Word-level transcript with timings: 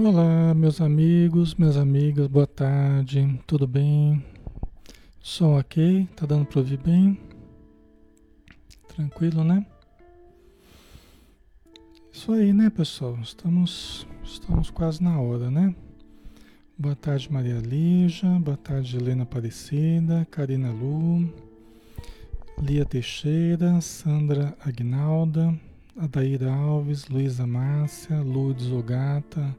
Olá, 0.00 0.54
meus 0.54 0.80
amigos, 0.80 1.56
minhas 1.56 1.76
amigas, 1.76 2.28
boa 2.28 2.46
tarde, 2.46 3.36
tudo 3.48 3.66
bem? 3.66 4.24
Som 5.20 5.58
ok? 5.58 6.06
Tá 6.14 6.24
dando 6.24 6.46
para 6.46 6.60
ouvir 6.60 6.78
bem? 6.78 7.18
Tranquilo, 8.86 9.42
né? 9.42 9.66
Isso 12.12 12.30
aí, 12.30 12.52
né, 12.52 12.70
pessoal? 12.70 13.18
Estamos, 13.20 14.06
estamos 14.22 14.70
quase 14.70 15.02
na 15.02 15.20
hora, 15.20 15.50
né? 15.50 15.74
Boa 16.78 16.94
tarde, 16.94 17.32
Maria 17.32 17.58
Lígia, 17.58 18.28
boa 18.38 18.56
tarde, 18.56 18.96
Helena 18.96 19.24
Aparecida, 19.24 20.24
Karina 20.30 20.70
Lu, 20.70 21.28
Lia 22.62 22.84
Teixeira, 22.84 23.80
Sandra 23.80 24.56
Agnalda, 24.64 25.58
Adaíra 25.96 26.52
Alves, 26.52 27.08
Luísa 27.08 27.48
Márcia, 27.48 28.22
Lourdes 28.22 28.70
Ogata, 28.70 29.56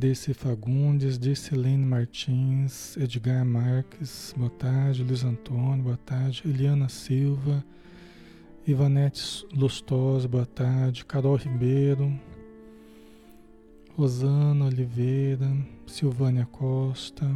Desse 0.00 0.32
Fagundes, 0.32 1.18
Dircelene 1.18 1.84
Martins, 1.84 2.96
Edgar 2.96 3.44
Marques, 3.44 4.34
boa 4.34 4.48
tarde, 4.48 5.04
Luiz 5.04 5.22
Antônio, 5.22 5.84
boa 5.84 5.98
tarde, 5.98 6.40
Eliana 6.46 6.88
Silva, 6.88 7.62
Ivanete 8.66 9.46
Lustosa, 9.52 10.26
boa 10.26 10.46
tarde, 10.46 11.04
Carol 11.04 11.36
Ribeiro, 11.36 12.18
Rosana 13.94 14.64
Oliveira, 14.64 15.54
Silvânia 15.86 16.46
Costa, 16.46 17.26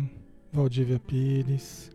Valdívia 0.50 0.98
Pires, 0.98 1.90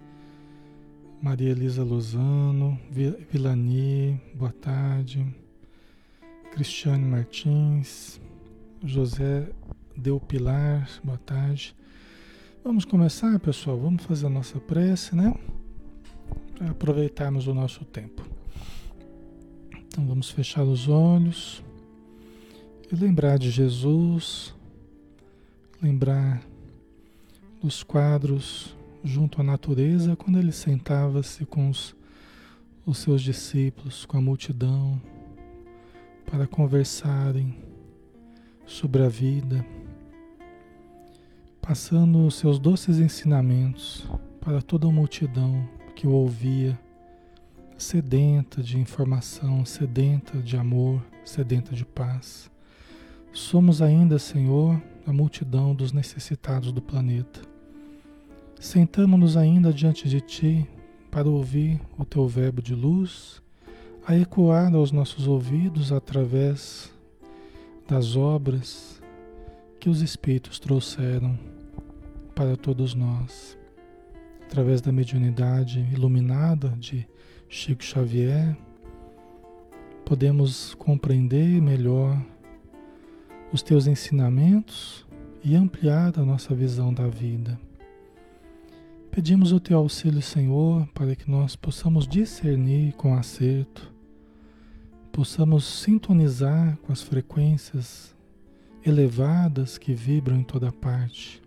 Maria 1.20 1.50
Elisa 1.50 1.84
Lozano, 1.84 2.80
Vilani, 2.92 4.22
boa 4.36 4.52
tarde, 4.52 5.26
Cristiane 6.52 7.06
Martins, 7.06 8.22
José 8.84 9.50
Deu 10.00 10.18
Pilar, 10.18 10.90
boa 11.04 11.18
tarde. 11.18 11.76
Vamos 12.64 12.86
começar, 12.86 13.38
pessoal? 13.38 13.78
Vamos 13.78 14.06
fazer 14.06 14.28
a 14.28 14.30
nossa 14.30 14.58
prece, 14.58 15.14
né? 15.14 15.36
Para 16.58 16.72
aproveitarmos 16.72 17.48
o 17.48 17.54
nosso 17.54 17.84
tempo. 17.84 18.26
Então 19.88 20.08
vamos 20.08 20.30
fechar 20.30 20.64
os 20.64 20.88
olhos 20.88 21.62
e 22.90 22.96
lembrar 22.96 23.38
de 23.38 23.52
Jesus, 23.52 24.56
lembrar 25.82 26.42
dos 27.62 27.84
quadros 27.84 28.74
junto 29.04 29.42
à 29.42 29.44
natureza, 29.44 30.16
quando 30.16 30.40
ele 30.40 30.54
sentava-se 30.54 31.46
com 31.46 31.70
os, 31.70 31.94
os 32.86 33.00
seus 33.00 33.22
discípulos, 33.22 34.06
com 34.06 34.16
a 34.16 34.22
multidão, 34.22 35.02
para 36.26 36.48
conversarem 36.48 37.54
sobre 38.66 39.04
a 39.04 39.10
vida 39.10 39.66
passando 41.62 42.26
os 42.26 42.36
seus 42.36 42.60
doces 42.60 43.00
ensinamentos 43.00 44.08
para 44.42 44.62
toda 44.62 44.88
a 44.88 44.92
multidão 44.92 45.68
que 45.96 46.08
o 46.08 46.12
ouvia, 46.12 46.80
sedenta 47.78 48.62
de 48.62 48.78
informação, 48.78 49.66
sedenta 49.66 50.40
de 50.40 50.58
amor, 50.58 51.02
sedenta 51.24 51.76
de 51.76 51.86
paz. 51.86 52.50
Somos 53.32 53.82
ainda, 53.82 54.18
Senhor, 54.18 54.82
a 55.06 55.14
multidão 55.14 55.76
dos 55.76 55.92
necessitados 55.92 56.72
do 56.72 56.82
planeta. 56.82 57.42
Sentamos-nos 58.60 59.38
ainda 59.38 59.72
diante 59.72 60.10
de 60.10 60.20
Ti 60.20 60.68
para 61.12 61.30
ouvir 61.30 61.80
o 61.98 62.04
Teu 62.04 62.28
verbo 62.28 62.62
de 62.62 62.76
luz, 62.76 63.42
a 64.06 64.18
ecoar 64.18 64.74
aos 64.74 64.92
nossos 64.92 65.28
ouvidos 65.28 65.92
através 65.92 66.92
das 67.88 68.16
obras 68.16 68.99
que 69.80 69.90
os 69.90 70.02
Espíritos 70.02 70.60
trouxeram 70.60 71.40
para 72.36 72.58
todos 72.58 72.94
nós. 72.94 73.58
Através 74.44 74.82
da 74.82 74.92
mediunidade 74.92 75.80
iluminada 75.94 76.70
de 76.78 77.08
Chico 77.48 77.84
Xavier, 77.84 78.58
podemos 80.04 80.74
compreender 80.76 81.62
melhor 81.62 82.22
os 83.54 83.62
teus 83.62 83.88
ensinamentos 83.88 85.08
e 85.44 85.56
ampliar 85.56 86.20
a 86.20 86.26
nossa 86.26 86.54
visão 86.54 86.94
da 86.94 87.08
vida. 87.08 87.58
Pedimos 89.12 89.54
o 89.54 89.60
teu 89.60 89.78
auxílio, 89.78 90.22
Senhor, 90.22 90.88
para 90.94 91.16
que 91.16 91.32
nós 91.32 91.56
possamos 91.56 92.06
discernir 92.06 92.94
com 92.94 93.16
acerto, 93.16 93.94
possamos 95.12 95.64
sintonizar 95.64 96.78
com 96.84 96.92
as 96.92 97.02
frequências 97.02 98.16
elevadas 98.86 99.78
que 99.78 99.94
vibram 99.94 100.38
em 100.38 100.44
toda 100.44 100.72
parte 100.72 101.42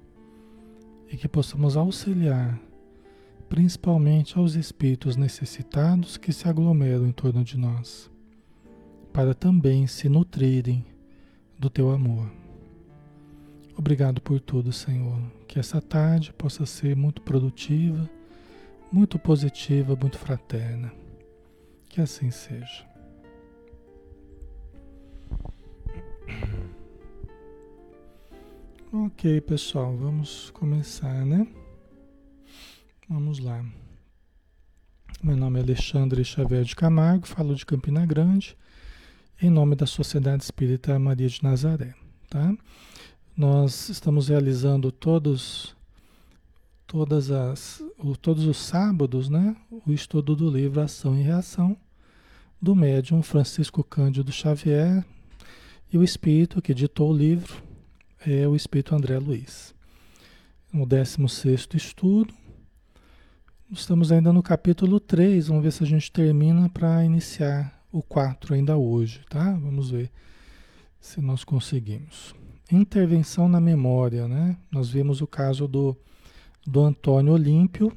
e 1.11 1.17
que 1.17 1.29
possamos 1.29 1.77
auxiliar 1.77 2.59
principalmente 3.53 4.39
aos 4.39 4.55
espíritos 4.55 5.15
necessitados 5.15 6.17
que 6.17 6.33
se 6.33 6.49
aglomeram 6.49 7.07
em 7.07 7.13
torno 7.13 7.45
de 7.45 7.59
nós, 7.59 8.11
para 9.13 9.35
também 9.35 9.87
se 9.87 10.09
nutrirem 10.09 10.87
do 11.59 11.69
teu 11.69 11.91
amor. 11.91 12.33
Obrigado 13.77 14.23
por 14.23 14.41
tudo, 14.41 14.73
Senhor. 14.73 15.21
Que 15.47 15.59
essa 15.59 15.83
tarde 15.83 16.33
possa 16.33 16.65
ser 16.65 16.97
muito 16.97 17.21
produtiva, 17.21 18.09
muito 18.91 19.19
positiva, 19.19 19.95
muito 20.01 20.17
fraterna. 20.17 20.91
Que 21.91 22.01
assim 22.01 22.31
seja. 22.31 22.87
Ok, 28.95 29.41
pessoal, 29.41 29.97
vamos 29.97 30.51
começar, 30.51 31.25
né? 31.25 31.47
Vamos 33.09 33.39
lá. 33.39 33.65
Meu 35.23 35.35
nome 35.35 35.59
é 35.59 35.63
Alexandre 35.63 36.23
Xavier 36.23 36.63
de 36.63 36.77
Camargo, 36.77 37.27
falo 37.27 37.55
de 37.55 37.65
Campina 37.65 38.05
Grande, 38.05 38.55
em 39.41 39.49
nome 39.49 39.77
da 39.77 39.87
Sociedade 39.87 40.43
Espírita 40.43 40.99
Maria 40.99 41.27
de 41.27 41.43
Nazaré, 41.43 41.95
tá? 42.29 42.55
Nós 43.35 43.89
estamos 43.89 44.29
realizando 44.29 44.93
todos 44.93 45.75
todas 46.87 47.31
as 47.31 47.83
todos 48.21 48.45
os 48.45 48.59
sábados, 48.59 49.31
né, 49.31 49.57
o 49.87 49.91
estudo 49.91 50.37
do 50.37 50.51
livro 50.51 50.83
Ação 50.83 51.19
e 51.19 51.23
Reação 51.23 51.75
do 52.61 52.77
médium 52.77 53.23
Francisco 53.23 53.83
Cândido 53.83 54.31
Xavier 54.31 55.03
e 55.91 55.97
o 55.97 56.05
espírito 56.05 56.61
que 56.61 56.75
ditou 56.75 57.11
o 57.11 57.17
livro 57.17 57.72
é 58.27 58.47
o 58.47 58.55
Espírito 58.55 58.95
André 58.95 59.19
Luiz. 59.19 59.75
No 60.73 60.87
16 60.87 61.69
estudo, 61.75 62.33
estamos 63.71 64.13
ainda 64.13 64.33
no 64.33 64.43
capítulo 64.43 65.01
3, 65.01 65.49
vamos 65.49 65.65
ver 65.65 65.73
se 65.73 65.83
a 65.83 65.87
gente 65.87 66.11
termina 66.11 66.69
para 66.69 67.05
iniciar 67.05 67.83
o 67.91 68.03
4 68.03 68.55
ainda 68.55 68.77
hoje, 68.77 69.23
tá? 69.29 69.53
Vamos 69.53 69.91
ver 69.91 70.11
se 71.01 71.21
nós 71.21 71.43
conseguimos. 71.43 72.35
Intervenção 72.71 73.49
na 73.49 73.61
memória, 73.61 74.29
né? 74.29 74.57
Nós 74.71 74.89
vimos 74.89 75.21
o 75.21 75.27
caso 75.27 75.67
do, 75.67 75.97
do 76.67 76.81
Antônio 76.81 77.33
Olímpio, 77.33 77.93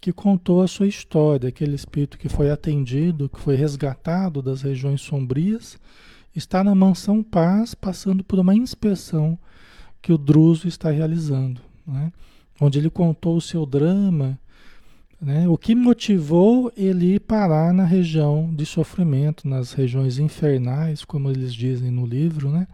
que 0.00 0.12
contou 0.12 0.62
a 0.62 0.68
sua 0.68 0.88
história, 0.88 1.50
aquele 1.50 1.74
espírito 1.74 2.18
que 2.18 2.28
foi 2.28 2.50
atendido, 2.50 3.28
que 3.28 3.38
foi 3.38 3.54
resgatado 3.56 4.40
das 4.40 4.62
regiões 4.62 5.02
sombrias, 5.02 5.78
está 6.34 6.64
na 6.64 6.74
mansão 6.74 7.22
Paz, 7.22 7.74
passando 7.74 8.24
por 8.24 8.38
uma 8.38 8.54
inspeção 8.54 9.38
que 10.02 10.12
o 10.12 10.18
Druso 10.18 10.66
está 10.66 10.90
realizando, 10.90 11.60
né? 11.86 12.12
onde 12.60 12.78
ele 12.78 12.90
contou 12.90 13.36
o 13.36 13.40
seu 13.40 13.64
drama, 13.66 14.38
né? 15.20 15.48
o 15.48 15.56
que 15.58 15.74
motivou 15.74 16.72
ele 16.76 17.14
ir 17.14 17.20
parar 17.20 17.72
na 17.72 17.84
região 17.84 18.52
de 18.54 18.64
sofrimento, 18.64 19.48
nas 19.48 19.72
regiões 19.72 20.18
infernais, 20.18 21.04
como 21.04 21.30
eles 21.30 21.54
dizem 21.54 21.90
no 21.90 22.06
livro. 22.06 22.50
Né? 22.50 22.66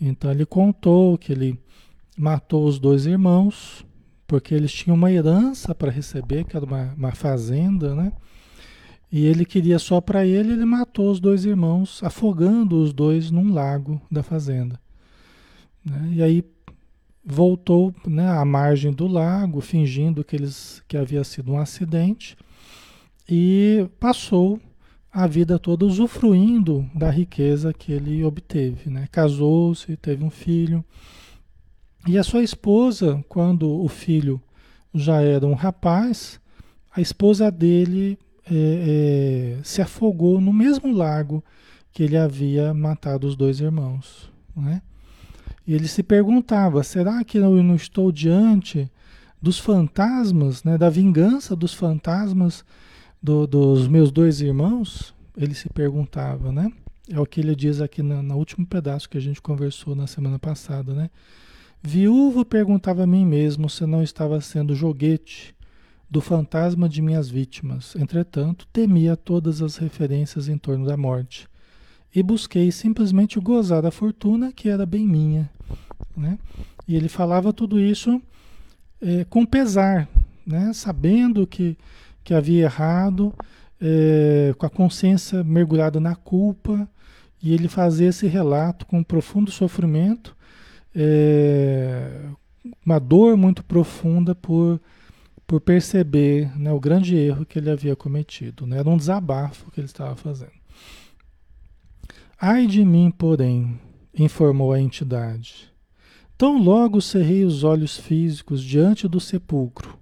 Então 0.00 0.30
ele 0.30 0.44
contou 0.44 1.16
que 1.16 1.32
ele 1.32 1.58
matou 2.16 2.66
os 2.66 2.78
dois 2.78 3.06
irmãos, 3.06 3.84
porque 4.26 4.54
eles 4.54 4.72
tinham 4.72 4.96
uma 4.96 5.12
herança 5.12 5.74
para 5.74 5.90
receber, 5.90 6.44
que 6.44 6.56
era 6.56 6.64
uma, 6.64 6.94
uma 6.96 7.12
fazenda, 7.12 7.94
né? 7.94 8.12
E 9.12 9.26
ele 9.26 9.44
queria 9.44 9.78
só 9.78 10.00
para 10.00 10.26
ele, 10.26 10.54
ele 10.54 10.64
matou 10.64 11.08
os 11.08 11.20
dois 11.20 11.44
irmãos, 11.44 12.02
afogando 12.02 12.82
os 12.82 12.92
dois 12.92 13.30
num 13.30 13.52
lago 13.52 14.02
da 14.10 14.24
fazenda. 14.24 14.80
Né? 15.84 16.12
E 16.14 16.22
aí 16.22 16.44
voltou 17.24 17.94
né, 18.06 18.28
à 18.28 18.44
margem 18.44 18.92
do 18.92 19.06
lago, 19.06 19.60
fingindo 19.60 20.24
que, 20.24 20.36
eles, 20.36 20.82
que 20.86 20.96
havia 20.96 21.24
sido 21.24 21.52
um 21.52 21.58
acidente, 21.58 22.36
e 23.28 23.88
passou 23.98 24.60
a 25.10 25.26
vida 25.26 25.58
toda 25.58 25.86
usufruindo 25.86 26.88
da 26.94 27.08
riqueza 27.08 27.72
que 27.72 27.92
ele 27.92 28.24
obteve. 28.24 28.90
Né? 28.90 29.08
Casou-se, 29.10 29.96
teve 29.96 30.24
um 30.24 30.30
filho. 30.30 30.84
E 32.06 32.18
a 32.18 32.24
sua 32.24 32.42
esposa, 32.42 33.24
quando 33.28 33.70
o 33.70 33.88
filho 33.88 34.40
já 34.92 35.22
era 35.22 35.46
um 35.46 35.54
rapaz, 35.54 36.40
a 36.94 37.00
esposa 37.00 37.50
dele 37.50 38.18
é, 38.44 39.56
é, 39.56 39.64
se 39.64 39.80
afogou 39.80 40.40
no 40.40 40.52
mesmo 40.52 40.92
lago 40.92 41.42
que 41.92 42.02
ele 42.02 42.16
havia 42.16 42.74
matado 42.74 43.26
os 43.26 43.36
dois 43.36 43.60
irmãos. 43.60 44.30
Né? 44.54 44.82
E 45.66 45.74
ele 45.74 45.88
se 45.88 46.02
perguntava: 46.02 46.82
será 46.82 47.22
que 47.24 47.38
eu 47.38 47.62
não 47.62 47.74
estou 47.74 48.12
diante 48.12 48.90
dos 49.40 49.58
fantasmas, 49.58 50.64
né, 50.64 50.78
da 50.78 50.88
vingança 50.88 51.54
dos 51.54 51.74
fantasmas 51.74 52.64
do, 53.22 53.46
dos 53.46 53.88
meus 53.88 54.10
dois 54.10 54.40
irmãos? 54.40 55.14
Ele 55.36 55.54
se 55.54 55.68
perguntava, 55.68 56.52
né? 56.52 56.70
É 57.10 57.20
o 57.20 57.26
que 57.26 57.40
ele 57.40 57.54
diz 57.54 57.80
aqui 57.80 58.02
no, 58.02 58.22
no 58.22 58.36
último 58.36 58.66
pedaço 58.66 59.08
que 59.08 59.18
a 59.18 59.20
gente 59.20 59.42
conversou 59.42 59.94
na 59.94 60.06
semana 60.06 60.38
passada, 60.38 60.94
né? 60.94 61.10
Viúvo 61.82 62.46
perguntava 62.46 63.02
a 63.02 63.06
mim 63.06 63.26
mesmo 63.26 63.68
se 63.68 63.84
não 63.84 64.02
estava 64.02 64.40
sendo 64.40 64.74
joguete 64.74 65.54
do 66.10 66.20
fantasma 66.20 66.88
de 66.88 67.02
minhas 67.02 67.28
vítimas. 67.28 67.94
Entretanto, 67.96 68.66
temia 68.72 69.16
todas 69.16 69.60
as 69.60 69.76
referências 69.76 70.48
em 70.48 70.56
torno 70.56 70.86
da 70.86 70.96
morte 70.96 71.46
e 72.14 72.22
busquei 72.22 72.70
simplesmente 72.70 73.40
gozar 73.40 73.82
da 73.82 73.90
fortuna 73.90 74.52
que 74.52 74.68
era 74.68 74.86
bem 74.86 75.06
minha. 75.06 75.50
Né? 76.16 76.38
E 76.86 76.94
ele 76.94 77.08
falava 77.08 77.52
tudo 77.52 77.80
isso 77.80 78.20
é, 79.00 79.24
com 79.24 79.44
pesar, 79.44 80.08
né? 80.46 80.72
sabendo 80.72 81.46
que, 81.46 81.76
que 82.22 82.32
havia 82.32 82.64
errado, 82.64 83.34
é, 83.80 84.54
com 84.56 84.66
a 84.66 84.70
consciência 84.70 85.42
mergulhada 85.44 86.00
na 86.00 86.14
culpa, 86.14 86.88
e 87.42 87.52
ele 87.52 87.68
fazia 87.68 88.08
esse 88.08 88.26
relato 88.26 88.86
com 88.86 89.02
profundo 89.02 89.50
sofrimento, 89.50 90.34
é, 90.94 92.22
uma 92.84 92.98
dor 92.98 93.36
muito 93.36 93.62
profunda 93.62 94.34
por, 94.34 94.80
por 95.46 95.60
perceber 95.60 96.58
né, 96.58 96.72
o 96.72 96.80
grande 96.80 97.16
erro 97.16 97.44
que 97.44 97.58
ele 97.58 97.70
havia 97.70 97.94
cometido. 97.94 98.66
Né? 98.66 98.78
Era 98.78 98.88
um 98.88 98.96
desabafo 98.96 99.70
que 99.70 99.80
ele 99.80 99.86
estava 99.86 100.16
fazendo. 100.16 100.52
Ai 102.40 102.66
de 102.66 102.84
mim, 102.84 103.10
porém, 103.10 103.78
informou 104.14 104.72
a 104.72 104.80
entidade. 104.80 105.73
Tão 106.36 106.60
logo 106.60 107.00
cerrei 107.00 107.44
os 107.44 107.62
olhos 107.62 107.96
físicos 107.96 108.62
diante 108.62 109.06
do 109.06 109.20
sepulcro, 109.20 109.98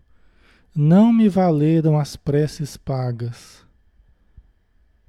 não 0.74 1.12
me 1.12 1.28
valeram 1.28 1.98
as 1.98 2.16
preces 2.16 2.76
pagas. 2.76 3.62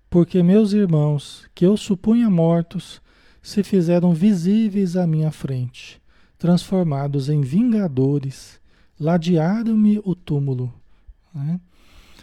Porque 0.09 0.43
meus 0.43 0.73
irmãos, 0.73 1.47
que 1.55 1.65
eu 1.65 1.77
supunha 1.77 2.29
mortos, 2.29 3.01
se 3.41 3.63
fizeram 3.63 4.13
visíveis 4.13 4.97
à 4.97 5.07
minha 5.07 5.31
frente, 5.31 6.01
transformados 6.37 7.29
em 7.29 7.41
vingadores, 7.41 8.59
ladearam-me 8.99 10.01
o 10.03 10.13
túmulo. 10.13 10.73
Né? 11.33 11.59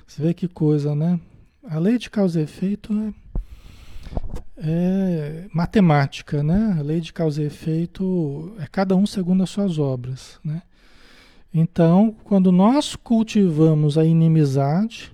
Você 0.07 0.23
vê 0.23 0.35
que 0.35 0.47
coisa, 0.47 0.95
né? 0.95 1.19
A 1.65 1.79
lei 1.79 1.99
de 1.99 2.11
causa 2.11 2.41
e 2.41 2.45
efeito 2.45 2.93
é 2.93 3.15
é 4.57 5.47
matemática, 5.53 6.43
né? 6.43 6.77
A 6.79 6.83
lei 6.83 7.01
de 7.01 7.13
causa 7.13 7.43
e 7.43 7.47
efeito 7.47 8.55
é 8.59 8.67
cada 8.67 8.95
um 8.95 9.07
segundo 9.07 9.43
as 9.43 9.51
suas 9.51 9.79
obras, 9.79 10.39
né? 10.45 10.63
Então, 11.53 12.15
quando 12.25 12.53
nós 12.53 12.95
cultivamos 12.95 13.99
a 13.99 14.05
inimizade, 14.05 15.13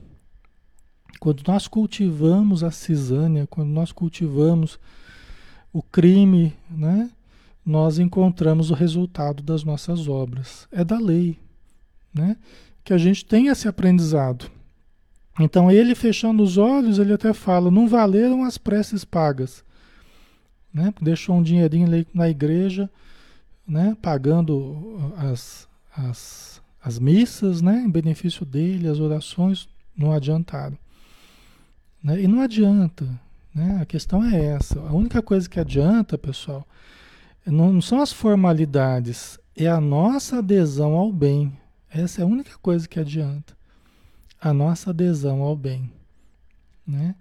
quando 1.19 1.43
nós 1.46 1.66
cultivamos 1.66 2.62
a 2.62 2.70
cisânia, 2.70 3.46
quando 3.46 3.70
nós 3.70 3.90
cultivamos 3.93 4.78
o 5.72 5.82
crime, 5.82 6.54
né? 6.70 7.10
Nós 7.64 7.98
encontramos 7.98 8.70
o 8.70 8.75
resultado 8.75 9.43
das 9.43 9.64
nossas 9.64 10.08
obras. 10.08 10.69
É 10.70 10.84
da 10.84 10.98
lei, 10.98 11.38
né? 12.14 12.37
Que 12.84 12.93
a 12.93 12.98
gente 12.98 13.25
tem 13.25 13.48
esse 13.48 13.66
aprendizado. 13.66 14.50
Então 15.38 15.70
ele 15.70 15.94
fechando 15.94 16.42
os 16.42 16.56
olhos, 16.56 16.98
ele 16.98 17.12
até 17.12 17.32
fala, 17.32 17.70
não 17.70 17.86
valeram 17.86 18.42
as 18.44 18.56
preces 18.56 19.04
pagas. 19.04 19.62
Né? 20.72 20.92
Deixou 21.00 21.36
um 21.36 21.42
dinheirinho 21.42 22.06
na 22.12 22.28
igreja, 22.28 22.90
né? 23.66 23.96
pagando 24.00 25.12
as, 25.16 25.68
as, 25.94 26.62
as 26.82 26.98
missas, 26.98 27.60
né? 27.60 27.82
em 27.86 27.90
benefício 27.90 28.46
dele, 28.46 28.88
as 28.88 28.98
orações, 28.98 29.68
não 29.96 30.12
adiantaram. 30.12 30.76
Né? 32.02 32.22
E 32.22 32.26
não 32.26 32.40
adianta. 32.40 33.06
Né? 33.54 33.78
A 33.80 33.84
questão 33.84 34.24
é 34.24 34.42
essa. 34.42 34.80
A 34.80 34.92
única 34.92 35.20
coisa 35.20 35.48
que 35.48 35.60
adianta, 35.60 36.16
pessoal, 36.16 36.66
não, 37.44 37.72
não 37.72 37.82
são 37.82 38.00
as 38.00 38.12
formalidades, 38.12 39.38
é 39.55 39.66
a 39.66 39.81
nossa 39.81 40.38
adesão 40.38 40.94
ao 40.94 41.12
bem. 41.12 41.52
Essa 41.90 42.22
é 42.22 42.24
a 42.24 42.26
única 42.26 42.58
coisa 42.58 42.88
que 42.88 42.98
adianta 42.98 43.56
a 44.40 44.52
nossa 44.52 44.90
adesão 44.90 45.43
ao 45.43 45.56
bem. 45.56 45.90
Né? 46.86 47.14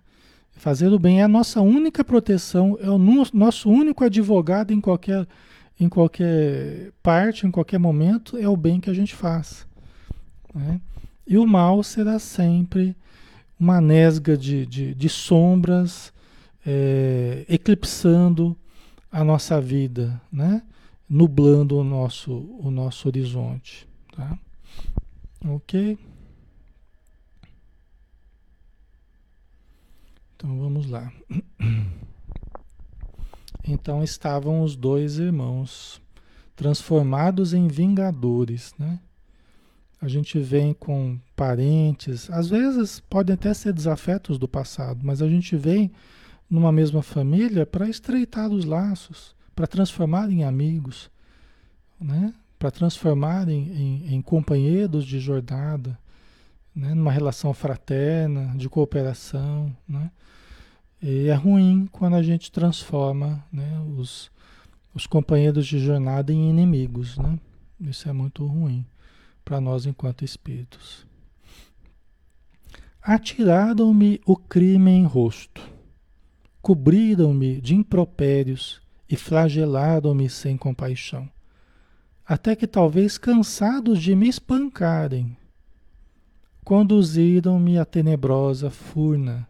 Fazer 0.56 0.88
o 0.88 1.00
bem 1.00 1.20
é 1.20 1.24
a 1.24 1.28
nossa 1.28 1.62
única 1.62 2.04
proteção, 2.04 2.78
é 2.80 2.90
o 2.90 2.98
nosso 2.98 3.70
único 3.70 4.04
advogado 4.04 4.72
em 4.72 4.80
qualquer, 4.80 5.28
em 5.80 5.90
qualquer 5.90 6.92
parte, 7.04 7.46
em 7.46 7.52
qualquer 7.52 7.80
momento, 7.80 8.38
é 8.38 8.48
o 8.48 8.56
bem 8.56 8.80
que 8.80 8.90
a 8.90 8.94
gente 8.94 9.14
faz. 9.14 9.68
Né? 10.54 10.80
E 11.28 11.38
o 11.38 11.46
mal 11.46 11.84
será 11.84 12.20
sempre 12.20 12.96
uma 13.60 13.82
nesga 13.82 14.38
de, 14.38 14.66
de, 14.66 14.94
de 14.94 15.10
sombras 15.10 16.14
é, 16.66 17.46
eclipsando 17.50 18.56
a 19.12 19.24
nossa 19.24 19.60
vida, 19.60 20.20
né? 20.32 20.62
nublando 21.10 21.78
o 21.78 21.84
nosso, 21.84 22.34
o 22.60 22.72
nosso 22.72 23.08
horizonte. 23.08 23.88
Tá? 24.16 24.38
Ok? 25.48 25.98
Então 30.46 30.60
vamos 30.60 30.88
lá. 30.88 31.12
Então 33.68 34.04
estavam 34.04 34.62
os 34.62 34.76
dois 34.76 35.18
irmãos 35.18 36.00
transformados 36.56 37.52
em 37.52 37.68
vingadores, 37.68 38.76
né? 38.78 39.00
A 40.00 40.08
gente 40.08 40.38
vem 40.38 40.72
com 40.72 41.20
parentes, 41.36 42.30
às 42.30 42.48
vezes 42.48 43.00
podem 43.00 43.34
até 43.34 43.52
ser 43.56 43.74
desafetos 43.74 44.38
do 44.38 44.48
passado, 44.48 45.00
mas 45.04 45.20
a 45.20 45.28
gente 45.28 45.58
vem 45.58 45.92
numa 46.48 46.72
mesma 46.72 47.02
família 47.02 47.66
para 47.66 47.90
estreitar 47.90 48.52
os 48.52 48.66
laços, 48.66 49.36
para 49.56 49.66
transformar 49.66 50.30
em 50.30 50.44
amigos, 50.44 51.10
né? 52.00 52.36
Para 52.60 52.70
transformar 52.70 53.50
em, 53.50 53.64
em, 53.72 54.14
em 54.14 54.22
companheiros 54.22 55.06
de 55.06 55.20
jornada, 55.20 55.98
né? 56.76 56.94
numa 56.94 57.12
relação 57.12 57.54
fraterna, 57.54 58.54
de 58.56 58.68
cooperação, 58.68 59.76
né? 59.88 60.12
E 61.02 61.28
é 61.28 61.34
ruim 61.36 61.88
quando 61.92 62.16
a 62.16 62.24
gente 62.24 62.52
transforma 62.52 63.46
né, 63.52 63.80
os, 63.96 64.32
os 64.94 65.06
companheiros 65.06 65.68
de 65.68 65.78
jornada 65.78 66.34
em 66.34 66.50
inimigos. 66.50 67.18
Né? 67.18 67.40
Isso 67.80 68.10
é 68.10 68.14
muito 68.14 68.46
ruim 68.46 68.84
para 69.44 69.62
nós 69.62 69.86
enquanto 69.86 70.26
espíritos. 70.26 71.06
Atiraram-me 73.02 74.20
o 74.26 74.36
crime 74.36 74.90
em 74.90 75.06
rosto, 75.06 75.62
cobriram-me 76.60 77.62
de 77.62 77.76
impropérios 77.76 78.82
e 79.08 79.16
flagelaram-me 79.16 80.28
sem 80.28 80.58
compaixão, 80.58 81.30
até 82.26 82.56
que 82.56 82.66
talvez 82.66 83.20
cansados 83.20 84.02
de 84.02 84.16
me 84.16 84.28
espancarem, 84.28 85.38
conduziram-me 86.66 87.80
à 87.80 87.86
tenebrosa 87.86 88.70
furna 88.70 89.48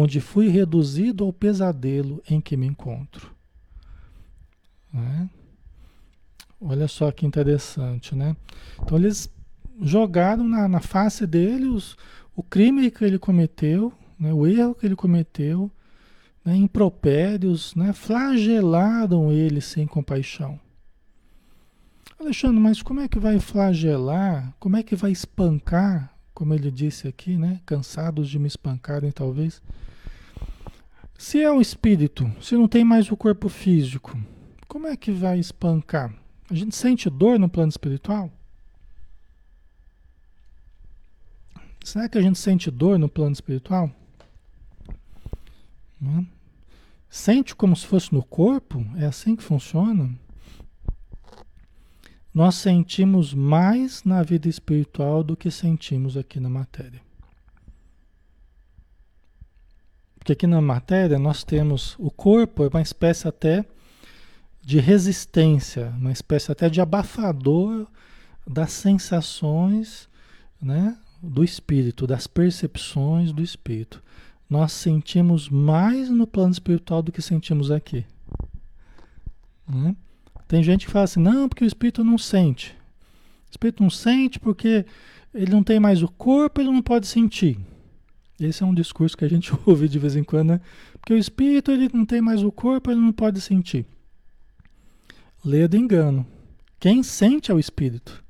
onde 0.00 0.20
fui 0.20 0.46
reduzido 0.46 1.24
ao 1.24 1.32
pesadelo 1.32 2.22
em 2.30 2.40
que 2.40 2.56
me 2.56 2.68
encontro. 2.68 3.34
Né? 4.92 5.28
Olha 6.60 6.86
só 6.86 7.10
que 7.10 7.26
interessante, 7.26 8.14
né? 8.14 8.36
Então 8.80 8.96
eles 8.96 9.28
jogaram 9.80 10.44
na, 10.44 10.68
na 10.68 10.80
face 10.80 11.26
dele 11.26 11.66
os, 11.66 11.96
o 12.36 12.44
crime 12.44 12.90
que 12.92 13.04
ele 13.04 13.18
cometeu, 13.18 13.92
né? 14.16 14.32
o 14.32 14.46
erro 14.46 14.74
que 14.74 14.86
ele 14.86 14.94
cometeu, 14.94 15.68
né? 16.44 16.54
impropérios, 16.54 17.74
né? 17.74 17.92
flagelaram 17.92 19.32
ele 19.32 19.60
sem 19.60 19.84
compaixão. 19.84 20.60
Alexandre, 22.20 22.60
mas 22.60 22.82
como 22.82 23.00
é 23.00 23.08
que 23.08 23.18
vai 23.18 23.40
flagelar? 23.40 24.54
Como 24.60 24.76
é 24.76 24.82
que 24.84 24.94
vai 24.94 25.10
espancar? 25.10 26.17
Como 26.38 26.54
ele 26.54 26.70
disse 26.70 27.08
aqui, 27.08 27.36
né? 27.36 27.60
Cansados 27.66 28.30
de 28.30 28.38
me 28.38 28.46
espancarem, 28.46 29.10
talvez. 29.10 29.60
Se 31.18 31.42
é 31.42 31.50
um 31.50 31.60
espírito, 31.60 32.30
se 32.40 32.54
não 32.54 32.68
tem 32.68 32.84
mais 32.84 33.10
o 33.10 33.16
corpo 33.16 33.48
físico, 33.48 34.16
como 34.68 34.86
é 34.86 34.96
que 34.96 35.10
vai 35.10 35.40
espancar? 35.40 36.14
A 36.48 36.54
gente 36.54 36.76
sente 36.76 37.10
dor 37.10 37.40
no 37.40 37.48
plano 37.48 37.70
espiritual? 37.70 38.30
Será 41.82 42.08
que 42.08 42.16
a 42.16 42.22
gente 42.22 42.38
sente 42.38 42.70
dor 42.70 43.00
no 43.00 43.08
plano 43.08 43.32
espiritual? 43.32 43.90
Não? 46.00 46.24
Sente 47.10 47.52
como 47.52 47.74
se 47.74 47.84
fosse 47.84 48.12
no 48.12 48.22
corpo? 48.22 48.86
É 48.96 49.06
assim 49.06 49.34
que 49.34 49.42
funciona? 49.42 50.08
Nós 52.32 52.56
sentimos 52.56 53.32
mais 53.34 54.04
na 54.04 54.22
vida 54.22 54.48
espiritual 54.48 55.22
do 55.22 55.36
que 55.36 55.50
sentimos 55.50 56.16
aqui 56.16 56.38
na 56.38 56.48
matéria. 56.48 57.00
Porque 60.18 60.32
aqui 60.32 60.46
na 60.46 60.60
matéria 60.60 61.18
nós 61.18 61.42
temos 61.42 61.96
o 61.98 62.10
corpo, 62.10 62.62
é 62.62 62.68
uma 62.68 62.82
espécie 62.82 63.26
até 63.26 63.64
de 64.60 64.78
resistência, 64.78 65.94
uma 65.98 66.12
espécie 66.12 66.52
até 66.52 66.68
de 66.68 66.80
abafador 66.80 67.86
das 68.46 68.72
sensações 68.72 70.08
né, 70.60 70.96
do 71.22 71.42
espírito, 71.42 72.06
das 72.06 72.26
percepções 72.26 73.32
do 73.32 73.42
espírito. 73.42 74.02
Nós 74.48 74.72
sentimos 74.72 75.48
mais 75.48 76.10
no 76.10 76.26
plano 76.26 76.52
espiritual 76.52 77.02
do 77.02 77.12
que 77.12 77.22
sentimos 77.22 77.70
aqui. 77.70 78.04
Né? 79.66 79.96
Tem 80.48 80.62
gente 80.62 80.86
que 80.86 80.92
fala 80.92 81.04
assim, 81.04 81.20
não, 81.20 81.48
porque 81.48 81.62
o 81.62 81.66
espírito 81.66 82.02
não 82.02 82.16
sente. 82.16 82.74
O 83.48 83.50
espírito 83.50 83.82
não 83.82 83.90
sente 83.90 84.40
porque 84.40 84.86
ele 85.34 85.52
não 85.52 85.62
tem 85.62 85.78
mais 85.78 86.02
o 86.02 86.08
corpo, 86.08 86.60
ele 86.60 86.70
não 86.70 86.80
pode 86.80 87.06
sentir. 87.06 87.58
Esse 88.40 88.62
é 88.62 88.66
um 88.66 88.74
discurso 88.74 89.16
que 89.16 89.26
a 89.26 89.28
gente 89.28 89.52
ouve 89.66 89.88
de 89.88 89.98
vez 89.98 90.16
em 90.16 90.24
quando, 90.24 90.48
né? 90.52 90.60
Porque 90.94 91.12
o 91.12 91.18
espírito 91.18 91.70
ele 91.70 91.90
não 91.92 92.06
tem 92.06 92.22
mais 92.22 92.42
o 92.42 92.50
corpo, 92.50 92.90
ele 92.90 93.00
não 93.00 93.12
pode 93.12 93.40
sentir. 93.42 93.84
Leia 95.44 95.68
do 95.68 95.76
engano. 95.76 96.26
Quem 96.80 97.02
sente 97.02 97.50
é 97.50 97.54
o 97.54 97.58
espírito. 97.58 98.24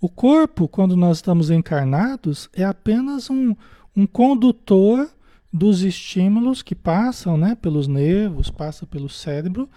O 0.00 0.08
corpo, 0.08 0.68
quando 0.68 0.96
nós 0.96 1.18
estamos 1.18 1.50
encarnados, 1.50 2.48
é 2.52 2.64
apenas 2.64 3.28
um, 3.28 3.54
um 3.96 4.06
condutor 4.06 5.10
dos 5.52 5.82
estímulos 5.82 6.62
que 6.62 6.74
passam 6.74 7.36
né, 7.36 7.54
pelos 7.54 7.86
nervos, 7.86 8.50
passa 8.50 8.86
pelo 8.86 9.08
cérebro, 9.08 9.68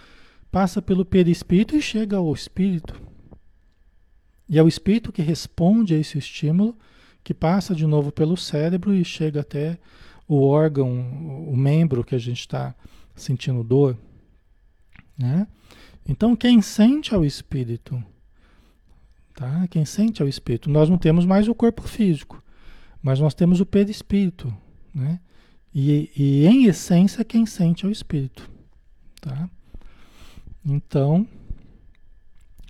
passa 0.57 0.81
pelo 0.81 1.05
perispírito 1.05 1.75
e 1.75 1.81
chega 1.83 2.17
ao 2.17 2.33
espírito. 2.33 2.99
E 4.49 4.57
é 4.57 4.63
o 4.63 4.67
espírito 4.67 5.11
que 5.11 5.21
responde 5.21 5.93
a 5.93 5.99
esse 5.99 6.17
estímulo, 6.17 6.75
que 7.23 7.31
passa 7.31 7.75
de 7.75 7.85
novo 7.85 8.11
pelo 8.11 8.35
cérebro 8.35 8.91
e 8.91 9.05
chega 9.05 9.41
até 9.41 9.77
o 10.27 10.41
órgão, 10.41 10.89
o 11.47 11.55
membro 11.55 12.03
que 12.03 12.15
a 12.15 12.17
gente 12.17 12.39
está 12.39 12.73
sentindo 13.15 13.63
dor. 13.63 13.95
Né? 15.15 15.45
Então, 16.07 16.35
quem 16.35 16.59
sente 16.59 17.13
é 17.13 17.17
o 17.19 17.23
espírito. 17.23 18.03
Tá? 19.35 19.67
Quem 19.67 19.85
sente 19.85 20.23
é 20.23 20.25
o 20.25 20.27
espírito. 20.27 20.71
Nós 20.71 20.89
não 20.89 20.97
temos 20.97 21.23
mais 21.23 21.47
o 21.47 21.53
corpo 21.53 21.83
físico, 21.83 22.43
mas 22.99 23.19
nós 23.19 23.35
temos 23.35 23.61
o 23.61 23.65
perispírito. 23.65 24.51
Né? 24.91 25.19
E, 25.71 26.09
e 26.17 26.47
em 26.47 26.65
essência, 26.65 27.23
quem 27.23 27.45
sente 27.45 27.85
é 27.85 27.87
o 27.87 27.91
espírito. 27.91 28.49
Tá? 29.21 29.47
Então, 30.69 31.25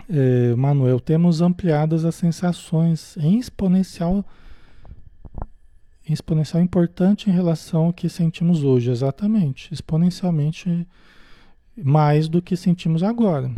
é, 0.08 0.54
Manuel, 0.54 1.00
temos 1.00 1.40
ampliadas 1.40 2.04
as 2.04 2.14
sensações 2.14 3.16
em 3.16 3.40
exponencial, 3.40 4.24
em 6.08 6.12
exponencial 6.12 6.62
importante 6.62 7.28
em 7.28 7.32
relação 7.32 7.86
ao 7.86 7.92
que 7.92 8.08
sentimos 8.08 8.62
hoje, 8.62 8.88
exatamente, 8.92 9.74
exponencialmente 9.74 10.86
mais 11.76 12.28
do 12.28 12.40
que 12.40 12.56
sentimos 12.56 13.02
agora. 13.02 13.50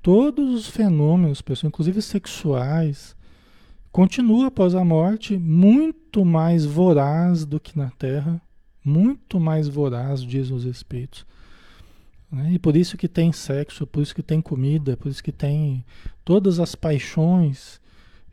Todos 0.00 0.54
os 0.54 0.68
fenômenos, 0.68 1.42
pessoal, 1.42 1.70
inclusive 1.70 2.00
sexuais, 2.00 3.16
continua 3.90 4.46
após 4.46 4.76
a 4.76 4.84
morte 4.84 5.36
muito 5.36 6.24
mais 6.24 6.64
voraz 6.64 7.44
do 7.44 7.58
que 7.58 7.76
na 7.76 7.90
Terra, 7.90 8.40
muito 8.84 9.40
mais 9.40 9.66
voraz, 9.66 10.22
diz 10.22 10.52
os 10.52 10.64
espíritos 10.64 11.26
né? 12.30 12.52
E 12.52 12.58
por 12.58 12.76
isso 12.76 12.96
que 12.96 13.08
tem 13.08 13.32
sexo, 13.32 13.86
por 13.86 14.02
isso 14.02 14.14
que 14.14 14.22
tem 14.22 14.40
comida, 14.40 14.96
por 14.96 15.08
isso 15.08 15.22
que 15.22 15.32
tem 15.32 15.84
todas 16.24 16.60
as 16.60 16.74
paixões 16.74 17.80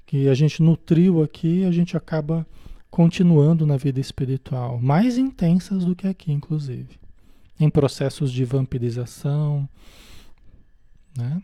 que 0.06 0.28
a 0.28 0.34
gente 0.34 0.62
nutriu 0.62 1.24
aqui, 1.24 1.66
a 1.66 1.72
gente 1.72 1.98
acaba 1.98 2.46
continuando 2.92 3.66
na 3.66 3.76
vida 3.76 4.00
espiritual, 4.00 4.80
mais 4.80 5.18
intensas 5.18 5.84
do 5.84 5.96
que 5.96 6.08
aqui, 6.08 6.32
inclusive, 6.32 7.00
em 7.60 7.70
processos 7.70 8.32
de 8.32 8.46
vampirização, 8.46 9.68
né? 11.18 11.42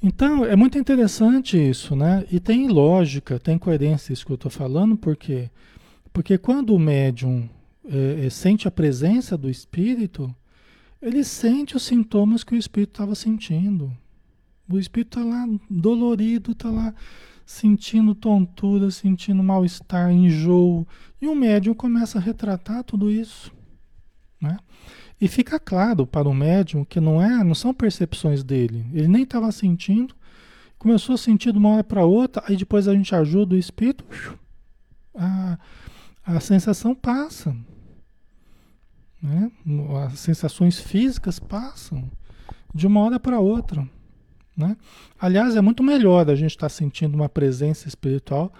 Então, 0.00 0.44
é 0.44 0.54
muito 0.54 0.78
interessante 0.78 1.58
isso, 1.58 1.96
né? 1.96 2.24
E 2.30 2.38
tem 2.38 2.68
lógica, 2.68 3.40
tem 3.40 3.58
coerência 3.58 4.12
isso 4.12 4.24
que 4.24 4.30
eu 4.30 4.36
estou 4.36 4.50
falando, 4.50 4.96
por 4.96 5.16
quê? 5.16 5.50
Porque 6.12 6.38
quando 6.38 6.72
o 6.72 6.78
médium 6.78 7.48
é, 7.84 8.30
sente 8.30 8.68
a 8.68 8.70
presença 8.70 9.36
do 9.36 9.50
espírito, 9.50 10.32
ele 11.00 11.22
sente 11.24 11.76
os 11.76 11.82
sintomas 11.82 12.42
que 12.42 12.54
o 12.54 12.58
espírito 12.58 12.90
estava 12.90 13.14
sentindo. 13.14 13.96
O 14.68 14.78
espírito 14.78 15.18
está 15.18 15.28
lá 15.28 15.46
dolorido, 15.70 16.52
está 16.52 16.70
lá 16.70 16.94
sentindo 17.46 18.14
tontura, 18.14 18.90
sentindo 18.90 19.42
mal-estar, 19.42 20.12
enjoo. 20.12 20.86
E 21.20 21.26
o 21.26 21.34
médium 21.34 21.72
começa 21.72 22.18
a 22.18 22.20
retratar 22.20 22.84
tudo 22.84 23.10
isso. 23.10 23.50
Né? 24.40 24.58
E 25.20 25.26
fica 25.26 25.58
claro 25.58 26.06
para 26.06 26.28
o 26.28 26.34
médium 26.34 26.84
que 26.84 27.00
não 27.00 27.22
é, 27.22 27.42
não 27.42 27.54
são 27.54 27.72
percepções 27.72 28.42
dele. 28.42 28.84
Ele 28.92 29.08
nem 29.08 29.22
estava 29.22 29.50
sentindo, 29.50 30.14
começou 30.78 31.14
a 31.14 31.18
sentir 31.18 31.52
de 31.52 31.58
uma 31.58 31.70
hora 31.70 31.84
para 31.84 32.04
outra, 32.04 32.42
aí 32.46 32.56
depois 32.56 32.86
a 32.86 32.94
gente 32.94 33.14
ajuda 33.14 33.54
o 33.54 33.58
espírito, 33.58 34.04
a, 35.14 35.58
a 36.24 36.40
sensação 36.40 36.94
passa. 36.94 37.56
Né? 39.22 39.50
As 40.06 40.18
sensações 40.20 40.78
físicas 40.78 41.38
passam 41.38 42.10
de 42.74 42.86
uma 42.86 43.00
hora 43.00 43.18
para 43.18 43.40
outra. 43.40 43.88
Né? 44.56 44.76
Aliás, 45.20 45.56
é 45.56 45.60
muito 45.60 45.82
melhor 45.82 46.28
a 46.28 46.34
gente 46.34 46.50
estar 46.50 46.66
tá 46.66 46.68
sentindo 46.68 47.14
uma 47.14 47.28
presença 47.28 47.88
espiritual 47.88 48.52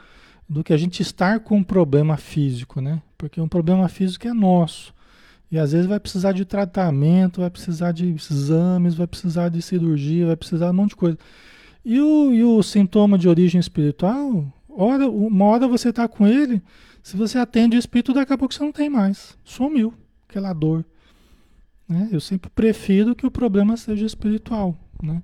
do 0.48 0.64
que 0.64 0.72
a 0.72 0.76
gente 0.76 1.02
estar 1.02 1.40
com 1.40 1.58
um 1.58 1.64
problema 1.64 2.16
físico, 2.16 2.80
né? 2.80 3.02
Porque 3.18 3.38
um 3.40 3.48
problema 3.48 3.86
físico 3.88 4.26
é 4.26 4.32
nosso. 4.32 4.94
E 5.50 5.58
às 5.58 5.72
vezes 5.72 5.86
vai 5.86 6.00
precisar 6.00 6.32
de 6.32 6.44
tratamento, 6.44 7.40
vai 7.40 7.50
precisar 7.50 7.92
de 7.92 8.08
exames, 8.08 8.94
vai 8.94 9.06
precisar 9.06 9.50
de 9.50 9.60
cirurgia, 9.60 10.26
vai 10.26 10.36
precisar 10.36 10.66
de 10.66 10.72
um 10.72 10.74
monte 10.74 10.90
de 10.90 10.96
coisa. 10.96 11.18
E 11.84 12.00
o, 12.00 12.32
e 12.32 12.44
o 12.44 12.62
sintoma 12.62 13.18
de 13.18 13.28
origem 13.28 13.58
espiritual, 13.58 14.50
hora, 14.68 15.08
uma 15.08 15.44
hora 15.46 15.68
você 15.68 15.90
está 15.90 16.08
com 16.08 16.26
ele, 16.26 16.62
se 17.02 17.16
você 17.16 17.38
atende 17.38 17.76
o 17.76 17.78
espírito, 17.78 18.14
daqui 18.14 18.32
a 18.32 18.38
pouco 18.38 18.54
você 18.54 18.62
não 18.62 18.72
tem 18.72 18.88
mais. 18.88 19.36
Sumiu 19.44 19.92
aquela 20.28 20.52
dor. 20.52 20.85
Né? 21.88 22.08
Eu 22.12 22.20
sempre 22.20 22.50
prefiro 22.50 23.16
que 23.16 23.26
o 23.26 23.30
problema 23.30 23.76
seja 23.76 24.04
espiritual, 24.04 24.76
né? 25.02 25.23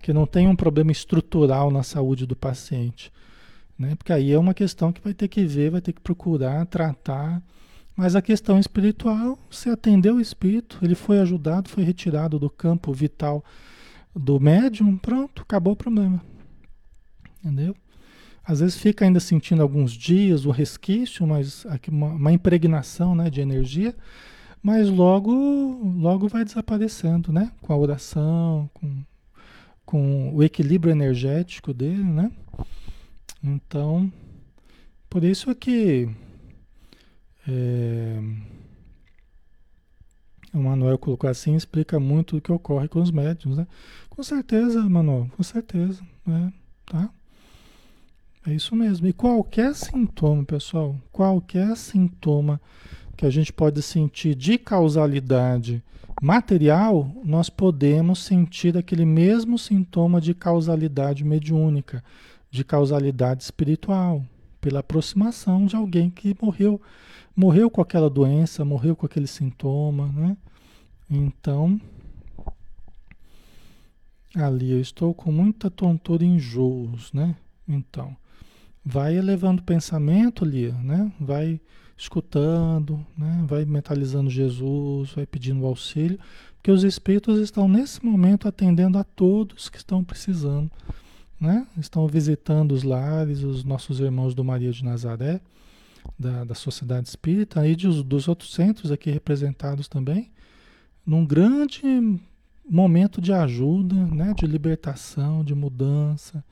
que 0.00 0.12
não 0.12 0.26
tenha 0.26 0.48
um 0.48 0.56
problema 0.56 0.92
estrutural 0.92 1.70
na 1.70 1.82
saúde 1.82 2.26
do 2.26 2.36
paciente. 2.36 3.12
Né? 3.78 3.94
Porque 3.96 4.12
aí 4.12 4.32
é 4.32 4.38
uma 4.38 4.54
questão 4.54 4.92
que 4.92 5.02
vai 5.02 5.12
ter 5.12 5.28
que 5.28 5.44
ver, 5.44 5.70
vai 5.70 5.80
ter 5.80 5.92
que 5.92 6.00
procurar, 6.00 6.64
tratar. 6.66 7.42
Mas 7.96 8.14
a 8.14 8.22
questão 8.22 8.58
espiritual, 8.58 9.38
você 9.50 9.68
atendeu 9.70 10.16
o 10.16 10.20
espírito, 10.20 10.78
ele 10.82 10.94
foi 10.94 11.18
ajudado, 11.18 11.68
foi 11.68 11.82
retirado 11.82 12.38
do 12.38 12.48
campo 12.48 12.92
vital 12.92 13.44
do 14.14 14.38
médium, 14.38 14.96
pronto, 14.96 15.42
acabou 15.42 15.72
o 15.72 15.76
problema. 15.76 16.22
Entendeu? 17.42 17.74
Às 18.44 18.60
vezes 18.60 18.76
fica 18.76 19.04
ainda 19.04 19.18
sentindo 19.18 19.60
alguns 19.60 19.92
dias 19.92 20.46
o 20.46 20.52
resquício, 20.52 21.26
mas 21.26 21.66
uma, 21.88 22.06
uma 22.06 22.32
impregnação 22.32 23.12
né, 23.12 23.28
de 23.28 23.40
energia, 23.40 23.94
mas 24.66 24.88
logo, 24.88 25.30
logo 25.96 26.26
vai 26.26 26.44
desaparecendo, 26.44 27.32
né? 27.32 27.52
Com 27.62 27.72
a 27.72 27.76
oração, 27.76 28.68
com, 28.74 29.04
com 29.84 30.34
o 30.34 30.42
equilíbrio 30.42 30.90
energético 30.90 31.72
dele, 31.72 32.02
né? 32.02 32.32
Então, 33.40 34.12
por 35.08 35.22
isso 35.22 35.54
que 35.54 36.08
é, 37.46 38.18
o 40.52 40.58
Manuel 40.58 40.98
colocou 40.98 41.30
assim, 41.30 41.54
explica 41.54 42.00
muito 42.00 42.36
o 42.36 42.40
que 42.40 42.50
ocorre 42.50 42.88
com 42.88 43.00
os 43.00 43.12
médiums, 43.12 43.58
né? 43.58 43.68
Com 44.10 44.20
certeza, 44.24 44.82
Manuel, 44.82 45.30
com 45.36 45.44
certeza, 45.44 46.02
né? 46.26 46.52
Tá? 46.86 47.08
É 48.44 48.52
isso 48.52 48.74
mesmo. 48.74 49.06
E 49.06 49.12
qualquer 49.12 49.76
sintoma, 49.76 50.44
pessoal, 50.44 50.96
qualquer 51.12 51.76
sintoma 51.76 52.60
que 53.16 53.24
a 53.24 53.30
gente 53.30 53.52
pode 53.52 53.80
sentir 53.82 54.34
de 54.34 54.58
causalidade 54.58 55.82
material, 56.20 57.10
nós 57.24 57.48
podemos 57.48 58.20
sentir 58.24 58.76
aquele 58.76 59.04
mesmo 59.04 59.58
sintoma 59.58 60.20
de 60.20 60.34
causalidade 60.34 61.24
mediúnica, 61.24 62.02
de 62.50 62.64
causalidade 62.64 63.42
espiritual, 63.42 64.22
pela 64.60 64.80
aproximação 64.80 65.66
de 65.66 65.76
alguém 65.76 66.10
que 66.10 66.36
morreu, 66.40 66.80
morreu 67.34 67.70
com 67.70 67.80
aquela 67.80 68.10
doença, 68.10 68.64
morreu 68.64 68.96
com 68.96 69.06
aquele 69.06 69.26
sintoma, 69.26 70.08
né? 70.08 70.36
Então, 71.08 71.80
ali 74.34 74.72
eu 74.72 74.80
estou 74.80 75.14
com 75.14 75.30
muita 75.30 75.70
tontura 75.70 76.24
e 76.24 76.26
enjoos, 76.26 77.12
né? 77.12 77.36
Então, 77.68 78.16
vai 78.84 79.16
elevando 79.16 79.62
o 79.62 79.64
pensamento, 79.64 80.44
Lia, 80.44 80.72
né? 80.72 81.12
Vai 81.20 81.60
escutando, 81.96 83.04
né? 83.16 83.44
vai 83.46 83.64
mentalizando 83.64 84.28
Jesus, 84.28 85.12
vai 85.12 85.26
pedindo 85.26 85.64
auxílio, 85.64 86.18
porque 86.56 86.70
os 86.70 86.84
espíritos 86.84 87.38
estão 87.40 87.68
nesse 87.68 88.04
momento 88.04 88.46
atendendo 88.46 88.98
a 88.98 89.04
todos 89.04 89.68
que 89.68 89.78
estão 89.78 90.04
precisando, 90.04 90.70
né? 91.40 91.66
estão 91.78 92.06
visitando 92.06 92.72
os 92.72 92.82
lares, 92.82 93.42
os 93.42 93.64
nossos 93.64 94.00
irmãos 94.00 94.34
do 94.34 94.44
Maria 94.44 94.72
de 94.72 94.84
Nazaré, 94.84 95.40
da, 96.18 96.44
da 96.44 96.54
Sociedade 96.54 97.08
Espírita, 97.08 97.66
e 97.66 97.74
dos, 97.74 98.02
dos 98.02 98.28
outros 98.28 98.52
centros 98.52 98.92
aqui 98.92 99.10
representados 99.10 99.88
também, 99.88 100.30
num 101.04 101.24
grande 101.24 102.20
momento 102.68 103.20
de 103.20 103.32
ajuda, 103.32 103.94
né, 103.94 104.34
de 104.36 104.46
libertação, 104.46 105.44
de 105.44 105.54
mudança. 105.54 106.44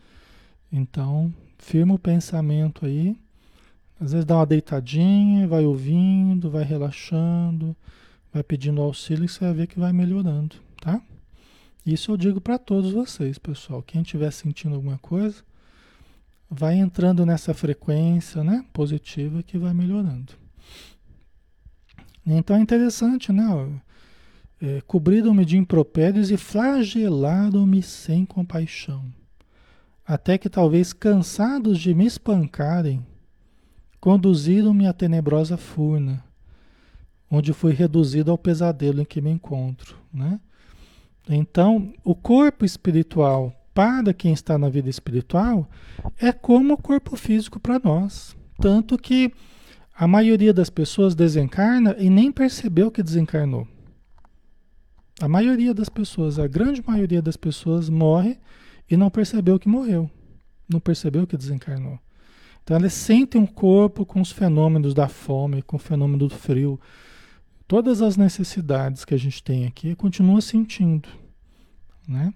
Então, 0.71 1.33
firma 1.59 1.95
o 1.95 1.99
pensamento 1.99 2.87
aí. 2.87 3.17
Às 4.05 4.13
vezes 4.13 4.27
dá 4.27 4.37
uma 4.37 4.45
deitadinha, 4.45 5.49
vai 5.49 5.65
ouvindo, 5.65 6.51
vai 6.51 6.63
relaxando, 6.63 7.75
vai 8.31 8.43
pedindo 8.43 8.83
auxílio 8.83 9.25
e 9.25 9.29
você 9.31 9.41
vai 9.43 9.55
ver 9.55 9.67
que 9.67 9.81
vai 9.81 9.95
melhorando, 9.95 10.57
tá? 10.79 11.01
Isso 11.87 12.11
eu 12.11 12.17
digo 12.19 12.39
para 12.39 12.59
todos 12.59 12.93
vocês, 12.93 13.39
pessoal. 13.39 13.83
Quem 13.83 14.03
estiver 14.03 14.31
sentindo 14.31 14.75
alguma 14.75 14.99
coisa, 14.99 15.43
vai 16.51 16.77
entrando 16.77 17.25
nessa 17.25 17.55
frequência, 17.55 18.45
né, 18.45 18.63
positiva 18.75 19.43
que 19.43 19.57
vai 19.57 19.73
melhorando. 19.73 20.35
Então 22.27 22.57
é 22.57 22.61
interessante, 22.61 23.33
né? 23.33 23.81
É, 24.61 24.83
Cobriram-me 24.83 25.47
de 25.47 25.57
impropérios 25.57 26.31
e 26.31 26.37
flagelaram-me 26.37 27.83
sem 27.83 28.27
compaixão, 28.27 29.03
até 30.07 30.37
que 30.37 30.51
talvez 30.51 30.93
cansados 30.93 31.79
de 31.79 31.95
me 31.95 32.05
espancarem, 32.05 33.03
conduziram-me 34.05 34.87
à 34.87 34.93
tenebrosa 34.93 35.57
furna, 35.57 36.23
onde 37.31 37.55
fui 37.55 37.73
reduzido 37.73 38.31
ao 38.31 38.37
pesadelo 38.37 39.01
em 39.01 39.05
que 39.07 39.19
me 39.19 39.31
encontro, 39.31 39.97
né? 40.13 40.39
Então, 41.27 41.91
o 42.05 42.15
corpo 42.15 42.67
espiritual 42.67 43.51
para 43.73 44.13
quem 44.13 44.35
está 44.35 44.59
na 44.59 44.69
vida 44.69 44.91
espiritual 44.91 45.67
é 46.21 46.33
como 46.33 46.75
o 46.75 46.77
corpo 46.77 47.17
físico 47.17 47.59
para 47.59 47.81
nós, 47.83 48.37
tanto 48.61 48.99
que 48.99 49.33
a 49.97 50.07
maioria 50.07 50.53
das 50.53 50.69
pessoas 50.69 51.15
desencarna 51.15 51.97
e 51.99 52.11
nem 52.11 52.31
percebeu 52.31 52.91
que 52.91 53.03
desencarnou. 53.03 53.67
A 55.19 55.27
maioria 55.27 55.73
das 55.73 55.89
pessoas, 55.89 56.39
a 56.39 56.47
grande 56.47 56.85
maioria 56.87 57.23
das 57.23 57.39
pessoas 57.39 57.89
morre 57.89 58.39
e 58.87 58.99
não 58.99 59.09
percebeu 59.09 59.59
que 59.59 59.67
morreu, 59.67 60.11
não 60.69 60.79
percebeu 60.79 61.27
que 61.27 61.39
desencarnou. 61.39 61.99
Então 62.65 62.79
elas 62.79 62.95
sentem 62.95 63.39
um 63.39 63.47
corpo 63.47 64.07
com 64.07 64.23
os 64.23 64.33
fenômenos 64.33 64.95
da 64.95 65.07
fome, 65.07 65.61
com 65.61 65.77
o 65.77 65.79
fenômeno 65.79 66.27
do 66.27 66.35
frio, 66.35 66.81
todas 67.69 68.01
as 68.01 68.17
necessidades 68.17 69.05
que 69.05 69.13
a 69.13 69.19
gente 69.19 69.43
tem 69.43 69.67
aqui, 69.67 69.95
continua 69.95 70.41
sentindo, 70.41 71.09
né? 72.09 72.33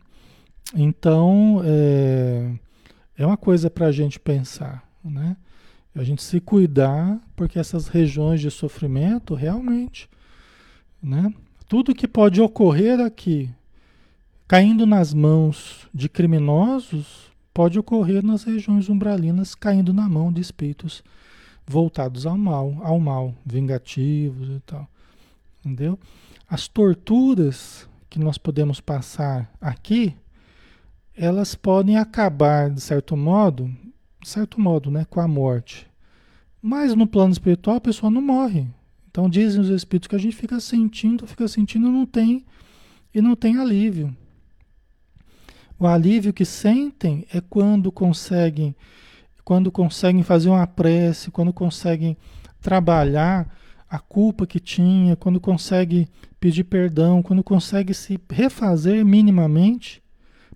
Então 0.74 1.62
é, 1.64 2.52
é 3.16 3.26
uma 3.26 3.38
coisa 3.38 3.70
para 3.70 3.86
a 3.86 3.92
gente 3.92 4.20
pensar, 4.20 4.86
né? 5.02 5.34
A 5.94 6.04
gente 6.04 6.22
se 6.22 6.40
cuidar, 6.40 7.18
porque 7.34 7.58
essas 7.58 7.88
regiões 7.88 8.42
de 8.42 8.50
sofrimento 8.50 9.34
realmente, 9.34 10.10
né? 11.02 11.32
Tudo 11.66 11.94
que 11.94 12.06
pode 12.06 12.38
ocorrer 12.42 13.00
aqui, 13.00 13.50
caindo 14.46 14.86
nas 14.86 15.14
mãos 15.14 15.88
de 15.92 16.06
criminosos, 16.06 17.27
pode 17.58 17.76
ocorrer 17.76 18.24
nas 18.24 18.44
regiões 18.44 18.88
umbralinas, 18.88 19.52
caindo 19.52 19.92
na 19.92 20.08
mão 20.08 20.32
de 20.32 20.40
espíritos 20.40 21.02
voltados 21.66 22.24
ao 22.24 22.38
mal, 22.38 22.78
ao 22.84 23.00
mal, 23.00 23.34
vingativos 23.44 24.48
e 24.48 24.60
tal. 24.60 24.88
Entendeu? 25.58 25.98
As 26.48 26.68
torturas 26.68 27.88
que 28.08 28.16
nós 28.20 28.38
podemos 28.38 28.80
passar 28.80 29.52
aqui, 29.60 30.14
elas 31.16 31.56
podem 31.56 31.98
acabar, 31.98 32.70
de 32.70 32.80
certo 32.80 33.16
modo, 33.16 33.68
de 34.22 34.28
certo 34.28 34.60
modo, 34.60 34.88
né, 34.88 35.04
com 35.10 35.18
a 35.18 35.26
morte. 35.26 35.84
Mas 36.62 36.94
no 36.94 37.08
plano 37.08 37.32
espiritual 37.32 37.78
a 37.78 37.80
pessoa 37.80 38.08
não 38.08 38.22
morre. 38.22 38.68
Então 39.10 39.28
dizem 39.28 39.60
os 39.60 39.68
espíritos 39.68 40.06
que 40.06 40.14
a 40.14 40.20
gente 40.20 40.36
fica 40.36 40.60
sentindo, 40.60 41.26
fica 41.26 41.48
sentindo 41.48 41.90
não 41.90 42.06
tem 42.06 42.46
e 43.12 43.20
não 43.20 43.34
tem 43.34 43.56
alívio. 43.56 44.16
O 45.78 45.86
alívio 45.86 46.32
que 46.32 46.44
sentem 46.44 47.24
é 47.32 47.40
quando 47.40 47.92
conseguem 47.92 48.74
quando 49.44 49.72
conseguem 49.72 50.22
fazer 50.22 50.50
uma 50.50 50.66
prece, 50.66 51.30
quando 51.30 51.54
conseguem 51.54 52.18
trabalhar 52.60 53.48
a 53.88 53.98
culpa 53.98 54.46
que 54.46 54.60
tinha, 54.60 55.16
quando 55.16 55.40
consegue 55.40 56.06
pedir 56.38 56.64
perdão, 56.64 57.22
quando 57.22 57.42
consegue 57.42 57.94
se 57.94 58.20
refazer 58.30 59.02
minimamente 59.06 60.02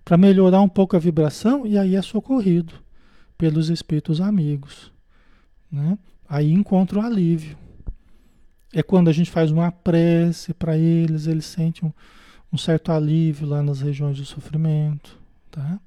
para 0.05 0.15
melhorar 0.15 0.61
um 0.61 0.69
pouco 0.69 0.95
a 0.95 0.99
vibração 0.99 1.65
e 1.65 1.75
aí 1.75 1.95
é 1.95 2.01
socorrido 2.03 2.75
pelos 3.35 3.69
espíritos 3.69 4.21
amigos. 4.21 4.91
Né? 5.71 5.97
Aí 6.29 6.51
encontra 6.51 6.99
o 6.99 7.01
alívio. 7.01 7.57
É 8.71 8.83
quando 8.83 9.07
a 9.07 9.13
gente 9.13 9.31
faz 9.31 9.49
uma 9.49 9.71
prece 9.71 10.53
para 10.53 10.77
eles, 10.77 11.25
eles 11.25 11.45
sentem 11.45 11.89
um, 11.89 11.93
um, 12.53 12.57
certo 12.57 12.91
alívio 12.91 13.47
lá 13.47 13.63
nas 13.63 13.81
regiões 13.81 14.15
de 14.15 14.25
sofrimento. 14.25 15.19
Tá? 15.49 15.79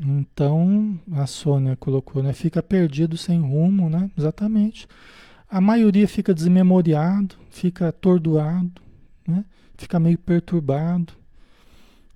Então, 0.00 1.00
a 1.12 1.26
Sônia 1.26 1.76
colocou, 1.76 2.22
né? 2.22 2.32
Fica 2.32 2.62
perdido 2.62 3.16
sem 3.16 3.40
rumo, 3.40 3.88
né? 3.88 4.10
Exatamente. 4.16 4.86
A 5.50 5.60
maioria 5.60 6.06
fica 6.06 6.34
desmemoriado, 6.34 7.36
fica 7.50 7.88
atordoado, 7.88 8.82
né? 9.26 9.44
Fica 9.76 9.98
meio 9.98 10.18
perturbado. 10.18 11.14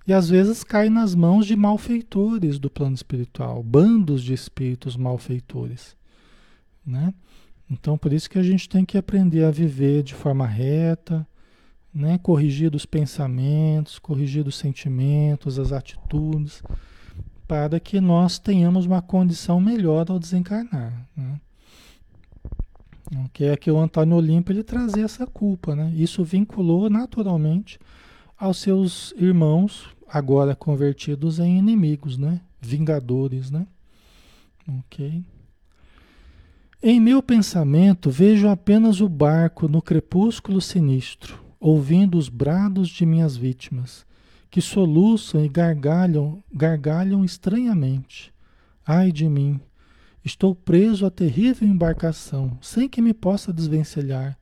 E 0.06 0.12
às 0.12 0.28
vezes 0.28 0.62
cai 0.62 0.90
nas 0.90 1.14
mãos 1.14 1.46
de 1.46 1.56
malfeitores 1.56 2.58
do 2.58 2.68
plano 2.68 2.94
espiritual, 2.94 3.62
bandos 3.62 4.22
de 4.22 4.34
espíritos 4.34 4.96
malfeitores 4.96 5.96
né? 6.84 7.14
Então, 7.70 7.96
por 7.96 8.12
isso 8.12 8.28
que 8.28 8.38
a 8.38 8.42
gente 8.42 8.68
tem 8.68 8.84
que 8.84 8.98
aprender 8.98 9.44
a 9.44 9.50
viver 9.50 10.02
de 10.02 10.14
forma 10.14 10.46
reta, 10.46 11.26
né? 11.94 12.18
Corrigir 12.22 12.74
os 12.74 12.86
pensamentos, 12.86 13.98
corrigir 13.98 14.46
os 14.46 14.56
sentimentos, 14.56 15.58
as 15.58 15.72
atitudes, 15.72 16.62
para 17.46 17.78
que 17.78 18.00
nós 18.00 18.38
tenhamos 18.38 18.86
uma 18.86 19.02
condição 19.02 19.60
melhor 19.60 20.06
ao 20.08 20.18
desencarnar, 20.18 21.06
né? 21.16 21.40
Que 23.32 23.44
é 23.44 23.56
que 23.56 23.70
o 23.70 23.78
Antônio 23.78 24.16
Olimpo 24.16 24.52
ele 24.52 24.62
trazia 24.62 25.04
essa 25.04 25.26
culpa, 25.26 25.76
né? 25.76 25.92
Isso 25.94 26.24
vinculou 26.24 26.88
naturalmente 26.88 27.78
aos 28.38 28.58
seus 28.58 29.12
irmãos, 29.18 29.86
agora 30.08 30.56
convertidos 30.56 31.38
em 31.38 31.58
inimigos, 31.58 32.16
né? 32.16 32.40
Vingadores, 32.60 33.50
né? 33.50 33.66
Ok. 34.66 35.22
Em 36.82 36.98
meu 36.98 37.22
pensamento 37.22 38.10
vejo 38.10 38.48
apenas 38.48 39.00
o 39.00 39.08
barco 39.08 39.68
no 39.68 39.82
crepúsculo 39.82 40.60
sinistro, 40.60 41.41
ouvindo 41.62 42.18
os 42.18 42.28
brados 42.28 42.88
de 42.88 43.06
minhas 43.06 43.36
vítimas, 43.36 44.04
que 44.50 44.60
soluçam 44.60 45.44
e 45.44 45.48
gargalham, 45.48 46.42
gargalham 46.52 47.24
estranhamente. 47.24 48.34
Ai 48.84 49.12
de 49.12 49.28
mim! 49.28 49.60
Estou 50.24 50.56
preso 50.56 51.06
à 51.06 51.10
terrível 51.10 51.66
embarcação, 51.66 52.58
sem 52.60 52.88
que 52.88 53.00
me 53.00 53.14
possa 53.14 53.52
desvencilhar. 53.52 54.36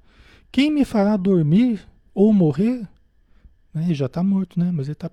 Quem 0.50 0.70
me 0.70 0.82
fará 0.82 1.14
dormir 1.14 1.86
ou 2.14 2.32
morrer? 2.32 2.88
Né, 3.72 3.84
ele 3.84 3.94
já 3.94 4.06
está 4.06 4.22
morto, 4.22 4.58
né? 4.58 4.70
Mas 4.72 4.86
ele 4.86 4.92
está 4.92 5.10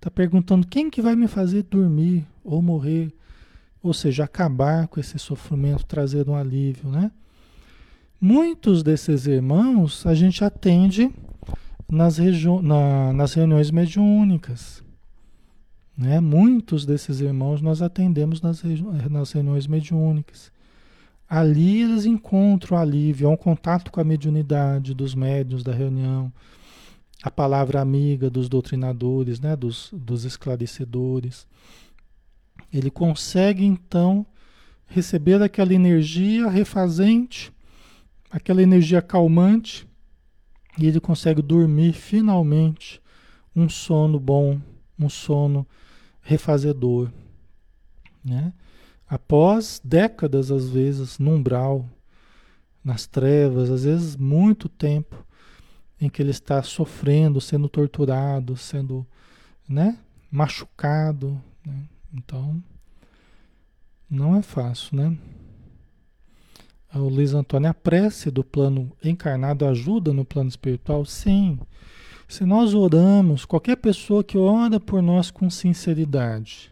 tá 0.00 0.10
perguntando 0.10 0.66
quem 0.66 0.88
que 0.88 1.02
vai 1.02 1.14
me 1.14 1.28
fazer 1.28 1.64
dormir 1.64 2.26
ou 2.42 2.62
morrer? 2.62 3.12
Ou 3.82 3.92
seja, 3.92 4.24
acabar 4.24 4.88
com 4.88 4.98
esse 4.98 5.18
sofrimento, 5.18 5.84
trazer 5.84 6.28
um 6.28 6.34
alívio, 6.34 6.88
né? 6.88 7.10
Muitos 8.18 8.82
desses 8.82 9.26
irmãos 9.26 10.06
a 10.06 10.14
gente 10.14 10.42
atende 10.42 11.12
nas, 11.92 12.16
na, 12.62 13.12
nas 13.12 13.34
reuniões 13.34 13.70
mediúnicas. 13.70 14.82
Né? 15.96 16.20
Muitos 16.20 16.86
desses 16.86 17.20
irmãos 17.20 17.60
nós 17.60 17.82
atendemos 17.82 18.40
nas, 18.40 18.62
nas 19.10 19.32
reuniões 19.32 19.66
mediúnicas. 19.66 20.50
Ali 21.28 21.82
eles 21.82 22.06
encontram 22.06 22.78
alívio, 22.78 23.28
há 23.28 23.30
um 23.30 23.36
contato 23.36 23.92
com 23.92 24.00
a 24.00 24.04
mediunidade 24.04 24.94
dos 24.94 25.14
médios 25.14 25.62
da 25.62 25.72
reunião, 25.72 26.32
a 27.22 27.30
palavra 27.30 27.80
amiga 27.80 28.30
dos 28.30 28.48
doutrinadores, 28.48 29.38
né? 29.38 29.54
dos, 29.54 29.90
dos 29.92 30.24
esclarecedores. 30.24 31.46
Ele 32.72 32.90
consegue 32.90 33.66
então 33.66 34.24
receber 34.86 35.42
aquela 35.42 35.74
energia 35.74 36.48
refazente, 36.48 37.52
aquela 38.30 38.62
energia 38.62 39.02
calmante, 39.02 39.86
e 40.78 40.86
ele 40.86 41.00
consegue 41.00 41.42
dormir 41.42 41.92
finalmente 41.92 43.00
um 43.54 43.68
sono 43.68 44.18
bom, 44.18 44.60
um 44.98 45.08
sono 45.08 45.66
refazedor. 46.20 47.10
Né? 48.24 48.52
Após 49.08 49.80
décadas, 49.84 50.50
às 50.50 50.68
vezes, 50.68 51.18
no 51.18 51.32
umbral, 51.32 51.86
nas 52.82 53.06
trevas, 53.06 53.70
às 53.70 53.84
vezes 53.84 54.16
muito 54.16 54.68
tempo 54.68 55.24
em 56.00 56.08
que 56.08 56.20
ele 56.20 56.30
está 56.30 56.62
sofrendo, 56.62 57.40
sendo 57.40 57.68
torturado, 57.68 58.56
sendo 58.56 59.06
né, 59.68 59.98
machucado, 60.30 61.40
né? 61.64 61.84
Então, 62.12 62.62
não 64.10 64.36
é 64.36 64.42
fácil, 64.42 64.96
né? 64.96 65.16
Ah, 66.94 66.98
o 66.98 67.08
Luiz 67.08 67.32
Antônio, 67.32 67.70
a 67.70 67.74
prece 67.74 68.30
do 68.30 68.44
plano 68.44 68.92
encarnado 69.02 69.64
ajuda 69.64 70.12
no 70.12 70.26
plano 70.26 70.50
espiritual? 70.50 71.06
Sim. 71.06 71.58
Se 72.28 72.44
nós 72.44 72.74
oramos, 72.74 73.46
qualquer 73.46 73.76
pessoa 73.76 74.22
que 74.22 74.36
ora 74.36 74.78
por 74.78 75.00
nós 75.00 75.30
com 75.30 75.48
sinceridade, 75.48 76.70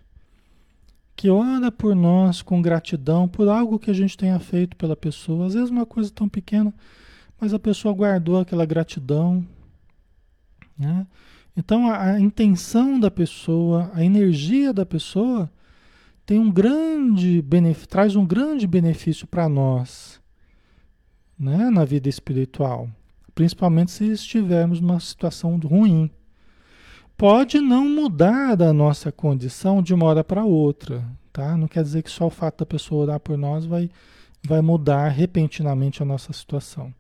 que 1.16 1.30
ora 1.30 1.72
por 1.72 1.94
nós 1.94 2.42
com 2.42 2.60
gratidão 2.60 3.26
por 3.26 3.48
algo 3.48 3.78
que 3.78 3.90
a 3.90 3.94
gente 3.94 4.16
tenha 4.16 4.38
feito 4.38 4.76
pela 4.76 4.94
pessoa, 4.94 5.46
às 5.46 5.54
vezes 5.54 5.70
uma 5.70 5.86
coisa 5.86 6.10
tão 6.10 6.28
pequena, 6.28 6.72
mas 7.40 7.54
a 7.54 7.58
pessoa 7.58 7.94
guardou 7.94 8.38
aquela 8.38 8.66
gratidão. 8.66 9.42
Né? 10.78 11.06
Então 11.56 11.90
a, 11.90 12.12
a 12.12 12.20
intenção 12.20 13.00
da 13.00 13.10
pessoa, 13.10 13.90
a 13.94 14.04
energia 14.04 14.70
da 14.70 14.84
pessoa 14.84 15.50
tem 16.30 16.38
um 16.38 16.48
grande 16.48 17.44
traz 17.88 18.14
um 18.14 18.24
grande 18.24 18.64
benefício 18.64 19.26
para 19.26 19.48
nós, 19.48 20.20
né, 21.36 21.68
na 21.70 21.84
vida 21.84 22.08
espiritual, 22.08 22.88
principalmente 23.34 23.90
se 23.90 24.04
estivermos 24.12 24.80
numa 24.80 25.00
situação 25.00 25.58
ruim 25.58 26.08
pode 27.16 27.60
não 27.60 27.84
mudar 27.88 28.54
da 28.54 28.72
nossa 28.72 29.10
condição 29.10 29.82
de 29.82 29.92
uma 29.92 30.06
hora 30.06 30.22
para 30.22 30.44
outra, 30.44 31.04
tá? 31.32 31.56
Não 31.56 31.66
quer 31.66 31.82
dizer 31.82 32.04
que 32.04 32.10
só 32.10 32.28
o 32.28 32.30
fato 32.30 32.58
da 32.58 32.66
pessoa 32.66 33.02
orar 33.02 33.18
por 33.18 33.36
nós 33.36 33.66
vai, 33.66 33.90
vai 34.46 34.60
mudar 34.60 35.08
repentinamente 35.08 36.00
a 36.00 36.06
nossa 36.06 36.32
situação, 36.32 36.94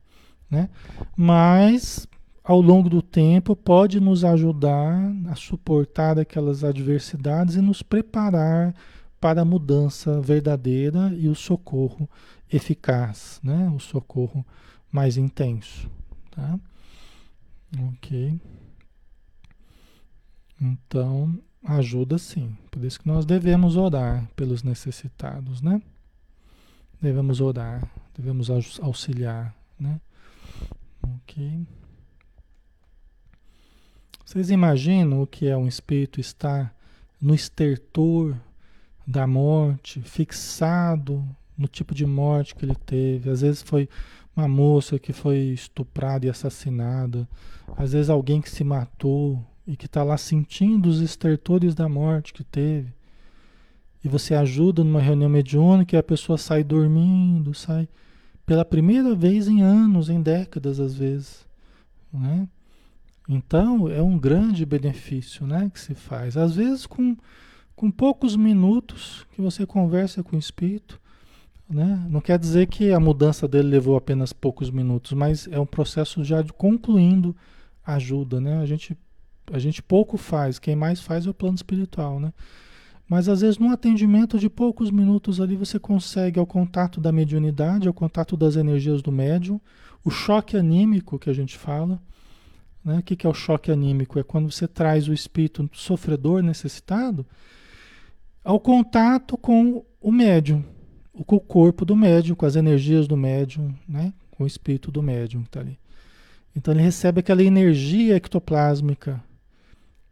né? 0.50 0.68
Mas 1.16 2.04
ao 2.42 2.60
longo 2.60 2.90
do 2.90 3.00
tempo 3.00 3.54
pode 3.54 4.00
nos 4.00 4.24
ajudar 4.24 5.00
a 5.28 5.36
suportar 5.36 6.18
aquelas 6.18 6.64
adversidades 6.64 7.54
e 7.54 7.60
nos 7.60 7.80
preparar 7.80 8.74
para 9.20 9.42
a 9.42 9.44
mudança 9.44 10.20
verdadeira 10.20 11.12
e 11.14 11.28
o 11.28 11.34
socorro 11.34 12.08
eficaz, 12.50 13.38
né? 13.42 13.70
O 13.70 13.78
socorro 13.78 14.44
mais 14.90 15.16
intenso, 15.16 15.90
tá? 16.30 16.58
Ok. 17.88 18.40
Então, 20.60 21.38
ajuda 21.64 22.18
sim. 22.18 22.56
Por 22.70 22.84
isso 22.84 23.00
que 23.00 23.06
nós 23.06 23.26
devemos 23.26 23.76
orar 23.76 24.26
pelos 24.34 24.62
necessitados, 24.62 25.60
né? 25.60 25.80
Devemos 27.00 27.40
orar, 27.40 27.88
devemos 28.16 28.50
auxiliar, 28.80 29.54
né? 29.78 30.00
Ok. 31.02 31.66
Vocês 34.24 34.50
imaginam 34.50 35.22
o 35.22 35.26
que 35.26 35.46
é 35.46 35.56
um 35.56 35.66
espírito 35.66 36.20
estar 36.20 36.74
no 37.20 37.34
estertor 37.34 38.36
da 39.10 39.26
morte, 39.26 40.00
fixado 40.00 41.26
no 41.56 41.66
tipo 41.66 41.94
de 41.94 42.06
morte 42.06 42.54
que 42.54 42.64
ele 42.64 42.74
teve? 42.74 43.30
Às 43.30 43.40
vezes 43.40 43.62
foi 43.62 43.88
uma 44.36 44.46
moça 44.46 44.98
que 44.98 45.12
foi 45.12 45.36
estuprada 45.36 46.26
e 46.26 46.30
assassinada, 46.30 47.28
às 47.76 47.92
vezes 47.92 48.08
alguém 48.08 48.40
que 48.40 48.50
se 48.50 48.64
matou, 48.64 49.44
e 49.66 49.76
que 49.76 49.86
está 49.86 50.02
lá 50.02 50.16
sentindo 50.16 50.88
os 50.88 51.00
estertores 51.00 51.74
da 51.74 51.88
morte 51.88 52.32
que 52.32 52.42
teve, 52.42 52.92
e 54.02 54.08
você 54.08 54.34
ajuda 54.34 54.82
numa 54.82 55.00
reunião 55.00 55.28
mediúnica 55.28 55.94
e 55.94 55.98
a 55.98 56.02
pessoa 56.02 56.38
sai 56.38 56.64
dormindo, 56.64 57.54
sai 57.54 57.88
pela 58.46 58.64
primeira 58.64 59.14
vez 59.14 59.46
em 59.46 59.60
anos, 59.60 60.08
em 60.08 60.20
décadas 60.20 60.80
às 60.80 60.94
vezes, 60.94 61.46
né? 62.12 62.48
Então 63.28 63.88
é 63.88 64.02
um 64.02 64.18
grande 64.18 64.66
benefício, 64.66 65.46
né, 65.46 65.70
que 65.72 65.78
se 65.78 65.94
faz. 65.94 66.36
Às 66.36 66.56
vezes 66.56 66.84
com, 66.84 67.16
com 67.80 67.90
poucos 67.90 68.36
minutos 68.36 69.26
que 69.32 69.40
você 69.40 69.64
conversa 69.64 70.22
com 70.22 70.36
o 70.36 70.38
espírito, 70.38 71.00
né? 71.66 72.06
Não 72.10 72.20
quer 72.20 72.38
dizer 72.38 72.66
que 72.66 72.92
a 72.92 73.00
mudança 73.00 73.48
dele 73.48 73.70
levou 73.70 73.96
apenas 73.96 74.34
poucos 74.34 74.70
minutos, 74.70 75.14
mas 75.14 75.48
é 75.50 75.58
um 75.58 75.64
processo 75.64 76.22
já 76.22 76.42
de 76.42 76.52
concluindo 76.52 77.34
ajuda, 77.82 78.38
né? 78.38 78.58
A 78.60 78.66
gente 78.66 78.94
a 79.50 79.58
gente 79.58 79.82
pouco 79.82 80.18
faz, 80.18 80.58
quem 80.58 80.76
mais 80.76 81.00
faz 81.00 81.26
é 81.26 81.30
o 81.30 81.32
plano 81.32 81.54
espiritual, 81.54 82.20
né? 82.20 82.34
Mas 83.08 83.30
às 83.30 83.40
vezes 83.40 83.56
num 83.56 83.70
atendimento 83.70 84.38
de 84.38 84.50
poucos 84.50 84.90
minutos 84.90 85.40
ali 85.40 85.56
você 85.56 85.78
consegue 85.78 86.38
ao 86.38 86.44
contato 86.44 87.00
da 87.00 87.10
mediunidade, 87.10 87.88
ao 87.88 87.94
contato 87.94 88.36
das 88.36 88.56
energias 88.56 89.00
do 89.00 89.10
médium, 89.10 89.58
o 90.04 90.10
choque 90.10 90.54
anímico 90.54 91.18
que 91.18 91.30
a 91.30 91.34
gente 91.34 91.56
fala. 91.56 91.98
Né? 92.84 92.98
O 92.98 93.02
que 93.02 93.26
é 93.26 93.30
o 93.30 93.34
choque 93.34 93.72
anímico? 93.72 94.18
É 94.18 94.22
quando 94.22 94.50
você 94.50 94.68
traz 94.68 95.08
o 95.08 95.14
espírito 95.14 95.68
sofredor, 95.72 96.42
necessitado, 96.42 97.26
ao 98.44 98.58
contato 98.58 99.36
com 99.36 99.84
o 100.00 100.10
médium, 100.10 100.64
com 101.26 101.36
o 101.36 101.40
corpo 101.40 101.84
do 101.84 101.94
médium, 101.94 102.34
com 102.34 102.46
as 102.46 102.56
energias 102.56 103.06
do 103.06 103.16
médium, 103.16 103.74
né? 103.88 104.12
com 104.30 104.44
o 104.44 104.46
espírito 104.46 104.90
do 104.90 105.02
médium 105.02 105.42
que 105.42 105.48
está 105.48 105.60
ali. 105.60 105.78
Então 106.56 106.72
ele 106.74 106.82
recebe 106.82 107.20
aquela 107.20 107.42
energia 107.42 108.16
ectoplásmica 108.16 109.22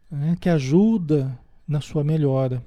né, 0.09 0.37
que 0.39 0.49
ajuda 0.49 1.37
na 1.67 1.81
sua 1.81 2.03
melhora. 2.03 2.63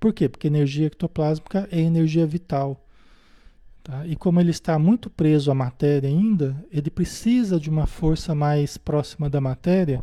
Por 0.00 0.12
quê? 0.12 0.28
Porque 0.28 0.46
energia 0.46 0.86
ectoplásmica 0.86 1.68
é 1.70 1.80
energia 1.80 2.26
vital. 2.26 2.84
Tá? 3.82 4.06
E 4.06 4.16
como 4.16 4.40
ele 4.40 4.50
está 4.50 4.78
muito 4.78 5.08
preso 5.10 5.50
à 5.50 5.54
matéria 5.54 6.08
ainda, 6.08 6.56
ele 6.70 6.90
precisa 6.90 7.60
de 7.60 7.70
uma 7.70 7.86
força 7.86 8.34
mais 8.34 8.76
próxima 8.76 9.28
da 9.28 9.40
matéria 9.40 10.02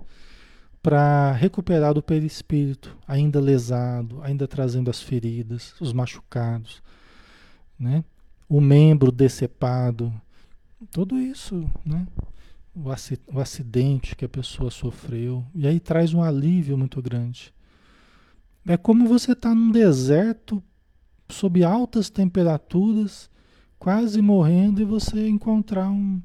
para 0.81 1.31
recuperar 1.33 1.97
o 1.97 2.01
perispírito, 2.01 2.97
ainda 3.07 3.39
lesado, 3.39 4.19
ainda 4.23 4.47
trazendo 4.47 4.89
as 4.89 5.01
feridas, 5.01 5.75
os 5.79 5.93
machucados, 5.93 6.81
né? 7.79 8.03
o 8.49 8.59
membro 8.59 9.11
decepado, 9.11 10.11
tudo 10.91 11.19
isso, 11.19 11.69
né? 11.85 12.07
o 12.73 13.39
acidente 13.39 14.15
que 14.15 14.25
a 14.25 14.29
pessoa 14.29 14.71
sofreu, 14.71 15.45
e 15.53 15.67
aí 15.67 15.79
traz 15.79 16.13
um 16.13 16.23
alívio 16.23 16.77
muito 16.77 17.01
grande. 17.01 17.53
É 18.65 18.77
como 18.77 19.07
você 19.07 19.33
está 19.33 19.53
num 19.53 19.71
deserto, 19.71 20.63
sob 21.29 21.63
altas 21.63 22.09
temperaturas, 22.09 23.29
quase 23.77 24.21
morrendo, 24.21 24.81
e 24.81 24.85
você 24.85 25.27
encontrar 25.27 25.89
um, 25.89 26.21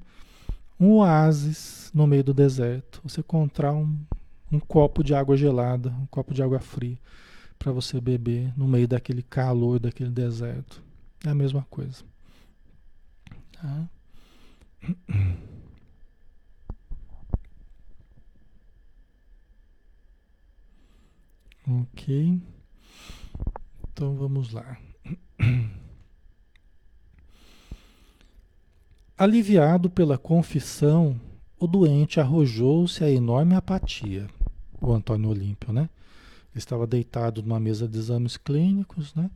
um 0.79 0.93
oásis 0.93 1.91
no 1.95 2.07
meio 2.07 2.23
do 2.23 2.35
deserto. 2.35 3.01
Você 3.03 3.21
encontrar 3.21 3.73
um, 3.73 3.97
um 4.51 4.61
copo 4.61 5.03
de 5.03 5.15
água 5.15 5.37
gelada, 5.37 5.91
um 5.91 6.07
copo 6.07 6.33
de 6.33 6.43
água 6.43 6.61
fria, 6.61 6.99
para 7.59 7.73
você 7.73 8.01
beber 8.01 8.53
no 8.57 8.69
meio 8.69 8.87
daquele 8.87 9.23
calor, 9.23 9.79
daquele 9.79 10.11
deserto. 10.11 10.83
É 11.25 11.31
a 11.31 11.35
mesma 11.35 11.67
coisa. 11.71 12.05
Tá? 13.53 13.89
Ok. 21.69 22.41
Então 23.93 24.15
vamos 24.15 24.53
lá. 24.53 24.79
Aliviado 29.19 29.91
pela 29.91 30.17
confissão, 30.17 31.19
o 31.59 31.67
doente 31.67 32.21
arrojou-se 32.21 33.03
à 33.03 33.11
enorme 33.11 33.55
apatia. 33.55 34.29
O 34.81 34.93
Antônio 34.93 35.31
Olímpio, 35.31 35.73
né? 35.73 35.89
Ele 36.53 36.59
estava 36.59 36.87
deitado 36.87 37.43
numa 37.43 37.61
mesa 37.61 37.87
de 37.87 37.99
exames 37.99 38.37
clínicos, 38.37 39.15
né? 39.15 39.31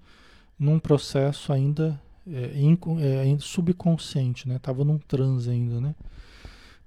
Num 0.58 0.78
processo 0.78 1.52
ainda 1.52 2.00
é, 2.26 3.32
é, 3.32 3.38
subconsciente, 3.38 4.48
né? 4.48 4.56
Estava 4.56 4.84
num 4.84 4.98
transe 4.98 5.50
ainda, 5.50 5.80
né? 5.80 5.94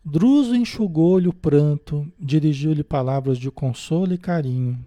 Druso 0.06 0.56
enxugou-lhe 0.56 1.28
o 1.28 1.34
pranto, 1.34 2.06
dirigiu-lhe 2.20 2.84
palavras 2.84 3.38
de 3.38 3.50
consolo 3.50 4.14
e 4.14 4.18
carinho 4.18 4.80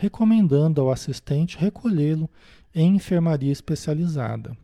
recomendando 0.00 0.80
ao 0.80 0.90
assistente 0.90 1.58
recolhê-lo 1.58 2.28
em 2.74 2.96
enfermaria 2.96 3.52
especializada. 3.52 4.56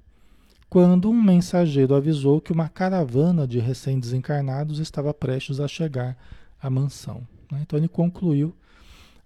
Quando 0.69 1.11
um 1.11 1.23
mensageiro 1.23 1.95
avisou 1.95 2.41
que 2.41 2.53
uma 2.53 2.71
caravana 2.71 3.47
de 3.47 3.59
recém-desencarnados 3.59 4.79
estava 4.79 5.13
prestes 5.13 5.61
a 5.61 5.69
chegar 5.69 6.17
à 6.61 6.71
mansão. 6.71 7.23
Né? 7.51 7.61
Então 7.63 7.79
ele 7.79 7.89
concluiu 7.89 8.55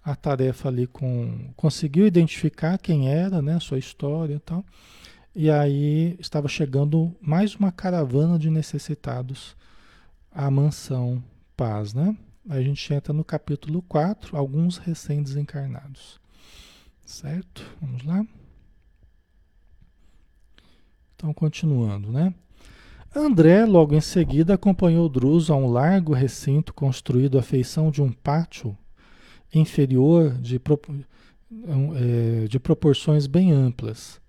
a 0.03 0.15
tarefa 0.15 0.67
ali 0.69 0.87
com. 0.87 1.51
conseguiu 1.55 2.07
identificar 2.07 2.77
quem 2.77 3.09
era, 3.09 3.41
né? 3.41 3.59
sua 3.59 3.77
história 3.77 4.35
e 4.35 4.39
tal. 4.39 4.65
E 5.35 5.49
aí 5.49 6.17
estava 6.19 6.47
chegando 6.47 7.15
mais 7.21 7.55
uma 7.55 7.71
caravana 7.71 8.37
de 8.37 8.49
necessitados 8.49 9.55
à 10.31 10.49
mansão 10.51 11.23
Paz, 11.55 11.93
né? 11.93 12.17
a 12.49 12.61
gente 12.61 12.93
entra 12.93 13.13
no 13.13 13.23
capítulo 13.23 13.81
4, 13.83 14.35
alguns 14.35 14.77
recém-desencarnados. 14.77 16.19
Certo? 17.05 17.63
Vamos 17.79 18.03
lá? 18.03 18.25
Então, 21.15 21.33
continuando, 21.33 22.11
né? 22.11 22.33
André, 23.13 23.65
logo 23.65 23.93
em 23.93 24.01
seguida, 24.01 24.53
acompanhou 24.53 25.09
Druso 25.09 25.51
a 25.51 25.55
um 25.55 25.69
largo 25.69 26.13
recinto 26.13 26.73
construído 26.73 27.37
à 27.37 27.41
feição 27.41 27.91
de 27.91 28.01
um 28.01 28.09
pátio 28.11 28.77
inferior 29.53 30.31
de, 30.39 30.55
é, 30.55 32.47
de 32.47 32.57
proporções 32.57 33.27
bem 33.27 33.51
amplas. 33.51 34.21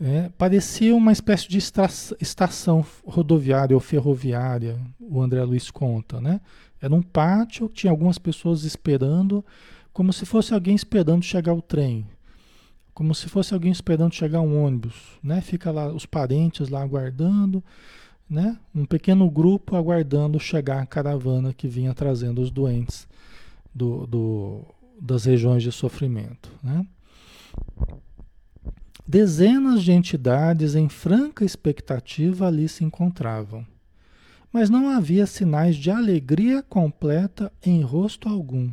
É, 0.00 0.28
parecia 0.36 0.94
uma 0.94 1.12
espécie 1.12 1.48
de 1.48 1.58
estação 1.58 2.84
rodoviária 3.04 3.74
ou 3.74 3.80
ferroviária, 3.80 4.78
o 5.00 5.22
André 5.22 5.42
Luiz 5.44 5.70
conta, 5.70 6.20
né? 6.20 6.40
Era 6.82 6.94
um 6.94 7.00
pátio, 7.00 7.68
tinha 7.68 7.90
algumas 7.90 8.18
pessoas 8.18 8.64
esperando, 8.64 9.44
como 9.92 10.12
se 10.12 10.26
fosse 10.26 10.52
alguém 10.52 10.74
esperando 10.74 11.22
chegar 11.22 11.54
o 11.54 11.62
trem, 11.62 12.06
como 12.96 13.14
se 13.14 13.28
fosse 13.28 13.52
alguém 13.52 13.70
esperando 13.70 14.14
chegar 14.14 14.40
um 14.40 14.64
ônibus, 14.64 14.94
né? 15.22 15.42
Fica 15.42 15.70
lá 15.70 15.92
os 15.92 16.06
parentes 16.06 16.70
lá 16.70 16.80
aguardando, 16.80 17.62
né? 18.28 18.58
Um 18.74 18.86
pequeno 18.86 19.30
grupo 19.30 19.76
aguardando 19.76 20.40
chegar 20.40 20.80
a 20.80 20.86
caravana 20.86 21.52
que 21.52 21.68
vinha 21.68 21.92
trazendo 21.92 22.40
os 22.40 22.50
doentes 22.50 23.06
do, 23.74 24.06
do 24.06 24.64
das 24.98 25.26
regiões 25.26 25.62
de 25.62 25.70
sofrimento, 25.70 26.50
né? 26.62 26.86
Dezenas 29.06 29.82
de 29.82 29.92
entidades 29.92 30.74
em 30.74 30.88
franca 30.88 31.44
expectativa 31.44 32.46
ali 32.46 32.66
se 32.66 32.82
encontravam, 32.82 33.66
mas 34.50 34.70
não 34.70 34.88
havia 34.88 35.26
sinais 35.26 35.76
de 35.76 35.90
alegria 35.90 36.62
completa 36.62 37.52
em 37.62 37.82
rosto 37.82 38.26
algum. 38.26 38.70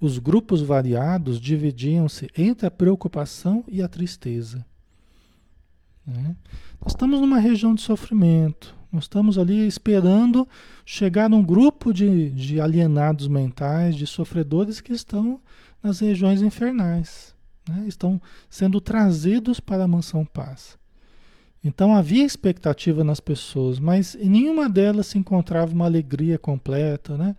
Os 0.00 0.18
grupos 0.18 0.62
variados 0.62 1.40
dividiam-se 1.40 2.28
entre 2.36 2.66
a 2.66 2.70
preocupação 2.70 3.64
e 3.68 3.82
a 3.82 3.88
tristeza. 3.88 4.64
Né? 6.06 6.34
Nós 6.80 6.92
estamos 6.92 7.20
numa 7.20 7.38
região 7.38 7.74
de 7.74 7.82
sofrimento, 7.82 8.74
nós 8.90 9.04
estamos 9.04 9.38
ali 9.38 9.66
esperando 9.66 10.48
chegar 10.84 11.32
um 11.32 11.44
grupo 11.44 11.92
de, 11.92 12.30
de 12.30 12.60
alienados 12.60 13.28
mentais, 13.28 13.94
de 13.94 14.06
sofredores 14.06 14.80
que 14.80 14.92
estão 14.92 15.40
nas 15.82 16.00
regiões 16.00 16.42
infernais 16.42 17.34
né? 17.70 17.84
estão 17.86 18.20
sendo 18.48 18.80
trazidos 18.80 19.60
para 19.60 19.84
a 19.84 19.88
mansão 19.88 20.24
paz. 20.24 20.78
Então 21.62 21.94
havia 21.94 22.24
expectativa 22.24 23.04
nas 23.04 23.20
pessoas, 23.20 23.78
mas 23.78 24.14
em 24.14 24.28
nenhuma 24.28 24.68
delas 24.68 25.08
se 25.08 25.18
encontrava 25.18 25.72
uma 25.72 25.84
alegria 25.84 26.38
completa, 26.38 27.16
né? 27.18 27.36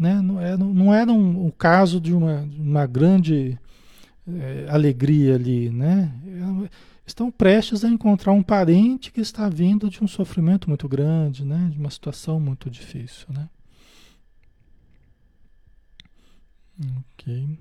Né? 0.00 0.22
Não 0.22 0.40
era, 0.40 0.56
não 0.56 0.94
era 0.94 1.12
um, 1.12 1.46
um 1.46 1.50
caso 1.50 2.00
de 2.00 2.14
uma, 2.14 2.40
uma 2.58 2.86
grande 2.86 3.58
é, 4.26 4.66
alegria 4.70 5.34
ali, 5.34 5.68
né? 5.68 6.10
Estão 7.06 7.30
prestes 7.30 7.84
a 7.84 7.88
encontrar 7.88 8.32
um 8.32 8.42
parente 8.42 9.12
que 9.12 9.20
está 9.20 9.48
vindo 9.48 9.90
de 9.90 10.02
um 10.02 10.08
sofrimento 10.08 10.68
muito 10.68 10.88
grande, 10.88 11.44
né? 11.44 11.68
De 11.70 11.78
uma 11.78 11.90
situação 11.90 12.40
muito 12.40 12.70
difícil, 12.70 13.26
né? 13.28 13.48
Ok. 17.12 17.58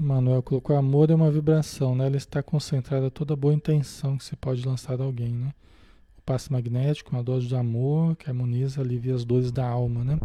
Manuel 0.00 0.42
colocou 0.42 0.76
amor 0.76 1.10
é 1.10 1.14
uma 1.14 1.30
vibração, 1.30 1.94
né? 1.96 2.06
Ela 2.06 2.16
está 2.16 2.40
concentrada 2.40 3.10
toda 3.10 3.34
boa 3.34 3.52
intenção 3.52 4.16
que 4.16 4.24
se 4.24 4.36
pode 4.36 4.64
lançar 4.64 5.00
a 5.00 5.04
alguém, 5.04 5.32
né? 5.32 5.52
O 6.16 6.22
passe 6.22 6.52
magnético, 6.52 7.10
uma 7.10 7.22
dose 7.22 7.48
de 7.48 7.56
amor 7.56 8.14
que 8.14 8.30
harmoniza, 8.30 8.80
alivia 8.80 9.14
as 9.14 9.24
dores 9.24 9.50
da 9.50 9.66
alma, 9.66 10.04
né? 10.04 10.20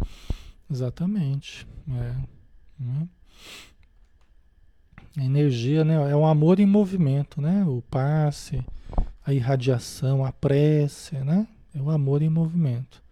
Exatamente. 0.70 1.66
É. 1.88 2.14
Né? 2.78 3.08
A 5.16 5.24
energia, 5.24 5.84
né? 5.84 6.08
É 6.08 6.14
um 6.14 6.24
amor 6.24 6.60
em 6.60 6.66
movimento, 6.66 7.42
né? 7.42 7.64
O 7.66 7.82
passe, 7.82 8.64
a 9.26 9.34
irradiação, 9.34 10.24
a 10.24 10.30
prece, 10.30 11.16
né? 11.16 11.48
É 11.74 11.82
o 11.82 11.90
amor 11.90 12.22
em 12.22 12.28
movimento. 12.28 13.02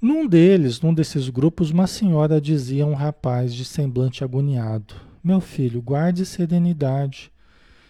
Num 0.00 0.28
deles, 0.28 0.80
num 0.80 0.94
desses 0.94 1.28
grupos, 1.28 1.70
uma 1.70 1.88
senhora 1.88 2.40
dizia 2.40 2.84
a 2.84 2.86
um 2.86 2.94
rapaz 2.94 3.52
de 3.52 3.64
semblante 3.64 4.22
agoniado: 4.22 4.94
meu 5.24 5.40
filho, 5.40 5.80
guarde 5.80 6.26
serenidade. 6.26 7.32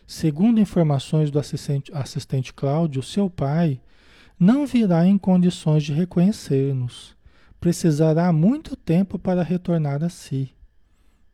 Segundo 0.07 0.61
informações 0.61 1.31
do 1.33 1.38
assistente, 1.38 1.90
assistente 1.92 2.55
Cláudio, 2.55 3.03
seu 3.03 3.29
pai 3.29 3.81
não 4.38 4.66
virá 4.66 5.05
em 5.05 5.18
condições 5.18 5.83
de 5.83 5.92
reconhecer-nos. 5.92 7.16
Precisará 7.61 8.33
muito 8.33 8.77
tempo 8.77 9.18
para 9.18 9.42
retornar 9.42 10.05
a 10.05 10.09
si. 10.09 10.55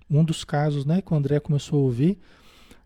Um 0.09 0.25
dos 0.25 0.43
casos, 0.43 0.87
né, 0.87 1.03
que 1.03 1.13
o 1.13 1.17
André 1.17 1.39
começou 1.39 1.81
a 1.81 1.83
ouvir, 1.83 2.19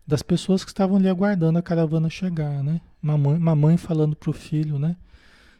das 0.05 0.21
pessoas 0.21 0.63
que 0.63 0.71
estavam 0.71 0.97
ali 0.97 1.07
aguardando 1.07 1.57
a 1.57 1.63
caravana 1.63 2.09
chegar, 2.09 2.63
né? 2.63 2.81
Mamãe, 3.01 3.39
mamãe 3.39 3.77
falando 3.77 4.15
para 4.15 4.29
o 4.29 4.33
filho, 4.33 4.77
né? 4.77 4.95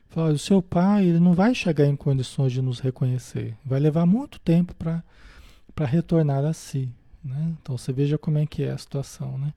Falou, 0.09 0.31
o 0.31 0.37
seu 0.37 0.61
pai 0.61 1.05
ele 1.05 1.19
não 1.19 1.33
vai 1.33 1.55
chegar 1.55 1.85
em 1.85 1.95
condições 1.95 2.51
de 2.51 2.61
nos 2.61 2.79
reconhecer. 2.79 3.57
Vai 3.65 3.79
levar 3.79 4.05
muito 4.05 4.39
tempo 4.39 4.75
para 4.75 5.85
retornar 5.85 6.45
a 6.45 6.53
si. 6.53 6.89
Né? 7.25 7.55
Então 7.59 7.75
você 7.75 7.91
veja 7.91 8.17
como 8.17 8.37
é 8.37 8.45
que 8.45 8.63
é 8.63 8.71
a 8.71 8.77
situação. 8.77 9.37
Né? 9.37 9.51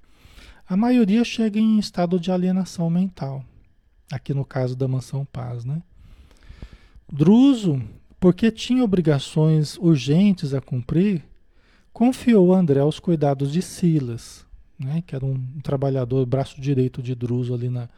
A 0.67 0.77
maioria 0.77 1.23
chega 1.23 1.61
em 1.61 1.79
estado 1.79 2.19
de 2.19 2.33
alienação 2.33 2.89
mental, 2.89 3.45
aqui 4.11 4.33
no 4.33 4.45
caso 4.45 4.75
da 4.75 4.89
Mansão 4.89 5.27
Paz. 5.27 5.67
Né? 5.67 5.83
Druso, 7.13 7.83
porque 8.19 8.51
tinha 8.51 8.83
obrigações 8.83 9.77
urgentes 9.77 10.55
a 10.55 10.61
cumprir, 10.63 11.23
confiou 11.93 12.55
a 12.55 12.59
André 12.59 12.83
os 12.83 12.99
cuidados 12.99 13.53
de 13.53 13.61
Silas, 13.61 14.47
né? 14.79 15.03
que 15.07 15.15
era 15.15 15.27
um 15.27 15.39
trabalhador, 15.63 16.25
braço 16.25 16.59
direito 16.59 17.03
de 17.03 17.15
Druso 17.15 17.53
ali 17.53 17.69
na, 17.69 17.89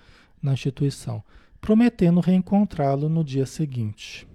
na 0.43 0.53
instituição, 0.53 1.23
prometendo 1.61 2.19
reencontrá-lo 2.19 3.09
no 3.09 3.23
dia 3.23 3.47
seguinte. 3.47 4.27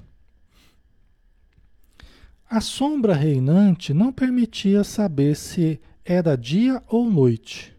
A 2.55 2.61
sombra 2.61 3.13
reinante 3.13 3.93
não 3.93 4.13
permitia 4.13 4.81
saber 4.85 5.35
se 5.35 5.77
era 6.05 6.37
dia 6.37 6.81
ou 6.87 7.11
noite. 7.11 7.75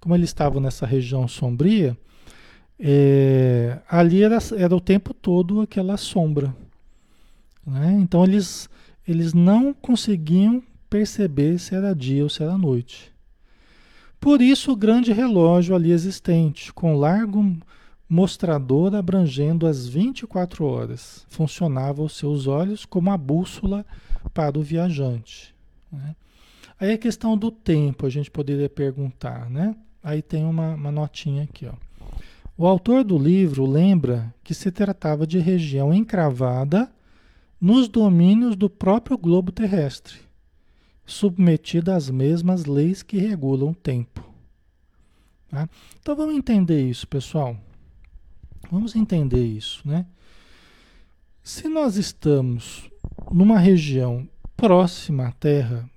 Como 0.00 0.14
ele 0.14 0.24
estava 0.24 0.58
nessa 0.58 0.86
região 0.86 1.28
sombria, 1.28 1.94
é, 2.80 3.78
ali 3.86 4.22
era, 4.22 4.38
era 4.56 4.74
o 4.74 4.80
tempo 4.80 5.12
todo 5.12 5.60
aquela 5.60 5.98
sombra. 5.98 6.56
Né? 7.66 7.98
Então 8.00 8.24
eles, 8.24 8.66
eles 9.06 9.34
não 9.34 9.74
conseguiam 9.74 10.62
perceber 10.88 11.58
se 11.58 11.74
era 11.74 11.94
dia 11.94 12.22
ou 12.22 12.30
se 12.30 12.42
era 12.42 12.56
noite. 12.56 13.12
Por 14.18 14.40
isso 14.40 14.72
o 14.72 14.76
grande 14.76 15.12
relógio 15.12 15.76
ali 15.76 15.92
existente, 15.92 16.72
com 16.72 16.96
largo 16.96 17.54
mostrador 18.08 18.94
abrangendo 18.94 19.66
as 19.66 19.86
24 19.86 20.64
horas. 20.64 21.26
Funcionava 21.28 22.02
aos 22.02 22.16
seus 22.16 22.46
olhos 22.46 22.84
como 22.84 23.10
a 23.10 23.16
bússola 23.16 23.84
para 24.32 24.58
o 24.58 24.62
viajante. 24.62 25.54
Né? 25.90 26.14
Aí 26.78 26.92
a 26.92 26.98
questão 26.98 27.36
do 27.36 27.50
tempo, 27.50 28.06
a 28.06 28.10
gente 28.10 28.30
poderia 28.30 28.68
perguntar, 28.68 29.48
né? 29.50 29.74
Aí 30.02 30.22
tem 30.22 30.44
uma, 30.44 30.74
uma 30.74 30.92
notinha 30.92 31.44
aqui, 31.44 31.66
ó. 31.66 31.74
O 32.58 32.66
autor 32.66 33.04
do 33.04 33.18
livro 33.18 33.66
lembra 33.66 34.34
que 34.42 34.54
se 34.54 34.70
tratava 34.70 35.26
de 35.26 35.38
região 35.38 35.92
encravada 35.92 36.90
nos 37.60 37.88
domínios 37.88 38.56
do 38.56 38.70
próprio 38.70 39.18
globo 39.18 39.52
terrestre, 39.52 40.14
submetida 41.04 41.94
às 41.94 42.08
mesmas 42.08 42.64
leis 42.64 43.02
que 43.02 43.18
regulam 43.18 43.70
o 43.70 43.74
tempo. 43.74 44.24
Tá? 45.48 45.68
Então 46.00 46.16
vamos 46.16 46.34
entender 46.34 46.88
isso, 46.88 47.06
pessoal. 47.06 47.56
Vamos 48.70 48.96
entender 48.96 49.44
isso, 49.44 49.86
né? 49.86 50.06
Se 51.42 51.68
nós 51.68 51.96
estamos 51.96 52.90
numa 53.30 53.58
região 53.58 54.28
próxima 54.56 55.28
à 55.28 55.32
Terra, 55.32 55.88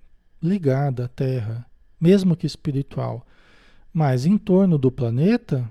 ligada 0.41 1.05
à 1.05 1.07
Terra, 1.07 1.65
mesmo 1.99 2.35
que 2.35 2.45
espiritual, 2.45 3.25
mas 3.91 4.25
em 4.25 4.37
torno 4.37 4.77
do 4.77 4.91
planeta, 4.91 5.69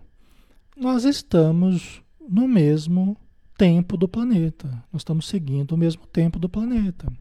nós 0.77 1.05
estamos 1.05 2.03
no 2.29 2.49
mesmo 2.49 3.17
tempo 3.57 3.97
do 3.97 4.09
planeta. 4.09 4.69
Nós 4.93 5.01
estamos 5.01 5.27
seguindo 5.27 5.73
o 5.73 5.79
mesmo 5.79 6.07
tempo 6.07 6.39
do 6.39 6.49
planeta. 6.49 7.13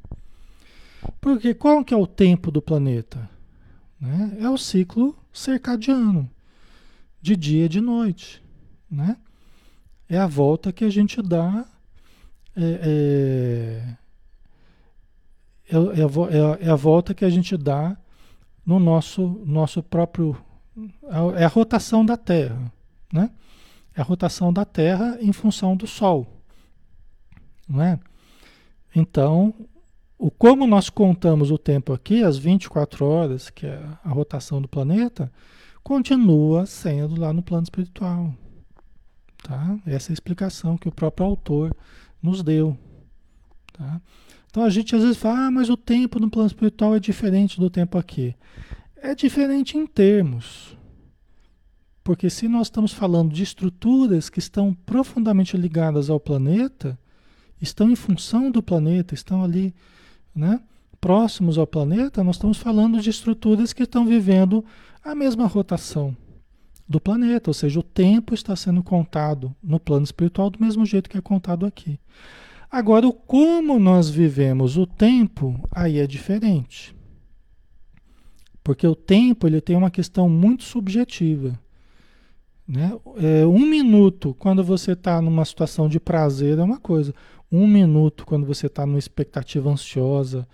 Porque 1.21 1.53
qual 1.53 1.83
que 1.83 1.93
é 1.93 1.97
o 1.97 2.07
tempo 2.07 2.51
do 2.51 2.61
planeta? 2.61 3.29
Né? 3.99 4.37
É 4.39 4.49
o 4.49 4.57
ciclo 4.57 5.17
circadiano, 5.31 6.29
de 7.21 7.35
dia 7.35 7.65
e 7.65 7.69
de 7.69 7.81
noite. 7.81 8.43
Né? 8.89 9.17
É 10.09 10.17
a 10.17 10.27
volta 10.27 10.71
que 10.71 10.85
a 10.85 10.89
gente 10.89 11.21
dá. 11.21 11.65
É, 12.55 13.97
é, 15.69 15.75
é, 15.75 15.75
é, 15.75 16.67
é, 16.67 16.69
a 16.69 16.75
volta 16.75 17.13
que 17.13 17.25
a 17.25 17.29
gente 17.29 17.55
dá 17.57 17.97
no 18.65 18.79
nosso, 18.79 19.41
nosso 19.45 19.83
próprio. 19.83 20.35
É 21.35 21.43
a 21.43 21.47
rotação 21.47 22.05
da 22.05 22.15
Terra. 22.15 22.71
Né? 23.11 23.29
É 23.95 24.01
a 24.01 24.03
rotação 24.03 24.53
da 24.53 24.63
Terra 24.63 25.17
em 25.19 25.33
função 25.33 25.75
do 25.75 25.87
Sol. 25.87 26.27
Não 27.67 27.81
é? 27.81 27.99
Então, 28.95 29.53
o, 30.17 30.31
como 30.31 30.65
nós 30.65 30.89
contamos 30.89 31.51
o 31.51 31.57
tempo 31.57 31.93
aqui, 31.93 32.23
as 32.23 32.37
24 32.37 33.05
horas, 33.05 33.49
que 33.49 33.65
é 33.65 33.83
a 34.03 34.09
rotação 34.09 34.61
do 34.61 34.67
planeta, 34.67 35.31
continua 35.83 36.65
sendo 36.65 37.19
lá 37.19 37.31
no 37.33 37.43
plano 37.43 37.63
espiritual. 37.63 38.33
Tá? 39.43 39.77
Essa 39.85 40.11
é 40.11 40.13
a 40.13 40.15
explicação 40.15 40.77
que 40.77 40.87
o 40.87 40.91
próprio 40.91 41.25
autor 41.25 41.75
nos 42.21 42.43
deu. 42.43 42.77
Tá? 43.73 44.01
Então 44.49 44.63
a 44.63 44.69
gente 44.69 44.95
às 44.95 45.03
vezes 45.03 45.17
fala, 45.17 45.47
ah, 45.47 45.51
mas 45.51 45.69
o 45.69 45.77
tempo 45.77 46.19
no 46.19 46.29
plano 46.29 46.47
espiritual 46.47 46.95
é 46.95 46.99
diferente 46.99 47.59
do 47.59 47.69
tempo 47.69 47.97
aqui. 47.97 48.35
É 48.95 49.13
diferente 49.13 49.77
em 49.77 49.85
termos. 49.85 50.75
Porque 52.03 52.29
se 52.29 52.47
nós 52.47 52.67
estamos 52.67 52.93
falando 52.93 53.33
de 53.33 53.43
estruturas 53.43 54.29
que 54.29 54.39
estão 54.39 54.73
profundamente 54.73 55.57
ligadas 55.57 56.09
ao 56.09 56.19
planeta, 56.19 56.97
estão 57.61 57.91
em 57.91 57.95
função 57.95 58.49
do 58.49 58.63
planeta, 58.63 59.13
estão 59.13 59.43
ali, 59.43 59.73
né, 60.33 60.61
próximos 60.99 61.57
ao 61.57 61.67
planeta, 61.67 62.23
nós 62.23 62.37
estamos 62.37 62.57
falando 62.57 62.99
de 62.99 63.09
estruturas 63.09 63.73
que 63.73 63.83
estão 63.83 64.05
vivendo 64.05 64.63
a 65.03 65.13
mesma 65.13 65.45
rotação 65.45 66.15
do 66.87 67.01
planeta, 67.01 67.49
ou 67.49 67.53
seja, 67.53 67.79
o 67.79 67.83
tempo 67.83 68.33
está 68.33 68.55
sendo 68.55 68.81
contado 68.81 69.53
no 69.61 69.79
plano 69.79 70.05
espiritual 70.05 70.49
do 70.49 70.61
mesmo 70.61 70.85
jeito 70.85 71.09
que 71.09 71.17
é 71.17 71.21
contado 71.21 71.65
aqui. 71.65 71.99
Agora, 72.69 73.07
o 73.07 73.13
como 73.13 73.79
nós 73.79 74.09
vivemos 74.09 74.77
o 74.77 74.85
tempo, 74.85 75.59
aí 75.71 75.99
é 75.99 76.07
diferente. 76.07 76.95
Porque 78.63 78.85
o 78.85 78.95
tempo 78.95 79.47
ele 79.47 79.61
tem 79.61 79.75
uma 79.75 79.91
questão 79.91 80.29
muito 80.29 80.63
subjetiva. 80.63 81.59
Né? 82.67 82.91
É, 83.15 83.45
um 83.45 83.65
minuto, 83.65 84.35
quando 84.37 84.63
você 84.63 84.91
está 84.91 85.21
numa 85.21 85.45
situação 85.45 85.87
de 85.87 85.99
prazer, 85.99 86.59
é 86.59 86.63
uma 86.63 86.79
coisa. 86.79 87.13
Um 87.49 87.65
minuto, 87.65 88.25
quando 88.25 88.45
você 88.45 88.67
está 88.67 88.85
numa 88.85 88.99
expectativa 88.99 89.69
ansiosa, 89.69 90.45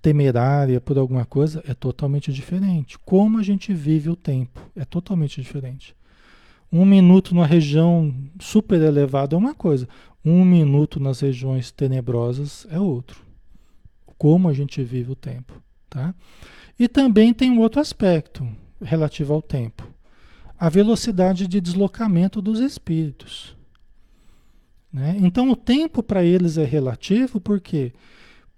temerária 0.00 0.80
por 0.80 0.98
alguma 0.98 1.24
coisa, 1.24 1.62
é 1.66 1.74
totalmente 1.74 2.32
diferente. 2.32 2.98
Como 2.98 3.38
a 3.38 3.42
gente 3.42 3.72
vive 3.74 4.08
o 4.08 4.16
tempo 4.16 4.60
é 4.76 4.84
totalmente 4.84 5.40
diferente. 5.40 5.94
Um 6.70 6.84
minuto 6.84 7.34
numa 7.34 7.46
região 7.46 8.14
super 8.38 8.80
elevada 8.80 9.34
é 9.34 9.38
uma 9.38 9.54
coisa, 9.54 9.88
um 10.24 10.44
minuto 10.44 11.00
nas 11.00 11.20
regiões 11.20 11.70
tenebrosas 11.70 12.66
é 12.70 12.78
outro. 12.78 13.22
Como 14.18 14.48
a 14.48 14.52
gente 14.52 14.82
vive 14.82 15.12
o 15.12 15.16
tempo, 15.16 15.54
tá? 15.88 16.14
E 16.78 16.86
também 16.88 17.32
tem 17.32 17.50
um 17.50 17.60
outro 17.60 17.80
aspecto 17.80 18.46
relativo 18.80 19.32
ao 19.32 19.40
tempo: 19.40 19.88
a 20.58 20.68
velocidade 20.68 21.46
de 21.46 21.60
deslocamento 21.60 22.42
dos 22.42 22.60
espíritos. 22.60 23.56
Né? 24.92 25.16
Então, 25.20 25.50
o 25.50 25.56
tempo 25.56 26.02
para 26.02 26.24
eles 26.24 26.56
é 26.56 26.64
relativo, 26.64 27.40
por 27.40 27.60
quê? 27.60 27.92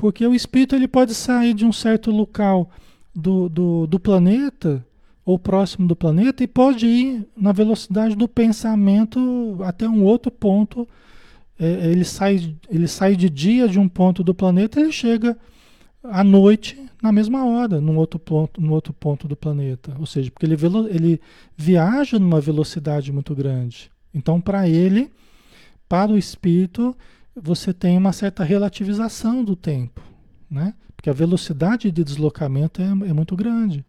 Porque 0.01 0.27
o 0.27 0.35
espírito 0.35 0.75
ele 0.75 0.89
pode 0.89 1.15
sair 1.15 1.53
de 1.53 1.67
um 1.67 1.71
certo 1.71 2.11
local 2.11 2.71
do, 3.15 3.51
do, 3.51 3.87
do 3.87 4.01
planeta 4.01 4.83
ou 5.27 5.39
próximo 5.39 5.87
do 5.87 5.95
planeta 5.95 6.43
e 6.43 6.47
pode 6.47 6.87
ir 6.87 7.29
na 7.37 7.53
velocidade 7.53 8.17
do 8.17 8.27
pensamento 8.27 9.59
até 9.63 9.87
um 9.87 10.03
outro 10.03 10.33
ponto. 10.33 10.89
É, 11.59 11.91
ele, 11.91 12.07
sai, 12.07 12.57
ele 12.71 12.89
sai 12.89 13.15
de 13.15 13.29
dia 13.29 13.69
de 13.69 13.79
um 13.79 13.87
ponto 13.87 14.25
do 14.25 14.35
planeta 14.35 14.81
e 14.81 14.85
ele 14.85 14.93
chega 14.93 15.37
à 16.03 16.25
noite 16.25 16.83
na 17.03 17.13
mesma 17.13 17.45
hora, 17.45 17.79
num 17.79 17.99
outro 17.99 18.19
ponto, 18.19 18.59
no 18.59 18.73
outro 18.73 18.95
ponto 18.95 19.29
do 19.29 19.37
planeta. 19.37 19.95
Ou 20.01 20.07
seja, 20.07 20.31
porque 20.31 20.47
ele, 20.47 20.57
ele 20.89 21.21
viaja 21.55 22.19
numa 22.19 22.41
velocidade 22.41 23.13
muito 23.13 23.35
grande. 23.35 23.91
Então, 24.15 24.41
para 24.41 24.67
ele, 24.67 25.11
para 25.87 26.11
o 26.11 26.17
espírito, 26.17 26.97
você 27.35 27.73
tem 27.73 27.97
uma 27.97 28.13
certa 28.13 28.45
relativização 28.45 29.45
do 29.45 29.55
tempo, 29.57 30.01
né? 30.51 30.75
Porque 30.97 31.09
a 31.09 31.15
velocidade 31.15 31.91
de 31.91 32.05
deslocamento 32.05 32.83
é, 32.83 32.85
é 32.85 33.13
muito 33.13 33.35
grande. 33.35 33.85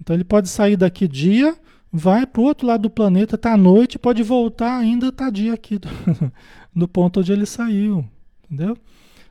Então 0.00 0.14
ele 0.14 0.24
pode 0.24 0.48
sair 0.48 0.76
daqui 0.76 1.06
dia, 1.06 1.56
vai 1.92 2.26
para 2.26 2.40
o 2.40 2.44
outro 2.44 2.66
lado 2.66 2.82
do 2.82 2.90
planeta, 2.90 3.34
está 3.34 3.52
à 3.52 3.56
noite, 3.56 3.98
pode 3.98 4.22
voltar 4.22 4.78
ainda, 4.78 5.08
está 5.08 5.30
dia 5.30 5.54
aqui 5.54 5.78
do, 5.78 5.88
do, 6.74 6.88
ponto 6.88 7.20
onde 7.20 7.32
ele 7.32 7.46
saiu, 7.46 8.04
entendeu? 8.44 8.76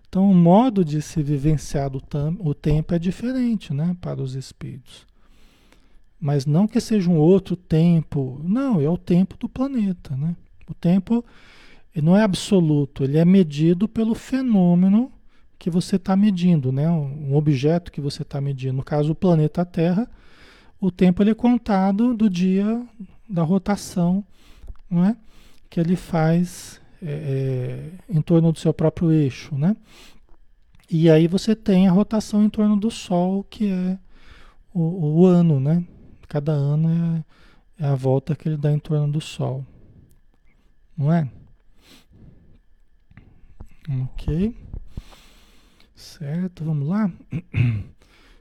Então 0.09 0.29
o 0.29 0.33
modo 0.33 0.85
de 0.85 1.01
se 1.01 1.21
vivenciar 1.21 1.91
o, 1.95 2.01
o 2.39 2.53
tempo 2.53 2.93
é 2.93 2.99
diferente, 2.99 3.73
né, 3.73 3.95
para 3.99 4.21
os 4.21 4.35
espíritos. 4.35 5.05
Mas 6.19 6.45
não 6.45 6.67
que 6.67 6.79
seja 6.79 7.09
um 7.09 7.17
outro 7.17 7.55
tempo, 7.55 8.41
não, 8.43 8.81
é 8.81 8.89
o 8.89 8.97
tempo 8.97 9.37
do 9.37 9.47
planeta, 9.47 10.17
né? 10.17 10.35
O 10.67 10.73
tempo 10.73 11.23
ele 11.97 12.05
não 12.05 12.15
é 12.15 12.21
absoluto, 12.21 13.03
ele 13.03 13.17
é 13.17 13.25
medido 13.25 13.87
pelo 13.87 14.13
fenômeno 14.13 15.11
que 15.57 15.67
você 15.67 15.95
está 15.95 16.15
medindo, 16.15 16.71
né? 16.71 16.87
um 16.87 17.35
objeto 17.35 17.91
que 17.91 17.99
você 17.99 18.21
está 18.21 18.39
medindo. 18.39 18.77
No 18.77 18.83
caso, 18.83 19.13
o 19.13 19.15
planeta 19.15 19.65
Terra, 19.65 20.07
o 20.79 20.91
tempo 20.91 21.23
ele 21.23 21.31
é 21.31 21.33
contado 21.33 22.13
do 22.13 22.29
dia 22.29 22.85
da 23.27 23.41
rotação 23.41 24.23
não 24.87 25.05
é? 25.05 25.17
que 25.71 25.79
ele 25.79 25.95
faz 25.95 26.79
é, 27.01 27.09
é, 27.09 28.15
em 28.15 28.21
torno 28.21 28.51
do 28.51 28.59
seu 28.59 28.71
próprio 28.71 29.11
eixo. 29.11 29.57
Né? 29.57 29.75
E 30.91 31.09
aí 31.09 31.27
você 31.27 31.55
tem 31.55 31.87
a 31.87 31.91
rotação 31.91 32.43
em 32.43 32.49
torno 32.49 32.77
do 32.77 32.91
Sol, 32.91 33.43
que 33.43 33.71
é 33.71 33.97
o, 34.71 35.21
o 35.21 35.25
ano. 35.25 35.59
Né? 35.59 35.83
Cada 36.27 36.51
ano 36.51 37.25
é, 37.79 37.85
é 37.85 37.87
a 37.87 37.95
volta 37.95 38.35
que 38.35 38.47
ele 38.47 38.57
dá 38.57 38.71
em 38.71 38.77
torno 38.77 39.11
do 39.11 39.19
Sol. 39.19 39.65
Não 40.95 41.11
é? 41.11 41.27
Certo, 45.95 46.65
vamos 46.65 46.87
lá. 46.87 47.09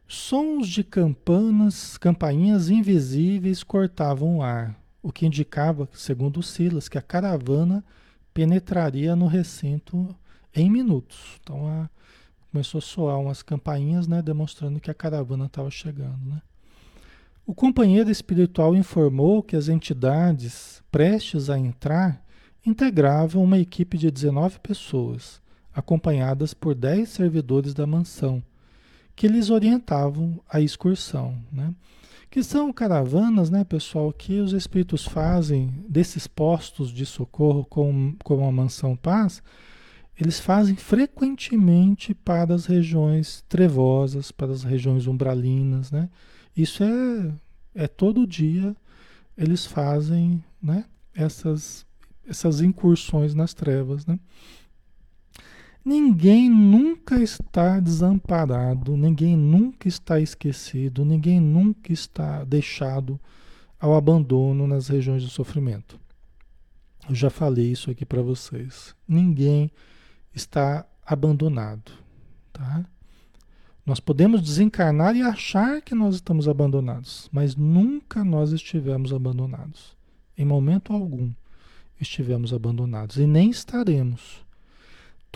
Sons 0.09 0.69
de 0.69 0.83
campanas, 0.83 1.97
campainhas 1.97 2.71
invisíveis 2.71 3.63
cortavam 3.63 4.39
o 4.39 4.43
ar, 4.43 4.77
o 5.03 5.13
que 5.13 5.27
indicava, 5.27 5.89
segundo 5.93 6.43
Silas, 6.43 6.89
que 6.89 6.99
a 6.99 7.03
caravana 7.03 7.85
penetraria 8.35 9.15
no 9.15 9.27
recinto 9.27 10.15
em 10.55 10.69
minutos. 10.69 11.39
Então 11.41 11.67
a, 11.67 11.89
começou 12.51 12.79
a 12.79 12.83
soar 12.83 13.21
umas 13.21 13.43
campainhas, 13.43 14.09
né, 14.09 14.21
demonstrando 14.21 14.81
que 14.81 14.91
a 14.91 14.95
caravana 14.95 15.47
estava 15.47 15.71
chegando. 15.71 16.25
Né? 16.27 16.43
O 17.47 17.55
companheiro 17.55 18.11
espiritual 18.11 18.75
informou 18.75 19.43
que 19.43 19.55
as 19.55 19.69
entidades 19.69 20.83
prestes 20.91 21.49
a 21.49 21.59
entrar 21.59 22.25
integravam 22.65 23.45
uma 23.45 23.59
equipe 23.59 23.97
de 23.97 24.11
19 24.11 24.59
pessoas, 24.59 25.41
acompanhadas 25.77 26.55
por 26.55 26.75
10 26.75 27.07
servidores 27.07 27.75
da 27.75 27.87
mansão, 27.87 28.43
que 29.15 29.29
lhes 29.29 29.51
orientavam 29.51 30.41
a 30.49 30.59
excursão. 30.59 31.37
Né? 31.53 31.75
Que 32.31 32.43
são 32.43 32.73
caravanas, 32.73 33.51
né, 33.51 33.63
pessoal, 33.63 34.11
que 34.11 34.41
os 34.41 34.55
espíritos 34.55 35.05
fazem 35.05 35.85
desses 35.87 36.27
postos 36.27 36.91
de 36.91 37.05
socorro 37.05 37.67
como, 37.67 38.17
como 38.25 38.47
a 38.47 38.51
Mansão 38.51 38.97
Paz, 38.97 39.43
eles 40.19 40.41
fazem 40.41 40.77
frequentemente 40.77 42.15
para 42.15 42.55
as 42.55 42.65
regiões 42.65 43.45
trevosas, 43.47 44.33
para 44.33 44.51
as 44.51 44.65
regiões 44.65 45.07
umbralinas, 45.07 45.91
né? 45.91 46.09
Isso 46.57 46.83
é, 46.83 47.83
é 47.85 47.87
todo 47.87 48.27
dia 48.27 48.75
eles 49.37 49.67
fazem, 49.67 50.43
né? 50.63 50.87
Essas 51.15 51.85
essas 52.27 52.61
incursões 52.61 53.35
nas 53.35 53.55
trevas, 53.55 54.05
né? 54.07 54.19
Ninguém 55.87 56.51
nunca 56.51 57.23
está 57.23 57.79
desamparado, 57.79 58.97
ninguém 58.97 59.37
nunca 59.37 59.87
está 59.87 60.19
esquecido, 60.19 61.05
ninguém 61.05 61.39
nunca 61.39 61.93
está 61.93 62.43
deixado 62.43 63.21
ao 63.79 63.95
abandono 63.95 64.67
nas 64.67 64.89
regiões 64.89 65.23
do 65.23 65.29
sofrimento. 65.29 65.97
Eu 67.09 67.15
já 67.15 67.31
falei 67.31 67.71
isso 67.71 67.89
aqui 67.89 68.05
para 68.05 68.21
vocês. 68.21 68.97
Ninguém 69.07 69.71
está 70.35 70.85
abandonado, 71.07 71.93
tá? 72.53 72.85
Nós 73.87 74.01
podemos 74.01 74.43
desencarnar 74.43 75.15
e 75.15 75.23
achar 75.23 75.81
que 75.83 75.95
nós 75.95 76.17
estamos 76.17 76.49
abandonados, 76.49 77.29
mas 77.31 77.55
nunca 77.55 78.25
nós 78.25 78.51
estivemos 78.51 79.13
abandonados, 79.13 79.97
em 80.37 80.45
momento 80.45 80.93
algum 80.93 81.31
estivemos 82.01 82.53
abandonados 82.53 83.19
e 83.19 83.27
nem 83.29 83.51
estaremos. 83.51 84.45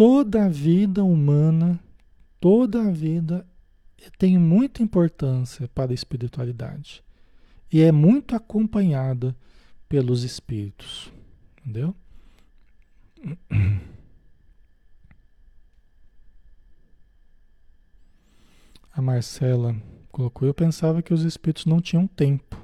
Toda 0.00 0.46
a 0.46 0.48
vida 0.48 1.04
humana, 1.04 1.78
toda 2.40 2.80
a 2.80 2.90
vida 2.90 3.46
tem 4.16 4.38
muita 4.38 4.82
importância 4.82 5.68
para 5.74 5.92
a 5.92 5.94
espiritualidade 5.94 7.04
e 7.70 7.82
é 7.82 7.92
muito 7.92 8.34
acompanhada 8.34 9.36
pelos 9.90 10.24
espíritos, 10.24 11.12
entendeu? 11.58 11.94
A 18.90 19.02
Marcela 19.02 19.76
colocou: 20.10 20.48
Eu 20.48 20.54
pensava 20.54 21.02
que 21.02 21.12
os 21.12 21.24
espíritos 21.24 21.66
não 21.66 21.78
tinham 21.78 22.06
tempo 22.06 22.56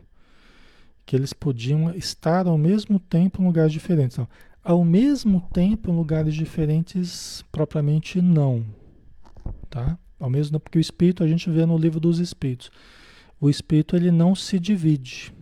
que 1.05 1.15
eles 1.15 1.35
podiam 1.35 1.95
estar 1.95 2.47
ao 2.49 2.57
mesmo 2.59 2.99
tempo 2.99 3.41
em 3.41 3.47
lugares 3.47 3.73
diferentes. 3.73 4.17
Não. 4.17 4.27
Ao 4.67 4.85
mesmo 4.85 5.49
tempo 5.53 5.93
em 5.93 5.95
lugares 5.95 6.35
diferentes, 6.35 7.45
propriamente 7.53 8.21
não. 8.21 8.67
Tá? 9.71 9.97
Ao 10.19 10.29
mesmo 10.29 10.59
porque 10.59 10.77
o 10.77 10.81
espírito 10.81 11.23
a 11.23 11.29
gente 11.29 11.49
vê 11.49 11.65
no 11.65 11.79
livro 11.79 12.01
dos 12.01 12.19
espíritos. 12.19 12.73
O 13.41 13.49
espírito 13.49 13.95
ele 13.95 14.11
não 14.11 14.35
se 14.35 14.59
divide, 14.59 15.33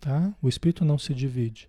tá? 0.00 0.34
O 0.42 0.48
espírito 0.48 0.84
não 0.84 0.98
se 0.98 1.14
divide. 1.14 1.68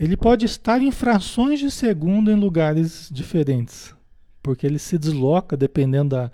Ele 0.00 0.16
pode 0.16 0.46
estar 0.46 0.80
em 0.80 0.90
frações 0.90 1.60
de 1.60 1.70
segundo 1.70 2.30
em 2.30 2.34
lugares 2.34 3.10
diferentes, 3.12 3.94
porque 4.42 4.66
ele 4.66 4.78
se 4.78 4.96
desloca 4.96 5.54
dependendo 5.54 6.16
da, 6.16 6.32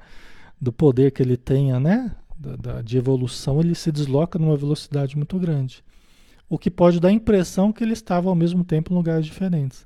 do 0.61 0.73
poder 0.73 1.11
que 1.11 1.21
ele 1.21 1.37
tenha, 1.37 1.81
né? 1.81 2.15
Da, 2.39 2.55
da, 2.55 2.83
de 2.83 2.97
evolução, 2.97 3.59
ele 3.59 3.75
se 3.75 3.91
desloca 3.91 4.39
numa 4.39 4.57
velocidade 4.57 5.17
muito 5.17 5.37
grande. 5.41 5.83
O 6.55 6.59
que 6.59 6.71
pode 6.71 7.01
dar 7.01 7.09
a 7.09 7.13
impressão 7.13 7.73
que 7.73 7.83
ele 7.83 7.95
estava 7.95 8.29
ao 8.29 8.35
mesmo 8.37 8.63
tempo 8.63 8.93
em 8.93 8.97
lugares 8.97 9.27
diferentes. 9.27 9.85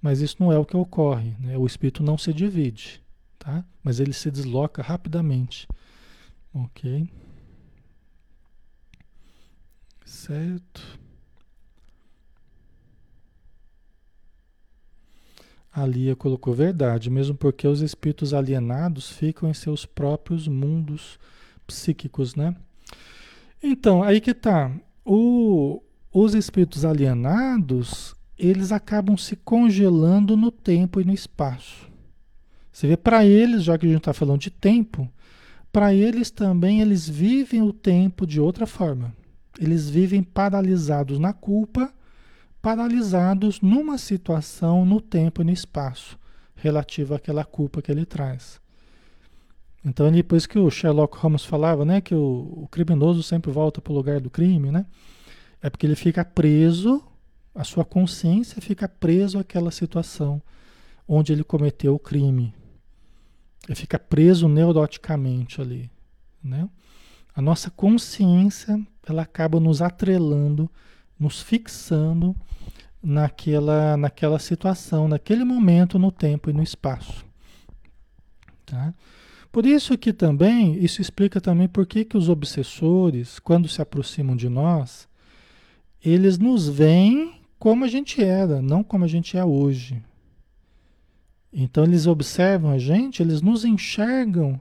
Mas 0.00 0.20
isso 0.20 0.36
não 0.38 0.52
é 0.52 0.56
o 0.56 0.64
que 0.64 0.76
ocorre. 0.76 1.34
Né? 1.40 1.58
O 1.58 1.66
espírito 1.66 2.04
não 2.04 2.16
se 2.16 2.32
divide, 2.32 3.02
tá? 3.36 3.64
mas 3.82 3.98
ele 3.98 4.12
se 4.12 4.30
desloca 4.30 4.80
rapidamente. 4.80 5.66
Ok? 6.54 7.10
Certo. 10.04 11.00
A 15.72 15.84
Lia 15.84 16.14
colocou 16.14 16.54
verdade, 16.54 17.10
mesmo 17.10 17.36
porque 17.36 17.66
os 17.66 17.80
espíritos 17.80 18.32
alienados 18.32 19.10
ficam 19.10 19.50
em 19.50 19.54
seus 19.54 19.84
próprios 19.84 20.46
mundos 20.46 21.18
psíquicos, 21.66 22.36
né? 22.36 22.54
Então, 23.60 24.00
aí 24.00 24.20
que 24.20 24.32
tá. 24.32 24.70
O, 25.04 25.82
os 26.14 26.34
espíritos 26.34 26.84
alienados, 26.84 28.14
eles 28.38 28.70
acabam 28.70 29.16
se 29.16 29.34
congelando 29.34 30.36
no 30.36 30.52
tempo 30.52 31.00
e 31.00 31.04
no 31.04 31.12
espaço. 31.12 31.90
Você 32.72 32.86
vê, 32.86 32.96
para 32.96 33.26
eles, 33.26 33.64
já 33.64 33.76
que 33.76 33.84
a 33.84 33.88
gente 33.88 33.98
está 33.98 34.12
falando 34.12 34.40
de 34.40 34.50
tempo, 34.50 35.10
para 35.72 35.92
eles 35.92 36.30
também, 36.30 36.80
eles 36.80 37.08
vivem 37.08 37.62
o 37.62 37.72
tempo 37.72 38.26
de 38.26 38.40
outra 38.40 38.64
forma. 38.64 39.12
Eles 39.60 39.90
vivem 39.90 40.22
paralisados 40.22 41.18
na 41.18 41.32
culpa 41.32 41.92
paralisados 42.64 43.60
numa 43.60 43.98
situação 43.98 44.86
no 44.86 44.98
tempo 44.98 45.42
e 45.42 45.44
no 45.44 45.50
espaço 45.50 46.18
relativa 46.56 47.16
àquela 47.16 47.44
culpa 47.44 47.82
que 47.82 47.92
ele 47.92 48.06
traz. 48.06 48.58
Então, 49.84 50.10
depois 50.10 50.46
que 50.46 50.58
o 50.58 50.70
Sherlock 50.70 51.18
Holmes 51.18 51.44
falava, 51.44 51.84
né, 51.84 52.00
que 52.00 52.14
o, 52.14 52.62
o 52.62 52.68
criminoso 52.70 53.22
sempre 53.22 53.52
volta 53.52 53.82
para 53.82 53.92
o 53.92 53.94
lugar 53.94 54.18
do 54.18 54.30
crime, 54.30 54.70
né? 54.70 54.86
É 55.64 55.70
porque 55.70 55.86
ele 55.86 55.96
fica 55.96 56.22
preso, 56.22 57.02
a 57.54 57.64
sua 57.64 57.86
consciência 57.86 58.60
fica 58.60 58.86
preso 58.86 59.38
àquela 59.38 59.70
situação 59.70 60.42
onde 61.08 61.32
ele 61.32 61.42
cometeu 61.42 61.94
o 61.94 61.98
crime. 61.98 62.54
Ele 63.66 63.74
fica 63.74 63.98
preso 63.98 64.46
neuroticamente 64.46 65.62
ali, 65.62 65.90
né? 66.42 66.68
A 67.34 67.40
nossa 67.40 67.70
consciência, 67.70 68.78
ela 69.08 69.22
acaba 69.22 69.58
nos 69.58 69.80
atrelando, 69.80 70.70
nos 71.18 71.40
fixando 71.40 72.36
naquela, 73.02 73.96
naquela 73.96 74.38
situação, 74.38 75.08
naquele 75.08 75.44
momento, 75.44 75.98
no 75.98 76.12
tempo 76.12 76.50
e 76.50 76.52
no 76.52 76.62
espaço. 76.62 77.24
Tá? 78.66 78.92
Por 79.50 79.64
isso 79.64 79.96
que 79.96 80.12
também, 80.12 80.74
isso 80.84 81.00
explica 81.00 81.40
também 81.40 81.68
por 81.68 81.86
que, 81.86 82.04
que 82.04 82.18
os 82.18 82.28
obsessores, 82.28 83.38
quando 83.38 83.66
se 83.66 83.80
aproximam 83.80 84.36
de 84.36 84.50
nós, 84.50 85.08
eles 86.04 86.38
nos 86.38 86.68
veem 86.68 87.40
como 87.58 87.84
a 87.84 87.88
gente 87.88 88.22
era, 88.22 88.60
não 88.60 88.84
como 88.84 89.04
a 89.04 89.08
gente 89.08 89.36
é 89.36 89.44
hoje. 89.44 90.02
Então 91.52 91.84
eles 91.84 92.06
observam 92.06 92.70
a 92.70 92.78
gente, 92.78 93.22
eles 93.22 93.40
nos 93.40 93.64
enxergam 93.64 94.60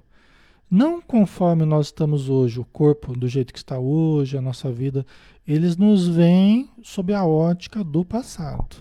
não 0.73 0.99
conforme 0.99 1.65
nós 1.65 1.87
estamos 1.87 2.29
hoje, 2.29 2.59
o 2.59 2.65
corpo 2.65 3.15
do 3.15 3.27
jeito 3.27 3.53
que 3.53 3.59
está 3.59 3.77
hoje, 3.77 4.35
a 4.35 4.41
nossa 4.41 4.71
vida, 4.71 5.05
eles 5.47 5.77
nos 5.77 6.07
veem 6.07 6.67
sob 6.81 7.13
a 7.13 7.23
ótica 7.23 7.83
do 7.83 8.03
passado. 8.03 8.77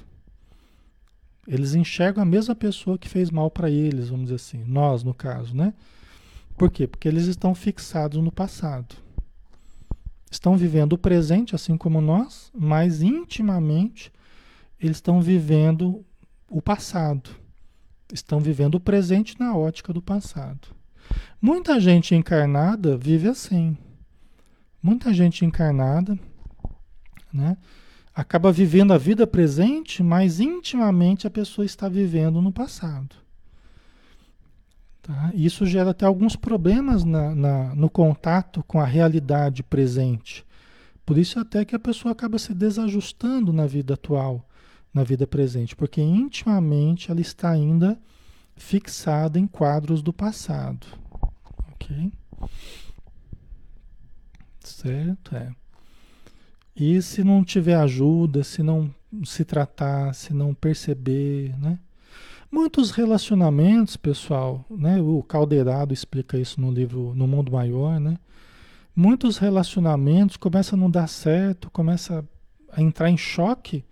Eles 1.47 1.75
enxergam 1.75 2.23
a 2.23 2.25
mesma 2.25 2.55
pessoa 2.55 2.97
que 2.97 3.11
fez 3.11 3.31
mal 3.31 3.51
para 3.51 3.69
eles, 3.69 4.09
vamos 4.09 4.25
dizer 4.25 4.37
assim, 4.37 4.65
nós 4.65 5.03
no 5.03 5.13
caso, 5.13 5.55
né? 5.55 5.75
Por 6.57 6.71
quê? 6.71 6.87
Porque 6.87 7.07
eles 7.07 7.27
estão 7.27 7.55
fixados 7.55 8.25
no 8.25 8.33
passado. 8.33 8.97
Estão 10.33 10.57
vivendo 10.57 10.95
o 10.95 10.99
presente, 10.99 11.55
assim 11.55 11.77
como 11.77 12.01
nós, 12.01 12.51
mas 12.59 13.03
intimamente 13.03 14.11
eles 14.81 14.97
estão 14.97 15.23
vivendo 15.23 16.05
o 16.51 16.61
passado. 16.61 17.31
Estão 18.13 18.41
vivendo 18.41 18.75
o 18.75 18.81
presente 18.81 19.39
na 19.39 19.57
ótica 19.57 19.93
do 19.93 20.03
passado. 20.03 20.75
Muita 21.41 21.79
gente 21.79 22.17
encarnada 22.17 22.97
vive 22.97 23.29
assim. 23.29 23.77
Muita 24.83 25.15
gente 25.15 25.45
encarnada 25.45 26.19
né? 27.33 27.57
Acaba 28.15 28.53
vivendo 28.53 28.93
a 28.93 28.99
vida 28.99 29.27
presente, 29.27 30.03
mas 30.03 30.39
intimamente 30.39 31.27
a 31.27 31.31
pessoa 31.31 31.65
está 31.65 31.89
vivendo 31.89 32.43
no 32.43 32.53
passado. 32.53 33.17
Tá? 35.03 35.33
Isso 35.35 35.67
gera 35.67 35.91
até 35.91 36.07
alguns 36.07 36.37
problemas 36.37 37.05
na, 37.05 37.35
na, 37.35 37.75
no 37.75 37.91
contato 37.91 38.63
com 38.63 38.81
a 38.81 38.85
realidade 38.85 39.63
presente. 39.63 40.47
Por 41.05 41.19
isso 41.19 41.41
até 41.41 41.65
que 41.65 41.75
a 41.75 41.81
pessoa 41.81 42.13
acaba 42.13 42.39
se 42.39 42.55
desajustando 42.55 43.53
na 43.53 43.67
vida 43.67 43.95
atual, 43.95 44.49
na 44.95 45.03
vida 45.03 45.27
presente, 45.27 45.75
porque 45.75 46.01
intimamente 46.01 47.11
ela 47.11 47.21
está 47.21 47.51
ainda 47.51 47.99
fixada 48.55 49.39
em 49.41 49.47
quadros 49.47 50.03
do 50.03 50.13
passado. 50.13 50.87
Ok? 51.73 52.13
Certo? 54.61 55.35
É. 55.35 55.51
E 56.77 57.03
se 57.03 57.25
não 57.25 57.43
tiver 57.43 57.75
ajuda, 57.75 58.45
se 58.45 58.63
não 58.63 58.95
se 59.25 59.45
tratar, 59.45 60.15
se 60.15 60.33
não 60.33 60.55
perceber, 60.55 61.59
né? 61.59 61.79
Muitos 62.55 62.91
relacionamentos, 62.91 63.97
pessoal, 63.97 64.63
né? 64.69 65.01
O 65.01 65.23
Caldeirado 65.23 65.95
explica 65.95 66.37
isso 66.37 66.61
no 66.61 66.71
livro 66.71 67.15
No 67.15 67.27
Mundo 67.27 67.51
Maior, 67.51 67.99
né? 67.99 68.19
Muitos 68.95 69.39
relacionamentos 69.39 70.37
começam 70.37 70.79
a 70.79 70.83
não 70.83 70.91
dar 70.91 71.07
certo, 71.07 71.71
começa 71.71 72.23
a 72.71 72.83
entrar 72.83 73.09
em 73.09 73.17
choque. 73.17 73.87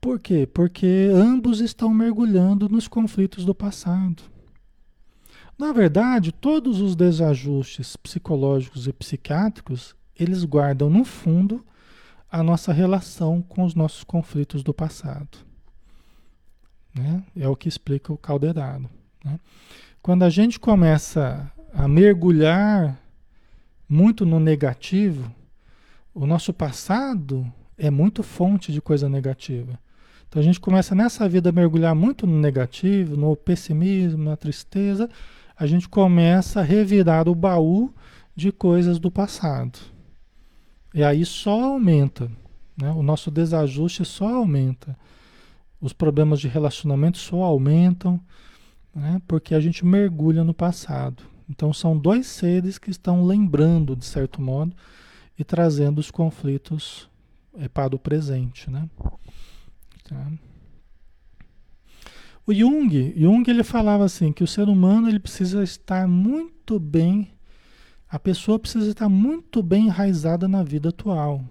Por 0.00 0.18
quê? 0.18 0.44
Porque 0.44 1.08
ambos 1.14 1.60
estão 1.60 1.94
mergulhando 1.94 2.68
nos 2.68 2.88
conflitos 2.88 3.44
do 3.44 3.54
passado. 3.54 4.24
Na 5.56 5.72
verdade, 5.72 6.32
todos 6.32 6.80
os 6.80 6.96
desajustes 6.96 7.94
psicológicos 7.94 8.88
e 8.88 8.92
psiquiátricos, 8.92 9.94
eles 10.18 10.42
guardam 10.42 10.90
no 10.90 11.04
fundo 11.04 11.64
a 12.28 12.42
nossa 12.42 12.72
relação 12.72 13.40
com 13.40 13.62
os 13.62 13.76
nossos 13.76 14.02
conflitos 14.02 14.64
do 14.64 14.74
passado. 14.74 15.46
Né? 16.98 17.22
É 17.36 17.48
o 17.48 17.54
que 17.54 17.68
explica 17.68 18.12
o 18.12 18.18
caldeirado. 18.18 18.90
Né? 19.24 19.38
Quando 20.02 20.24
a 20.24 20.30
gente 20.30 20.58
começa 20.58 21.50
a 21.72 21.86
mergulhar 21.86 22.98
muito 23.88 24.26
no 24.26 24.40
negativo, 24.40 25.32
o 26.12 26.26
nosso 26.26 26.52
passado 26.52 27.50
é 27.76 27.90
muito 27.90 28.22
fonte 28.22 28.72
de 28.72 28.80
coisa 28.80 29.08
negativa. 29.08 29.78
Então 30.28 30.40
a 30.40 30.44
gente 30.44 30.58
começa 30.58 30.94
nessa 30.94 31.28
vida 31.28 31.50
a 31.50 31.52
mergulhar 31.52 31.94
muito 31.94 32.26
no 32.26 32.38
negativo, 32.38 33.16
no 33.16 33.34
pessimismo, 33.36 34.24
na 34.24 34.36
tristeza, 34.36 35.08
a 35.56 35.66
gente 35.66 35.88
começa 35.88 36.60
a 36.60 36.64
revirar 36.64 37.28
o 37.28 37.34
baú 37.34 37.92
de 38.34 38.50
coisas 38.52 38.98
do 38.98 39.10
passado. 39.10 39.78
E 40.92 41.02
aí 41.02 41.24
só 41.24 41.64
aumenta, 41.64 42.30
né? 42.76 42.90
o 42.90 43.02
nosso 43.02 43.30
desajuste 43.30 44.04
só 44.04 44.36
aumenta. 44.36 44.96
Os 45.80 45.92
problemas 45.92 46.40
de 46.40 46.48
relacionamento 46.48 47.18
só 47.18 47.42
aumentam, 47.42 48.20
né? 48.94 49.20
porque 49.26 49.54
a 49.54 49.60
gente 49.60 49.84
mergulha 49.84 50.42
no 50.42 50.54
passado. 50.54 51.22
Então 51.48 51.72
são 51.72 51.96
dois 51.96 52.26
seres 52.26 52.78
que 52.78 52.90
estão 52.90 53.24
lembrando, 53.24 53.96
de 53.96 54.04
certo 54.04 54.40
modo, 54.42 54.74
e 55.38 55.44
trazendo 55.44 55.98
os 55.98 56.10
conflitos 56.10 57.08
é, 57.56 57.68
para 57.68 57.94
o 57.94 57.98
presente. 57.98 58.70
Né? 58.70 58.88
Tá? 60.08 60.32
O 62.46 62.52
Jung, 62.52 63.14
Jung 63.16 63.48
ele 63.48 63.62
falava 63.62 64.04
assim 64.04 64.32
que 64.32 64.42
o 64.42 64.48
ser 64.48 64.68
humano 64.68 65.08
ele 65.08 65.20
precisa 65.20 65.62
estar 65.62 66.08
muito 66.08 66.78
bem 66.78 67.30
a 68.10 68.18
pessoa 68.18 68.58
precisa 68.58 68.90
estar 68.90 69.08
muito 69.08 69.62
bem 69.62 69.86
enraizada 69.86 70.48
na 70.48 70.62
vida 70.62 70.88
atual, 70.88 71.44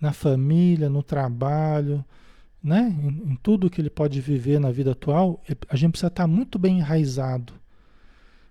na 0.00 0.12
família, 0.12 0.88
no 0.88 1.02
trabalho, 1.02 2.04
né? 2.62 2.94
em, 3.02 3.32
em 3.32 3.36
tudo 3.36 3.70
que 3.70 3.80
ele 3.80 3.90
pode 3.90 4.20
viver 4.20 4.60
na 4.60 4.70
vida 4.70 4.92
atual, 4.92 5.42
a 5.68 5.76
gente 5.76 5.92
precisa 5.92 6.08
estar 6.08 6.26
muito 6.26 6.58
bem 6.58 6.78
enraizado. 6.78 7.52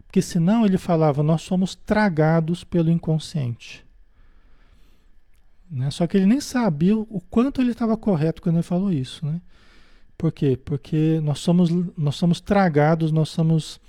Porque 0.06 0.22
senão 0.22 0.66
ele 0.66 0.78
falava, 0.78 1.24
nós 1.24 1.42
somos 1.42 1.74
tragados 1.74 2.64
pelo 2.64 2.92
inconsciente. 2.92 3.86
Né? 5.70 5.90
Só 5.90 6.06
que 6.06 6.18
ele 6.18 6.26
nem 6.26 6.42
sabia 6.42 6.98
o 6.98 7.22
quanto 7.30 7.62
ele 7.62 7.72
estava 7.72 7.96
correto 7.96 8.42
quando 8.42 8.56
ele 8.56 8.64
falou 8.64 8.92
isso. 8.92 9.26
Né? 9.26 9.42
Por 10.18 10.34
quê? 10.34 10.58
Porque 10.58 11.22
nós 11.24 11.40
somos, 11.40 11.70
nós 11.98 12.16
somos 12.16 12.42
tragados, 12.42 13.12
nós 13.12 13.30
somos 13.30 13.80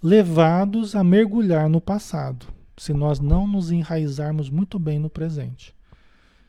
levados 0.00 0.94
a 0.94 1.02
mergulhar 1.02 1.68
no 1.68 1.80
passado, 1.80 2.46
se 2.76 2.92
nós 2.92 3.18
não 3.18 3.46
nos 3.46 3.72
enraizarmos 3.72 4.48
muito 4.48 4.78
bem 4.78 4.98
no 4.98 5.10
presente. 5.10 5.73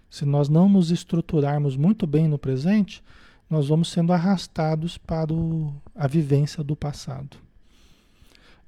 Se 0.10 0.26
nós 0.26 0.50
não 0.50 0.70
nos 0.70 0.92
estruturarmos 0.92 1.76
muito 1.76 2.08
bem 2.08 2.28
no 2.28 2.38
presente, 2.38 3.04
nós 3.50 3.68
vamos 3.68 3.90
sendo 3.90 4.14
arrastados 4.14 4.98
para 4.98 5.34
o, 5.34 5.74
a 5.94 6.08
vivência 6.08 6.64
do 6.64 6.76
passado. 6.76 7.38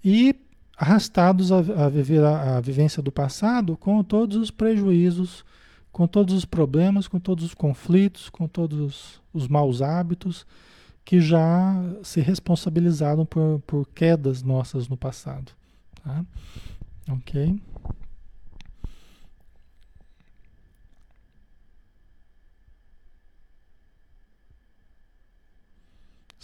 E 0.04 0.36
arrastados 0.78 1.52
a, 1.52 1.58
a 1.58 1.90
viver 1.90 2.24
a, 2.24 2.58
a 2.58 2.62
vivência 2.62 3.02
do 3.02 3.12
passado 3.12 3.76
com 3.76 4.04
todos 4.04 4.38
os 4.38 4.52
prejuízos, 4.52 5.44
com 5.92 6.06
todos 6.06 6.36
os 6.36 6.46
problemas, 6.46 7.08
com 7.08 7.20
todos 7.20 7.44
os 7.44 7.54
conflitos, 7.56 8.30
com 8.30 8.48
todos 8.48 9.20
os, 9.34 9.48
maus 9.48 9.82
hábitos 9.82 10.46
que 11.04 11.20
já 11.20 11.74
se 12.04 12.22
responsabilizaram 12.22 13.26
por, 13.26 13.60
por 13.66 13.88
quedas 13.88 14.44
nossas 14.44 14.88
no 14.88 14.96
passado. 14.96 15.52
Tá? 16.04 16.24
Ok? 17.10 17.60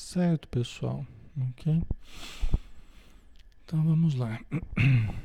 Certo, 0.04 0.50
pessoal. 0.50 1.08
Ok? 1.50 1.82
Então 3.64 3.82
vamos 3.84 4.14
lá. 4.16 4.40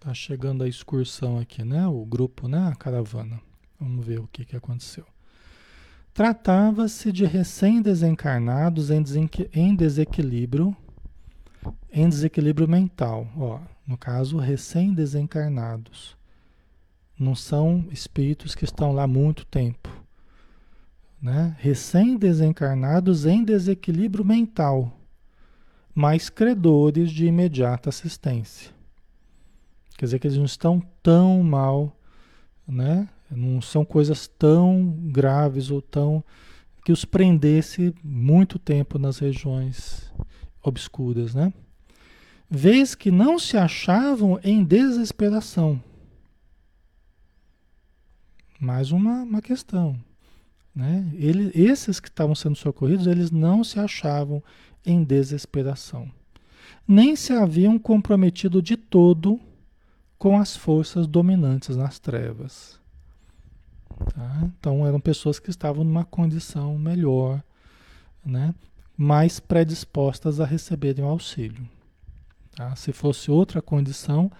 Tá 0.00 0.12
chegando 0.12 0.62
a 0.62 0.68
excursão 0.68 1.38
aqui, 1.38 1.64
né? 1.64 1.86
O 1.86 2.04
grupo, 2.04 2.46
né? 2.46 2.68
A 2.68 2.74
caravana. 2.74 3.40
Vamos 3.80 4.04
ver 4.04 4.20
o 4.20 4.28
que, 4.30 4.44
que 4.44 4.54
aconteceu. 4.54 5.06
Tratava-se 6.12 7.10
de 7.10 7.24
recém-desencarnados 7.24 8.90
em, 8.90 9.02
em 9.54 9.74
desequilíbrio, 9.74 10.76
em 11.90 12.06
desequilíbrio 12.06 12.68
mental. 12.68 13.26
Ó, 13.34 13.60
no 13.86 13.96
caso, 13.96 14.36
recém-desencarnados. 14.36 16.18
Não 17.18 17.34
são 17.34 17.88
espíritos 17.90 18.54
que 18.54 18.66
estão 18.66 18.92
lá 18.92 19.06
muito 19.06 19.46
tempo 19.46 20.03
né? 21.24 21.56
recém-desencarnados 21.58 23.24
em 23.24 23.42
desequilíbrio 23.42 24.22
mental, 24.22 25.00
mas 25.94 26.28
credores 26.28 27.10
de 27.10 27.24
imediata 27.24 27.88
assistência. 27.88 28.70
Quer 29.96 30.04
dizer 30.04 30.18
que 30.18 30.26
eles 30.26 30.36
não 30.36 30.44
estão 30.44 30.82
tão 31.02 31.42
mal, 31.42 31.96
né? 32.68 33.08
não 33.30 33.62
são 33.62 33.86
coisas 33.86 34.28
tão 34.28 34.98
graves 35.10 35.70
ou 35.70 35.80
tão 35.80 36.22
que 36.84 36.92
os 36.92 37.06
prendesse 37.06 37.94
muito 38.04 38.58
tempo 38.58 38.98
nas 38.98 39.18
regiões 39.18 40.12
obscuras, 40.62 41.34
né? 41.34 41.54
Vez 42.50 42.94
que 42.94 43.10
não 43.10 43.38
se 43.38 43.56
achavam 43.56 44.38
em 44.44 44.62
desesperação. 44.62 45.82
Mais 48.60 48.92
uma, 48.92 49.22
uma 49.22 49.40
questão. 49.40 49.98
Né? 50.74 51.08
Ele, 51.14 51.52
esses 51.54 52.00
que 52.00 52.08
estavam 52.08 52.34
sendo 52.34 52.56
socorridos, 52.56 53.06
eles 53.06 53.30
não 53.30 53.62
se 53.62 53.78
achavam 53.78 54.42
em 54.84 55.04
desesperação, 55.04 56.10
nem 56.86 57.14
se 57.16 57.32
haviam 57.32 57.78
comprometido 57.78 58.60
de 58.60 58.76
todo 58.76 59.40
com 60.18 60.38
as 60.38 60.56
forças 60.56 61.06
dominantes 61.06 61.76
nas 61.76 61.98
trevas. 61.98 62.80
Tá? 64.14 64.42
Então 64.58 64.86
eram 64.86 65.00
pessoas 65.00 65.38
que 65.38 65.50
estavam 65.50 65.84
numa 65.84 66.04
condição 66.04 66.76
melhor, 66.76 67.42
né? 68.24 68.54
mais 68.96 69.40
predispostas 69.40 70.40
a 70.40 70.44
receberem 70.44 71.04
o 71.04 71.08
auxílio. 71.08 71.68
Tá? 72.56 72.74
Se 72.76 72.92
fosse 72.92 73.30
outra 73.30 73.62
condição, 73.62 74.30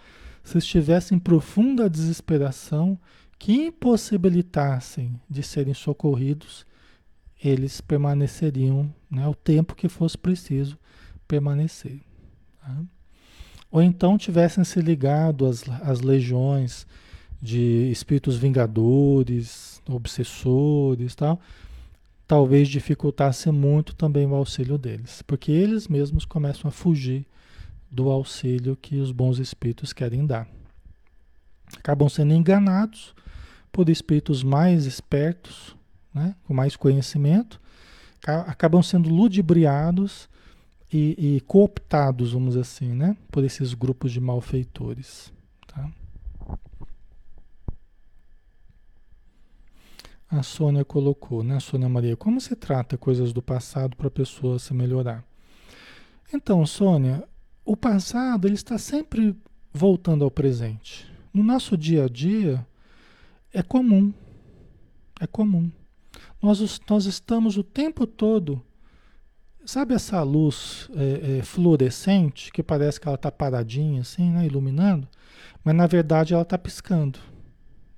se 0.42 0.58
estivessem 0.58 1.16
em 1.16 1.20
profunda 1.20 1.88
desesperação, 1.88 2.98
que 3.38 3.52
impossibilitassem 3.52 5.20
de 5.28 5.42
serem 5.42 5.74
socorridos, 5.74 6.66
eles 7.42 7.80
permaneceriam 7.80 8.92
né, 9.10 9.26
o 9.28 9.34
tempo 9.34 9.74
que 9.74 9.88
fosse 9.88 10.16
preciso 10.16 10.78
permanecer. 11.28 12.00
Tá? 12.60 12.82
Ou 13.70 13.82
então 13.82 14.16
tivessem 14.16 14.64
se 14.64 14.80
ligado 14.80 15.46
às, 15.46 15.68
às 15.82 16.00
legiões 16.00 16.86
de 17.42 17.90
espíritos 17.90 18.36
vingadores, 18.36 19.82
obsessores 19.86 21.14
tal, 21.14 21.40
talvez 22.26 22.68
dificultasse 22.68 23.50
muito 23.50 23.94
também 23.94 24.26
o 24.26 24.34
auxílio 24.34 24.78
deles, 24.78 25.20
porque 25.22 25.52
eles 25.52 25.88
mesmos 25.88 26.24
começam 26.24 26.68
a 26.68 26.72
fugir 26.72 27.26
do 27.90 28.10
auxílio 28.10 28.76
que 28.76 28.96
os 28.96 29.12
bons 29.12 29.38
espíritos 29.38 29.92
querem 29.92 30.24
dar. 30.24 30.48
Acabam 31.76 32.08
sendo 32.08 32.32
enganados 32.32 33.14
por 33.74 33.88
espíritos 33.88 34.44
mais 34.44 34.86
espertos, 34.86 35.76
né, 36.14 36.36
com 36.44 36.54
mais 36.54 36.76
conhecimento, 36.76 37.60
acabam 38.24 38.80
sendo 38.80 39.10
ludibriados 39.10 40.28
e, 40.92 41.16
e, 41.18 41.40
cooptados, 41.40 42.32
vamos 42.32 42.50
dizer 42.50 42.60
assim, 42.60 42.94
né, 42.94 43.16
por 43.32 43.42
esses 43.42 43.74
grupos 43.74 44.12
de 44.12 44.20
malfeitores. 44.20 45.32
Tá? 45.66 45.90
A 50.30 50.42
Sônia 50.44 50.84
colocou, 50.84 51.42
né, 51.42 51.58
Sônia 51.58 51.88
Maria, 51.88 52.16
como 52.16 52.40
se 52.40 52.54
trata 52.54 52.96
coisas 52.96 53.32
do 53.32 53.42
passado 53.42 53.96
para 53.96 54.06
a 54.06 54.10
pessoa 54.10 54.56
se 54.60 54.72
melhorar? 54.72 55.24
Então, 56.32 56.64
Sônia, 56.64 57.24
o 57.64 57.76
passado 57.76 58.46
ele 58.46 58.54
está 58.54 58.78
sempre 58.78 59.36
voltando 59.72 60.22
ao 60.22 60.30
presente. 60.30 61.12
No 61.32 61.42
nosso 61.42 61.76
dia 61.76 62.04
a 62.04 62.08
dia, 62.08 62.64
é 63.54 63.62
comum. 63.62 64.12
É 65.20 65.26
comum. 65.26 65.70
Nós, 66.42 66.80
nós 66.90 67.06
estamos 67.06 67.56
o 67.56 67.62
tempo 67.62 68.06
todo. 68.06 68.60
Sabe 69.64 69.94
essa 69.94 70.22
luz 70.22 70.90
é, 70.94 71.38
é, 71.38 71.42
fluorescente 71.42 72.52
que 72.52 72.62
parece 72.62 73.00
que 73.00 73.08
ela 73.08 73.14
está 73.14 73.30
paradinha 73.30 74.02
assim, 74.02 74.30
né, 74.30 74.44
iluminando? 74.44 75.08
Mas 75.62 75.74
na 75.74 75.86
verdade 75.86 76.34
ela 76.34 76.42
está 76.42 76.58
piscando, 76.58 77.18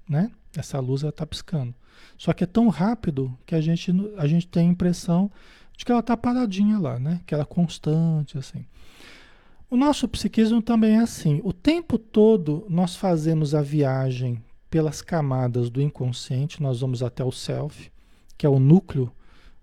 né? 0.09 0.31
Essa 0.57 0.79
luz 0.79 1.03
está 1.03 1.27
piscando. 1.27 1.75
Só 2.17 2.33
que 2.33 2.45
é 2.45 2.47
tão 2.47 2.69
rápido 2.69 3.37
que 3.45 3.55
a 3.55 3.61
gente, 3.61 3.93
a 4.17 4.27
gente 4.27 4.47
tem 4.47 4.69
a 4.69 4.71
impressão 4.71 5.31
de 5.77 5.85
que 5.85 5.91
ela 5.91 6.01
está 6.01 6.17
paradinha 6.17 6.79
lá, 6.79 7.01
né? 7.01 7.21
Que 7.27 7.35
ela 7.35 7.43
é 7.43 7.47
constante 7.47 8.39
assim. 8.39 8.65
O 9.69 9.77
nosso 9.77 10.07
psiquismo 10.07 10.63
também 10.63 10.97
é 10.97 11.01
assim. 11.01 11.41
O 11.43 11.53
tempo 11.53 11.99
todo 11.99 12.65
nós 12.69 12.95
fazemos 12.95 13.55
a 13.55 13.63
viagem 13.63 14.41
pelas 14.77 15.01
camadas 15.01 15.71
do 15.71 15.81
inconsciente, 15.81 16.63
nós 16.63 16.83
vamos 16.83 17.03
até 17.03 17.25
o 17.25 17.33
self, 17.33 17.91
que 18.37 18.45
é 18.45 18.49
o 18.49 18.59
núcleo, 18.59 19.11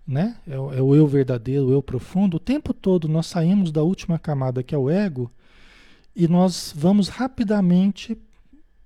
né? 0.04 0.36
É, 0.44 0.54
é, 0.54 0.58
o 0.58 0.92
eu 0.92 1.06
verdadeiro, 1.06 1.66
o 1.66 1.72
eu 1.72 1.80
profundo. 1.80 2.36
O 2.36 2.40
tempo 2.40 2.74
todo 2.74 3.06
nós 3.06 3.26
saímos 3.26 3.70
da 3.70 3.80
última 3.80 4.18
camada, 4.18 4.60
que 4.60 4.74
é 4.74 4.78
o 4.78 4.90
ego, 4.90 5.30
e 6.16 6.26
nós 6.26 6.74
vamos 6.76 7.06
rapidamente 7.06 8.18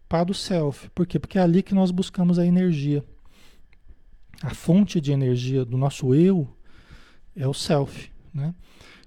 para 0.06 0.30
o 0.30 0.34
self. 0.34 0.90
Por 0.90 1.06
quê? 1.06 1.18
Porque 1.18 1.38
é 1.38 1.40
ali 1.40 1.62
que 1.62 1.74
nós 1.74 1.90
buscamos 1.90 2.38
a 2.38 2.44
energia. 2.44 3.02
A 4.42 4.50
fonte 4.50 5.00
de 5.00 5.12
energia 5.12 5.64
do 5.64 5.78
nosso 5.78 6.14
eu 6.14 6.46
é 7.34 7.48
o 7.48 7.54
self, 7.54 8.12
né? 8.34 8.54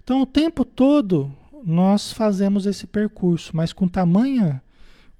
Então, 0.03 0.24
o 0.24 0.26
tempo 0.26 0.65
todo 0.65 1.32
nós 1.63 2.11
fazemos 2.11 2.65
esse 2.65 2.88
percurso, 2.88 3.55
mas 3.55 3.72
com 3.72 3.88
tamanha 3.88 4.59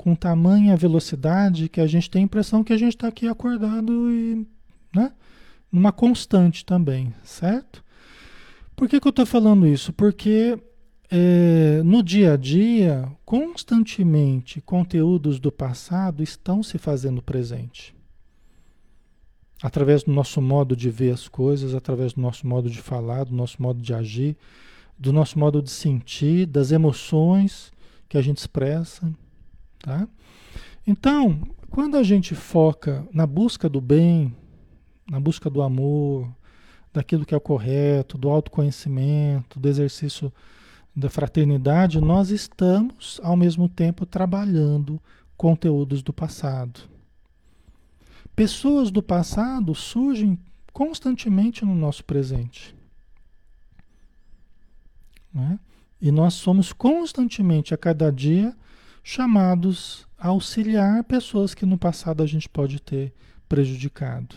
com 0.02 0.16
tamanha 0.16 0.76
velocidade 0.76 1.70
que 1.70 1.80
a 1.80 1.86
gente 1.86 2.10
tem 2.10 2.24
a 2.24 2.26
impressão 2.26 2.64
que 2.64 2.74
a 2.74 2.78
gente 2.78 2.96
está 2.96 3.08
aqui 3.08 3.28
acordado 3.28 4.12
e, 4.12 4.48
né? 4.96 5.12
Numa 5.72 5.92
constante 5.92 6.66
também, 6.66 7.14
certo? 7.24 7.84
Por 8.76 8.90
que, 8.90 9.00
que 9.00 9.08
eu 9.08 9.12
estou 9.12 9.28
falando 9.28 9.68
isso? 9.68 9.94
Porque 9.94 10.58
é, 11.12 11.84
no 11.86 12.02
dia 12.02 12.34
a 12.34 12.36
dia, 12.36 13.08
constantemente, 13.24 14.60
conteúdos 14.60 15.40
do 15.40 15.52
passado 15.52 16.24
estão 16.24 16.64
se 16.64 16.80
fazendo 16.80 17.22
presente. 17.22 17.94
Através 19.62 20.02
do 20.02 20.12
nosso 20.12 20.42
modo 20.42 20.76
de 20.76 20.90
ver 20.90 21.14
as 21.14 21.28
coisas, 21.28 21.76
através 21.76 22.14
do 22.14 22.22
nosso 22.22 22.48
modo 22.48 22.72
de 22.72 22.82
falar, 22.82 23.26
do 23.26 23.36
nosso 23.36 23.62
modo 23.62 23.80
de 23.80 23.94
agir, 23.94 24.36
do 24.98 25.14
nosso 25.14 25.38
modo 25.38 25.62
de 25.62 25.70
sentir, 25.70 26.48
das 26.48 26.72
emoções 26.72 27.72
que 28.10 28.18
a 28.18 28.22
gente 28.22 28.40
expressa. 28.40 29.08
Tá? 29.82 30.08
Então, 30.86 31.42
quando 31.70 31.98
a 31.98 32.04
gente 32.04 32.36
foca 32.36 33.08
na 33.14 33.26
busca 33.26 33.70
do 33.70 33.82
bem, 33.82 34.36
na 35.10 35.20
busca 35.20 35.50
do 35.50 35.62
amor, 35.62 36.30
daquilo 36.94 37.26
que 37.26 37.34
é 37.34 37.38
o 37.38 37.42
correto, 37.42 38.18
do 38.18 38.30
autoconhecimento, 38.30 39.60
do 39.60 39.68
exercício 39.68 40.32
da 40.96 41.10
fraternidade, 41.10 42.02
nós 42.02 42.30
estamos 42.30 43.20
ao 43.24 43.38
mesmo 43.38 43.70
tempo 43.70 44.06
trabalhando 44.06 45.02
conteúdos 45.38 46.04
do 46.04 46.12
passado. 46.12 46.82
Pessoas 48.36 48.92
do 48.92 49.02
passado 49.02 49.74
surgem 49.74 50.38
constantemente 50.74 51.64
no 51.66 51.76
nosso 51.76 52.04
presente. 52.04 52.76
Né? 55.34 55.60
E 56.02 56.12
nós 56.12 56.34
somos 56.34 56.74
constantemente, 56.74 57.74
a 57.74 57.78
cada 57.78 58.12
dia, 58.12 58.56
chamados 59.04 60.08
a 60.18 60.30
auxiliar 60.30 61.04
pessoas 61.04 61.54
que 61.54 61.66
no 61.66 61.78
passado 61.78 62.22
a 62.22 62.26
gente 62.26 62.48
pode 62.48 62.80
ter 62.80 63.14
prejudicado. 63.50 64.36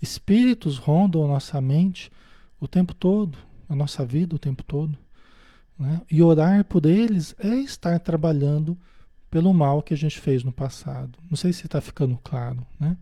Espíritos 0.00 0.78
rondam 0.78 1.24
a 1.24 1.28
nossa 1.28 1.60
mente 1.60 2.10
o 2.60 2.68
tempo 2.68 2.94
todo, 2.94 3.36
a 3.68 3.74
nossa 3.74 4.04
vida 4.04 4.34
o 4.34 4.38
tempo 4.38 4.62
todo. 4.62 4.96
Né? 5.78 6.00
E 6.10 6.22
orar 6.22 6.64
por 6.64 6.86
eles 6.86 7.34
é 7.38 7.54
estar 7.56 7.98
trabalhando 8.00 8.76
pelo 9.30 9.52
mal 9.54 9.82
que 9.82 9.94
a 9.94 9.96
gente 9.96 10.18
fez 10.18 10.42
no 10.42 10.52
passado. 10.52 11.18
Não 11.30 11.36
sei 11.36 11.52
se 11.52 11.66
está 11.66 11.80
ficando 11.80 12.18
claro, 12.22 12.66
né? 12.78 12.96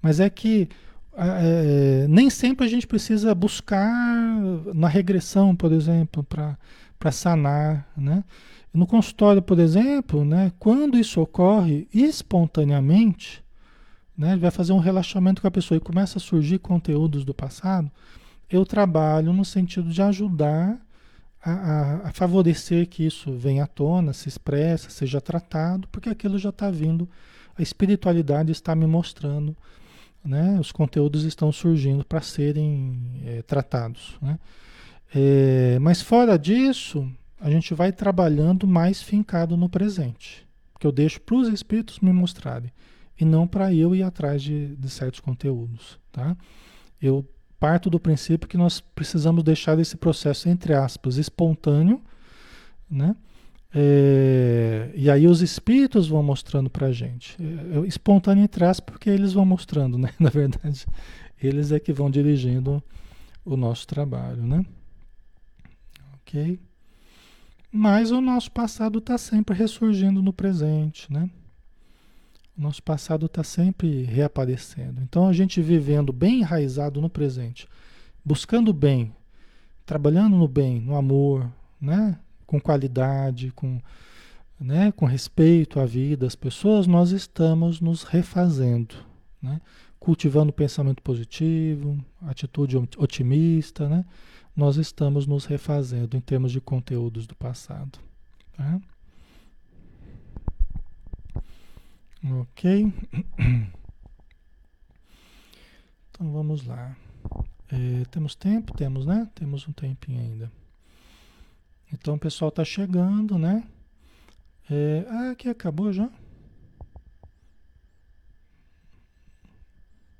Mas 0.00 0.18
é 0.18 0.30
que 0.30 0.68
é, 1.16 2.06
nem 2.08 2.30
sempre 2.30 2.64
a 2.64 2.68
gente 2.68 2.86
precisa 2.86 3.34
buscar 3.34 3.92
na 4.74 4.88
regressão, 4.88 5.54
por 5.54 5.70
exemplo, 5.72 6.24
para 6.24 7.12
sanar, 7.12 7.86
né? 7.96 8.24
No 8.72 8.86
consultório, 8.86 9.42
por 9.42 9.58
exemplo, 9.58 10.24
né, 10.24 10.52
quando 10.58 10.96
isso 10.96 11.20
ocorre 11.20 11.88
espontaneamente, 11.92 13.42
né, 14.16 14.36
vai 14.36 14.50
fazer 14.50 14.72
um 14.72 14.78
relaxamento 14.78 15.42
com 15.42 15.48
a 15.48 15.50
pessoa 15.50 15.78
e 15.78 15.80
começa 15.80 16.18
a 16.18 16.20
surgir 16.20 16.58
conteúdos 16.58 17.24
do 17.24 17.34
passado, 17.34 17.90
eu 18.48 18.64
trabalho 18.64 19.32
no 19.32 19.44
sentido 19.44 19.90
de 19.90 20.00
ajudar 20.02 20.78
a, 21.42 21.50
a, 21.50 22.08
a 22.08 22.12
favorecer 22.12 22.86
que 22.86 23.04
isso 23.04 23.32
venha 23.32 23.64
à 23.64 23.66
tona, 23.66 24.12
se 24.12 24.28
expressa, 24.28 24.90
seja 24.90 25.20
tratado, 25.20 25.88
porque 25.88 26.08
aquilo 26.08 26.38
já 26.38 26.50
está 26.50 26.70
vindo, 26.70 27.08
a 27.56 27.62
espiritualidade 27.62 28.52
está 28.52 28.74
me 28.74 28.86
mostrando, 28.86 29.56
né, 30.24 30.58
os 30.60 30.70
conteúdos 30.70 31.24
estão 31.24 31.50
surgindo 31.50 32.04
para 32.04 32.20
serem 32.20 33.20
é, 33.24 33.42
tratados. 33.42 34.16
Né? 34.20 34.38
É, 35.14 35.78
mas 35.80 36.02
fora 36.02 36.38
disso, 36.38 37.10
a 37.40 37.50
gente 37.50 37.72
vai 37.72 37.90
trabalhando 37.90 38.66
mais 38.66 39.02
fincado 39.02 39.56
no 39.56 39.68
presente. 39.68 40.46
Que 40.78 40.86
eu 40.86 40.92
deixo 40.92 41.20
para 41.20 41.36
os 41.36 41.48
espíritos 41.48 41.98
me 42.00 42.12
mostrarem. 42.12 42.70
E 43.18 43.24
não 43.24 43.46
para 43.46 43.72
eu 43.74 43.94
ir 43.94 44.02
atrás 44.02 44.42
de, 44.42 44.76
de 44.76 44.90
certos 44.90 45.20
conteúdos. 45.20 45.98
Tá? 46.12 46.36
Eu 47.00 47.26
parto 47.58 47.88
do 47.88 47.98
princípio 47.98 48.48
que 48.48 48.56
nós 48.56 48.80
precisamos 48.80 49.42
deixar 49.42 49.78
esse 49.78 49.96
processo, 49.96 50.48
entre 50.48 50.74
aspas, 50.74 51.16
espontâneo, 51.16 52.00
né? 52.90 53.16
É, 53.72 54.90
e 54.96 55.08
aí 55.08 55.28
os 55.28 55.42
espíritos 55.42 56.08
vão 56.08 56.22
mostrando 56.22 56.68
para 56.68 56.88
a 56.88 56.92
gente. 56.92 57.36
É, 57.40 57.86
espontâneo 57.86 58.42
entre 58.42 58.64
aspas, 58.64 58.92
porque 58.92 59.08
eles 59.08 59.32
vão 59.32 59.44
mostrando, 59.44 59.96
né? 59.96 60.10
Na 60.18 60.30
verdade, 60.30 60.86
eles 61.40 61.70
é 61.70 61.78
que 61.78 61.92
vão 61.92 62.10
dirigindo 62.10 62.82
o 63.44 63.56
nosso 63.56 63.86
trabalho, 63.86 64.42
né? 64.42 64.64
Ok? 66.14 66.58
Mas 67.72 68.10
o 68.10 68.20
nosso 68.20 68.50
passado 68.50 68.98
está 68.98 69.16
sempre 69.16 69.56
ressurgindo 69.56 70.22
no 70.22 70.32
presente, 70.32 71.12
né? 71.12 71.30
O 72.58 72.62
nosso 72.62 72.82
passado 72.82 73.26
está 73.26 73.44
sempre 73.44 74.02
reaparecendo. 74.02 75.00
Então 75.00 75.28
a 75.28 75.32
gente 75.32 75.62
vivendo 75.62 76.12
bem 76.12 76.40
enraizado 76.40 77.00
no 77.00 77.08
presente, 77.08 77.68
buscando 78.24 78.70
o 78.70 78.74
bem, 78.74 79.14
trabalhando 79.86 80.36
no 80.36 80.48
bem, 80.48 80.80
no 80.80 80.96
amor, 80.96 81.50
né? 81.80 82.18
Com 82.44 82.60
qualidade, 82.60 83.52
com, 83.52 83.80
né? 84.58 84.90
com 84.92 85.06
respeito 85.06 85.78
à 85.78 85.86
vida, 85.86 86.26
às 86.26 86.34
pessoas, 86.34 86.88
nós 86.88 87.12
estamos 87.12 87.80
nos 87.80 88.02
refazendo, 88.02 88.96
né? 89.40 89.60
Cultivando 89.98 90.52
pensamento 90.52 91.02
positivo, 91.02 91.96
atitude 92.22 92.76
otimista, 92.76 93.88
né? 93.88 94.04
Nós 94.54 94.76
estamos 94.76 95.26
nos 95.26 95.44
refazendo 95.44 96.16
em 96.16 96.20
termos 96.20 96.52
de 96.52 96.60
conteúdos 96.60 97.26
do 97.26 97.34
passado. 97.34 97.98
Tá? 98.52 98.80
Ok? 102.40 102.92
Então 106.20 106.32
vamos 106.34 106.66
lá. 106.66 106.94
É, 107.72 108.04
temos 108.10 108.34
tempo? 108.34 108.76
Temos, 108.76 109.06
né? 109.06 109.26
Temos 109.34 109.66
um 109.66 109.72
tempinho 109.72 110.20
ainda. 110.20 110.52
Então 111.90 112.14
o 112.14 112.18
pessoal 112.18 112.50
está 112.50 112.62
chegando, 112.62 113.38
né? 113.38 113.66
É, 114.68 115.06
ah, 115.08 115.30
aqui 115.30 115.48
acabou 115.48 115.90
já? 115.90 116.10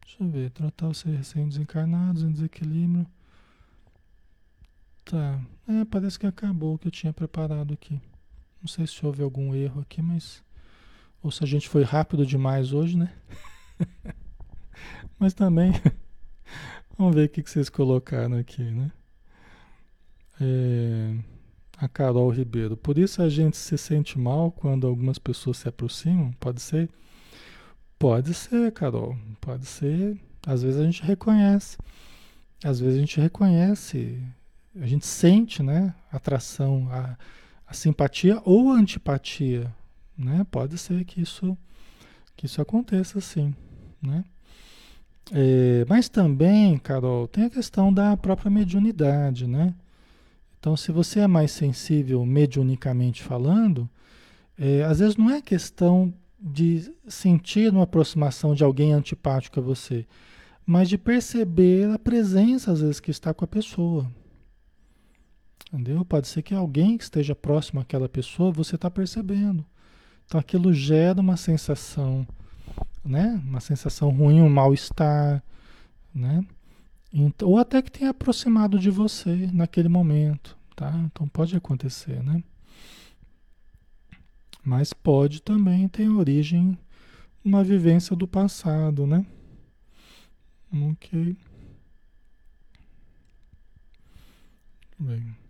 Deixa 0.00 0.22
eu 0.22 0.28
ver. 0.28 0.50
Tratar 0.52 0.88
os 0.88 1.02
recém-desencarnados 1.02 2.22
em 2.22 2.32
desequilíbrio. 2.32 3.06
Tá. 5.10 5.40
É, 5.66 5.84
parece 5.86 6.16
que 6.16 6.26
acabou 6.26 6.74
o 6.74 6.78
que 6.78 6.86
eu 6.86 6.92
tinha 6.92 7.12
preparado 7.12 7.74
aqui. 7.74 8.00
Não 8.62 8.68
sei 8.68 8.86
se 8.86 9.04
houve 9.04 9.24
algum 9.24 9.52
erro 9.52 9.80
aqui, 9.80 10.00
mas. 10.00 10.40
Ou 11.20 11.32
se 11.32 11.42
a 11.42 11.46
gente 11.48 11.68
foi 11.68 11.82
rápido 11.82 12.24
demais 12.24 12.72
hoje, 12.72 12.96
né? 12.96 13.12
mas 15.18 15.34
também. 15.34 15.72
Vamos 16.96 17.16
ver 17.16 17.26
o 17.26 17.28
que 17.28 17.42
vocês 17.42 17.68
colocaram 17.68 18.38
aqui, 18.38 18.62
né? 18.62 18.92
É, 20.40 21.16
a 21.76 21.88
Carol 21.88 22.30
Ribeiro. 22.30 22.76
Por 22.76 22.96
isso 22.96 23.20
a 23.20 23.28
gente 23.28 23.56
se 23.56 23.76
sente 23.76 24.16
mal 24.16 24.52
quando 24.52 24.86
algumas 24.86 25.18
pessoas 25.18 25.56
se 25.56 25.68
aproximam? 25.68 26.30
Pode 26.38 26.60
ser? 26.62 26.88
Pode 27.98 28.32
ser, 28.32 28.70
Carol. 28.70 29.18
Pode 29.40 29.66
ser. 29.66 30.16
Às 30.46 30.62
vezes 30.62 30.80
a 30.80 30.84
gente 30.84 31.02
reconhece. 31.02 31.76
Às 32.62 32.78
vezes 32.78 32.96
a 32.96 33.00
gente 33.00 33.20
reconhece 33.20 34.22
a 34.78 34.86
gente 34.86 35.06
sente 35.06 35.62
né, 35.62 35.94
atração, 36.12 36.88
a, 36.90 37.16
a 37.66 37.74
simpatia 37.74 38.40
ou 38.44 38.70
a 38.70 38.74
antipatia. 38.74 39.72
Né? 40.16 40.46
Pode 40.50 40.76
ser 40.78 41.04
que 41.04 41.20
isso, 41.20 41.56
que 42.36 42.46
isso 42.46 42.60
aconteça 42.60 43.20
sim. 43.20 43.54
Né? 44.02 44.24
É, 45.32 45.84
mas 45.88 46.08
também, 46.08 46.78
Carol, 46.78 47.26
tem 47.26 47.44
a 47.44 47.50
questão 47.50 47.92
da 47.92 48.16
própria 48.16 48.50
mediunidade. 48.50 49.46
Né? 49.46 49.74
Então, 50.58 50.76
se 50.76 50.92
você 50.92 51.20
é 51.20 51.26
mais 51.26 51.50
sensível 51.50 52.24
mediunicamente 52.24 53.22
falando, 53.22 53.88
é, 54.58 54.84
às 54.84 54.98
vezes 54.98 55.16
não 55.16 55.30
é 55.30 55.40
questão 55.40 56.12
de 56.38 56.92
sentir 57.06 57.70
uma 57.72 57.84
aproximação 57.84 58.54
de 58.54 58.64
alguém 58.64 58.92
antipático 58.92 59.60
a 59.60 59.62
você, 59.62 60.06
mas 60.64 60.88
de 60.88 60.96
perceber 60.96 61.90
a 61.90 61.98
presença, 61.98 62.72
às 62.72 62.80
vezes, 62.80 63.00
que 63.00 63.10
está 63.10 63.34
com 63.34 63.44
a 63.44 63.48
pessoa. 63.48 64.10
Entendeu? 65.72 66.04
Pode 66.04 66.26
ser 66.26 66.42
que 66.42 66.52
alguém 66.52 66.98
que 66.98 67.04
esteja 67.04 67.34
próximo 67.34 67.80
àquela 67.80 68.08
pessoa, 68.08 68.50
você 68.50 68.74
está 68.74 68.90
percebendo. 68.90 69.64
Então 70.26 70.40
aquilo 70.40 70.72
gera 70.72 71.20
uma 71.20 71.36
sensação, 71.36 72.26
né? 73.04 73.40
Uma 73.44 73.60
sensação 73.60 74.10
ruim, 74.10 74.40
um 74.40 74.48
mal-estar, 74.48 75.42
né? 76.14 76.44
Então, 77.12 77.48
ou 77.48 77.58
até 77.58 77.82
que 77.82 77.90
tenha 77.90 78.10
aproximado 78.10 78.78
de 78.78 78.90
você 78.90 79.48
naquele 79.52 79.88
momento, 79.88 80.56
tá? 80.76 80.92
Então 81.06 81.26
pode 81.28 81.56
acontecer, 81.56 82.22
né? 82.22 82.42
Mas 84.64 84.92
pode 84.92 85.40
também 85.42 85.88
ter 85.88 86.08
origem 86.08 86.78
uma 87.44 87.64
vivência 87.64 88.14
do 88.14 88.26
passado, 88.28 89.06
né? 89.06 89.24
Ok. 90.72 91.36
Bem. 94.98 95.49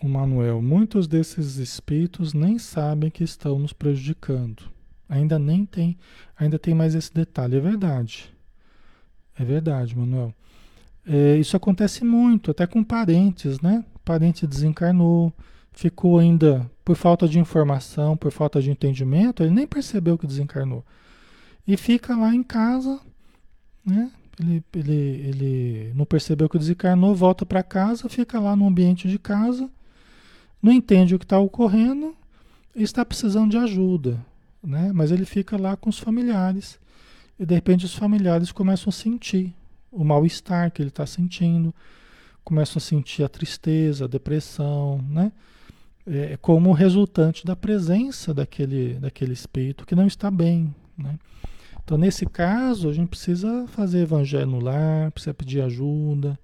O 0.00 0.08
Manuel, 0.08 0.62
muitos 0.62 1.08
desses 1.08 1.56
espíritos 1.56 2.32
nem 2.32 2.56
sabem 2.56 3.10
que 3.10 3.24
estão 3.24 3.58
nos 3.58 3.72
prejudicando. 3.72 4.62
Ainda 5.08 5.40
nem 5.40 5.66
tem, 5.66 5.98
ainda 6.38 6.56
tem 6.56 6.72
mais 6.72 6.94
esse 6.94 7.12
detalhe. 7.12 7.56
É 7.56 7.60
verdade. 7.60 8.32
É 9.36 9.44
verdade, 9.44 9.96
Manuel. 9.96 10.32
É, 11.04 11.36
isso 11.36 11.56
acontece 11.56 12.04
muito, 12.04 12.52
até 12.52 12.64
com 12.64 12.84
parentes, 12.84 13.60
né? 13.60 13.84
Parente 14.04 14.46
desencarnou, 14.46 15.32
ficou 15.72 16.18
ainda 16.18 16.70
por 16.84 16.94
falta 16.94 17.26
de 17.26 17.40
informação, 17.40 18.16
por 18.16 18.30
falta 18.30 18.62
de 18.62 18.70
entendimento, 18.70 19.42
ele 19.42 19.54
nem 19.54 19.66
percebeu 19.66 20.16
que 20.16 20.26
desencarnou. 20.26 20.84
E 21.66 21.76
fica 21.76 22.16
lá 22.16 22.32
em 22.32 22.42
casa, 22.42 23.00
né? 23.84 24.12
Ele, 24.38 24.62
ele, 24.72 24.92
ele 24.92 25.92
não 25.94 26.04
percebeu 26.04 26.48
que 26.48 26.58
desencarnou, 26.58 27.16
volta 27.16 27.44
para 27.44 27.64
casa, 27.64 28.08
fica 28.08 28.38
lá 28.38 28.54
no 28.54 28.68
ambiente 28.68 29.08
de 29.08 29.18
casa 29.18 29.68
não 30.62 30.72
entende 30.72 31.14
o 31.14 31.18
que 31.18 31.24
está 31.24 31.38
ocorrendo 31.38 32.14
e 32.74 32.82
está 32.82 33.04
precisando 33.04 33.50
de 33.50 33.56
ajuda, 33.56 34.18
né? 34.62 34.90
Mas 34.92 35.10
ele 35.10 35.24
fica 35.24 35.56
lá 35.56 35.76
com 35.76 35.90
os 35.90 35.98
familiares 35.98 36.78
e 37.38 37.46
de 37.46 37.54
repente 37.54 37.84
os 37.84 37.94
familiares 37.94 38.52
começam 38.52 38.90
a 38.90 38.92
sentir 38.92 39.54
o 39.90 40.04
mal-estar 40.04 40.70
que 40.70 40.82
ele 40.82 40.88
está 40.88 41.06
sentindo, 41.06 41.74
começam 42.44 42.78
a 42.78 42.80
sentir 42.80 43.22
a 43.22 43.28
tristeza, 43.28 44.04
a 44.04 44.08
depressão, 44.08 45.04
né? 45.08 45.32
É, 46.06 46.38
como 46.38 46.72
resultante 46.72 47.44
da 47.44 47.54
presença 47.54 48.32
daquele, 48.32 48.94
daquele 48.94 49.34
espírito 49.34 49.84
que 49.84 49.94
não 49.94 50.06
está 50.06 50.30
bem, 50.30 50.74
né? 50.96 51.18
Então, 51.84 51.96
nesse 51.96 52.26
caso, 52.26 52.88
a 52.88 52.92
gente 52.92 53.08
precisa 53.08 53.66
fazer 53.68 54.00
evangelho 54.00 54.46
no 54.46 54.60
lar, 54.60 55.10
precisa 55.10 55.32
pedir 55.32 55.62
ajuda, 55.62 56.38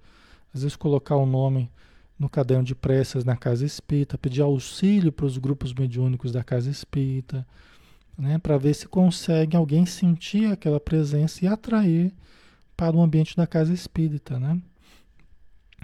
às 0.53 0.63
vezes 0.63 0.75
colocar 0.75 1.15
o 1.15 1.25
nome 1.25 1.69
no 2.17 2.29
caderno 2.29 2.63
de 2.63 2.73
preces 2.73 3.23
na 3.25 3.35
casa 3.35 3.65
espírita, 3.65 4.17
pedir 4.17 4.41
auxílio 4.41 5.11
para 5.11 5.25
os 5.25 5.37
grupos 5.37 5.73
mediúnicos 5.73 6.31
da 6.31 6.43
casa 6.43 6.69
espírita, 6.69 7.45
né, 8.17 8.37
para 8.37 8.57
ver 8.57 8.73
se 8.73 8.87
consegue 8.87 9.57
alguém 9.57 9.85
sentir 9.85 10.51
aquela 10.51 10.79
presença 10.79 11.43
e 11.43 11.47
atrair 11.47 12.13
para 12.77 12.95
o 12.95 13.01
ambiente 13.01 13.35
da 13.35 13.45
casa 13.45 13.73
espírita, 13.73 14.39
né? 14.39 14.59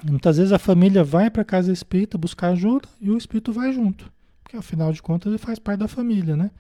Muitas 0.04 0.38
vezes 0.38 0.52
a 0.52 0.60
família 0.60 1.04
vai 1.04 1.30
para 1.30 1.42
a 1.42 1.46
casa 1.46 1.72
espírita 1.72 2.18
buscar 2.18 2.50
ajuda 2.50 2.88
e 3.00 3.12
o 3.12 3.18
espírito 3.18 3.54
vai 3.54 3.72
junto, 3.72 4.12
porque 4.44 4.58
afinal 4.58 4.92
de 4.92 5.02
contas 5.02 5.32
ele 5.32 5.38
faz 5.38 5.60
parte 5.60 5.80
da 5.80 5.88
família, 5.88 6.36
né? 6.36 6.52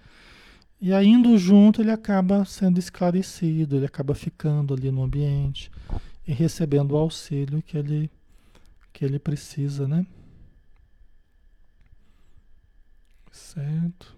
E 0.79 0.93
aí, 0.93 1.07
indo 1.07 1.37
junto, 1.37 1.79
ele 1.79 1.91
acaba 1.91 2.43
sendo 2.43 2.79
esclarecido, 2.79 3.75
ele 3.75 3.85
acaba 3.85 4.15
ficando 4.15 4.73
ali 4.73 4.91
no 4.91 5.03
ambiente 5.03 5.69
e 6.27 6.33
recebendo 6.33 6.93
o 6.93 6.97
auxílio 6.97 7.61
que 7.61 7.77
ele, 7.77 8.09
que 9.01 9.05
ele 9.05 9.17
precisa, 9.17 9.87
né? 9.87 10.05
Certo. 13.31 14.15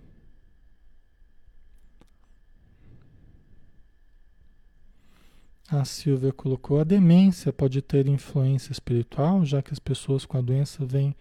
A 5.69 5.85
Silvia 5.85 6.33
colocou: 6.33 6.81
a 6.81 6.83
demência 6.83 7.53
pode 7.53 7.81
ter 7.81 8.09
influência 8.09 8.73
espiritual, 8.73 9.45
já 9.45 9.61
que 9.61 9.71
as 9.71 9.79
pessoas 9.79 10.25
com 10.25 10.37
a 10.37 10.41
doença 10.41 10.85
vêm 10.85 11.15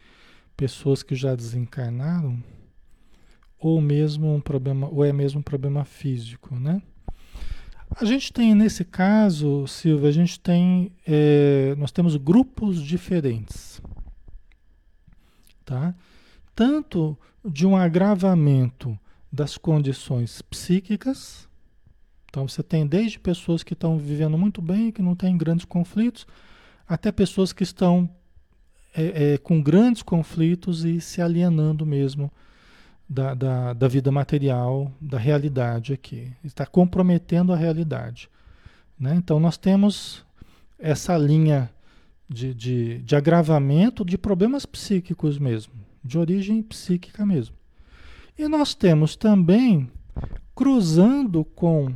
pessoas 0.57 1.05
que 1.05 1.15
já 1.15 1.37
desencarnaram? 1.37 2.43
Ou 3.61 3.81
mesmo 3.81 4.35
um 4.35 4.41
problema, 4.41 4.89
ou 4.89 5.05
é 5.05 5.13
mesmo 5.13 5.39
um 5.39 5.43
problema 5.43 5.85
físico, 5.85 6.59
né? 6.59 6.83
A 7.97 8.05
gente 8.05 8.33
tem 8.33 8.55
nesse 8.55 8.85
caso, 8.85 9.67
Silvia, 9.67 10.09
a 10.09 10.13
gente 10.13 10.41
tem, 10.41 10.93
é, 11.07 11.75
nós 11.77 11.93
temos 11.93 12.17
grupos 12.17 12.83
diferentes, 12.83 13.81
tá? 15.65 15.95
Tanto 16.55 17.17
de 17.45 17.67
um 17.67 17.77
agravamento 17.77 18.99
das 19.31 19.57
condições 19.57 20.43
psíquicas, 20.43 21.49
então 22.29 22.49
você 22.49 22.63
tem 22.63 22.87
desde 22.87 23.19
pessoas 23.19 23.63
que 23.63 23.75
estão 23.75 23.99
vivendo 23.99 24.39
muito 24.39 24.63
bem, 24.63 24.91
que 24.91 25.03
não 25.03 25.15
têm 25.15 25.37
grandes 25.37 25.65
conflitos, 25.65 26.27
até 26.89 27.13
pessoas 27.13 27.53
que 27.53 27.63
estão 27.63 28.09
é, 28.95 29.35
é, 29.35 29.39
com 29.39 29.63
grandes 29.63 30.03
conflitos 30.03 30.85
e 30.85 31.01
se 31.01 31.21
alienando 31.21 31.85
mesmo 31.85 32.33
da, 33.09 33.35
da, 33.35 33.73
da, 33.73 33.89
vida 33.89 34.11
material, 34.11 34.91
da 35.01 35.19
realidade 35.19 35.93
aqui. 35.93 36.33
Está 36.45 36.65
comprometendo 36.65 37.53
a 37.53 37.57
realidade. 37.57 38.29
Né? 38.99 39.15
Então 39.17 39.39
nós 39.39 39.57
temos 39.57 40.25
essa 40.79 41.17
linha 41.17 41.71
de, 42.29 42.55
de, 42.55 42.99
de 42.99 43.17
agravamento 43.17 44.05
de 44.05 44.17
problemas 44.17 44.65
psíquicos 44.65 45.39
mesmo, 45.39 45.73
de 46.03 46.19
origem 46.19 46.63
psíquica 46.63 47.25
mesmo. 47.27 47.55
E 48.39 48.49
nós 48.49 48.75
temos 48.75 49.15
também, 49.15 49.91
cruzando 50.55 51.45
com 51.45 51.93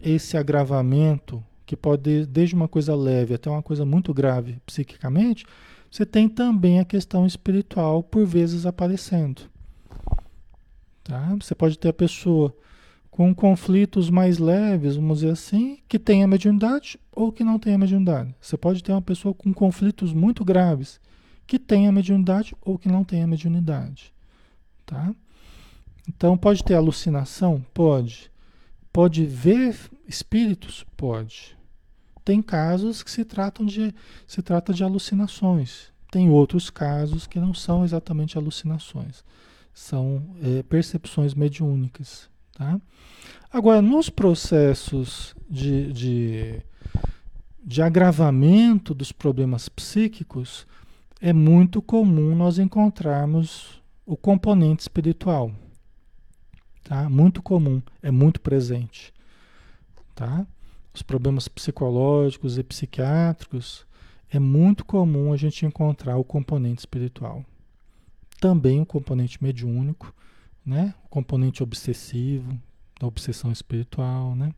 esse 0.00 0.36
agravamento, 0.36 1.42
que 1.64 1.76
pode 1.76 2.26
desde 2.26 2.54
uma 2.54 2.68
coisa 2.68 2.94
leve 2.94 3.34
até 3.34 3.50
uma 3.50 3.62
coisa 3.62 3.84
muito 3.84 4.12
grave 4.14 4.58
psiquicamente, 4.64 5.44
você 5.90 6.04
tem 6.04 6.28
também 6.28 6.80
a 6.80 6.84
questão 6.84 7.26
espiritual 7.26 8.02
por 8.02 8.26
vezes 8.26 8.66
aparecendo. 8.66 9.42
Tá? 11.08 11.34
Você 11.40 11.54
pode 11.54 11.78
ter 11.78 11.88
a 11.88 11.92
pessoa 11.92 12.54
com 13.10 13.34
conflitos 13.34 14.10
mais 14.10 14.38
leves, 14.38 14.96
vamos 14.96 15.20
dizer 15.20 15.32
assim, 15.32 15.78
que 15.88 15.98
tenha 15.98 16.28
mediunidade 16.28 17.00
ou 17.10 17.32
que 17.32 17.42
não 17.42 17.58
tenha 17.58 17.78
mediunidade. 17.78 18.34
Você 18.38 18.58
pode 18.58 18.84
ter 18.84 18.92
uma 18.92 19.00
pessoa 19.00 19.32
com 19.32 19.52
conflitos 19.52 20.12
muito 20.12 20.44
graves, 20.44 21.00
que 21.46 21.58
tenha 21.58 21.90
mediunidade 21.90 22.54
ou 22.60 22.78
que 22.78 22.88
não 22.88 23.02
tenha 23.02 23.26
mediunidade. 23.26 24.12
Tá? 24.84 25.14
Então, 26.06 26.36
pode 26.36 26.62
ter 26.62 26.74
alucinação? 26.74 27.64
Pode. 27.72 28.30
Pode 28.92 29.24
ver 29.24 29.74
espíritos? 30.06 30.84
Pode. 30.94 31.56
Tem 32.22 32.42
casos 32.42 33.02
que 33.02 33.10
se 33.10 33.24
tratam 33.24 33.64
de 33.64 33.94
se 34.26 34.42
trata 34.42 34.74
de 34.74 34.84
alucinações. 34.84 35.90
Tem 36.10 36.28
outros 36.28 36.68
casos 36.68 37.26
que 37.26 37.40
não 37.40 37.54
são 37.54 37.82
exatamente 37.82 38.36
alucinações, 38.36 39.24
são 39.78 40.22
é, 40.42 40.62
percepções 40.64 41.34
mediúnicas, 41.34 42.28
tá? 42.52 42.80
Agora, 43.50 43.80
nos 43.80 44.10
processos 44.10 45.36
de, 45.48 45.92
de, 45.92 46.62
de 47.64 47.80
agravamento 47.80 48.92
dos 48.92 49.12
problemas 49.12 49.68
psíquicos, 49.68 50.66
é 51.20 51.32
muito 51.32 51.80
comum 51.80 52.34
nós 52.34 52.58
encontrarmos 52.58 53.80
o 54.04 54.16
componente 54.16 54.82
espiritual. 54.82 55.52
Tá? 56.82 57.08
Muito 57.08 57.40
comum, 57.40 57.80
é 58.02 58.10
muito 58.10 58.40
presente. 58.40 59.14
Tá? 60.14 60.44
Os 60.92 61.02
problemas 61.02 61.46
psicológicos 61.46 62.58
e 62.58 62.64
psiquiátricos, 62.64 63.86
é 64.28 64.40
muito 64.40 64.84
comum 64.84 65.32
a 65.32 65.36
gente 65.36 65.64
encontrar 65.64 66.16
o 66.16 66.24
componente 66.24 66.80
espiritual. 66.80 67.44
Também 68.40 68.80
o 68.80 68.86
componente 68.86 69.42
mediúnico, 69.42 70.14
né? 70.64 70.94
o 71.04 71.08
componente 71.08 71.62
obsessivo, 71.62 72.58
da 73.00 73.06
obsessão 73.06 73.50
espiritual. 73.50 74.34
Né? 74.34 74.52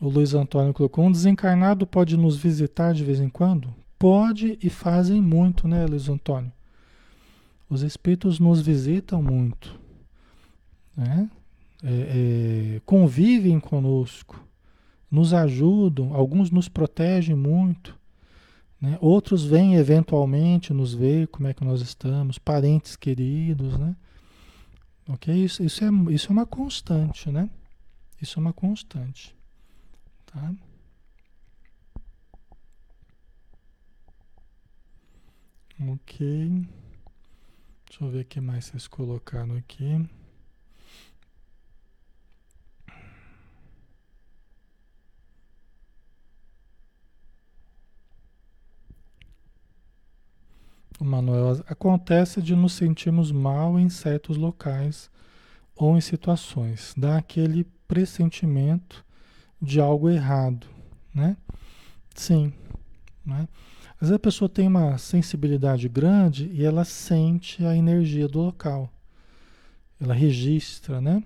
O 0.00 0.08
Luiz 0.08 0.34
Antônio 0.34 0.72
colocou: 0.72 1.04
um 1.04 1.12
desencarnado 1.12 1.86
pode 1.86 2.16
nos 2.16 2.36
visitar 2.36 2.94
de 2.94 3.04
vez 3.04 3.20
em 3.20 3.28
quando? 3.28 3.72
Pode 3.98 4.58
e 4.62 4.70
fazem 4.70 5.20
muito, 5.20 5.68
né, 5.68 5.84
Luiz 5.84 6.08
Antônio? 6.08 6.50
Os 7.68 7.82
espíritos 7.82 8.40
nos 8.40 8.60
visitam 8.62 9.22
muito, 9.22 9.78
né? 10.96 11.30
É, 11.82 12.76
é, 12.76 12.80
convivem 12.84 13.60
conosco, 13.60 14.42
nos 15.10 15.32
ajudam, 15.32 16.14
alguns 16.14 16.50
nos 16.50 16.68
protegem 16.68 17.36
muito, 17.36 17.98
né? 18.80 18.96
outros 19.00 19.44
vêm 19.44 19.74
eventualmente 19.74 20.72
nos 20.72 20.94
ver 20.94 21.28
como 21.28 21.48
é 21.48 21.54
que 21.54 21.64
nós 21.64 21.80
estamos, 21.80 22.38
parentes 22.38 22.96
queridos, 22.96 23.76
né? 23.78 23.94
Ok? 25.08 25.34
Isso, 25.34 25.62
isso, 25.62 25.84
é, 25.84 25.88
isso 26.12 26.28
é 26.28 26.32
uma 26.32 26.46
constante, 26.46 27.30
né? 27.30 27.50
Isso 28.20 28.38
é 28.38 28.40
uma 28.40 28.52
constante, 28.52 29.36
tá? 30.26 30.54
Ok. 35.88 36.68
Deixa 37.86 38.04
eu 38.04 38.10
ver 38.10 38.20
o 38.20 38.24
que 38.24 38.40
mais 38.40 38.66
vocês 38.66 38.86
colocaram 38.86 39.56
aqui. 39.56 40.06
O 51.00 51.04
Manuel, 51.04 51.64
acontece 51.66 52.42
de 52.42 52.54
nos 52.54 52.74
sentirmos 52.74 53.32
mal 53.32 53.78
em 53.80 53.88
certos 53.88 54.36
locais 54.36 55.10
ou 55.74 55.96
em 55.96 56.00
situações. 56.00 56.92
Dá 56.94 57.16
aquele 57.16 57.64
pressentimento 57.88 59.02
de 59.60 59.80
algo 59.80 60.10
errado, 60.10 60.66
né? 61.14 61.38
Sim, 62.14 62.52
né? 63.24 63.48
Às 63.94 64.08
vezes 64.08 64.14
a 64.14 64.18
pessoa 64.18 64.46
tem 64.46 64.68
uma 64.68 64.98
sensibilidade 64.98 65.88
grande 65.88 66.50
e 66.52 66.64
ela 66.64 66.84
sente 66.84 67.64
a 67.64 67.74
energia 67.74 68.28
do 68.28 68.40
local. 68.40 68.92
Ela 69.98 70.12
registra, 70.12 71.00
né? 71.00 71.22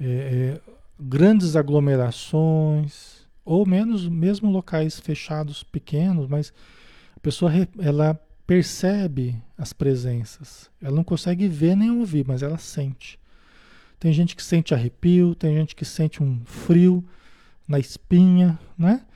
É, 0.00 0.04
é, 0.04 0.60
grandes 0.98 1.54
aglomerações, 1.54 3.28
ou 3.44 3.64
menos 3.64 4.08
mesmo 4.08 4.50
locais 4.50 4.98
fechados, 4.98 5.62
pequenos, 5.62 6.26
mas 6.26 6.52
a 7.16 7.20
pessoa 7.20 7.52
ela 7.78 8.20
percebe 8.46 9.40
as 9.56 9.72
presenças. 9.72 10.70
Ela 10.80 10.96
não 10.96 11.04
consegue 11.04 11.48
ver 11.48 11.76
nem 11.76 11.90
ouvir, 11.90 12.26
mas 12.26 12.42
ela 12.42 12.58
sente. 12.58 13.18
Tem 13.98 14.12
gente 14.12 14.34
que 14.34 14.42
sente 14.42 14.74
arrepio, 14.74 15.34
tem 15.34 15.54
gente 15.54 15.76
que 15.76 15.84
sente 15.84 16.22
um 16.22 16.44
frio 16.44 17.04
na 17.68 17.78
espinha, 17.78 18.58
né? 18.76 19.06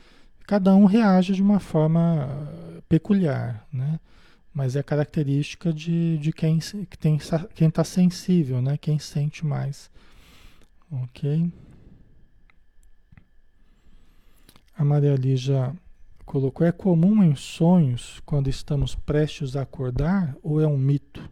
Cada 0.46 0.74
um 0.76 0.84
reage 0.84 1.34
de 1.34 1.42
uma 1.42 1.58
forma 1.58 2.28
peculiar, 2.88 3.66
né? 3.72 3.98
Mas 4.54 4.76
é 4.76 4.82
característica 4.82 5.72
de, 5.72 6.18
de 6.18 6.32
quem 6.32 6.58
que 6.60 6.96
tem 6.96 7.18
quem 7.54 7.68
está 7.68 7.82
sensível, 7.84 8.62
né? 8.62 8.78
Quem 8.78 8.98
sente 8.98 9.44
mais, 9.44 9.90
ok? 10.90 11.50
A 14.78 14.84
Maria 14.84 15.14
Lígia 15.14 15.74
colocou: 16.26 16.66
é 16.66 16.72
comum 16.72 17.24
em 17.24 17.34
sonhos 17.34 18.20
quando 18.26 18.50
estamos 18.50 18.94
prestes 18.94 19.56
a 19.56 19.62
acordar 19.62 20.36
ou 20.42 20.60
é 20.60 20.66
um 20.66 20.76
mito? 20.76 21.26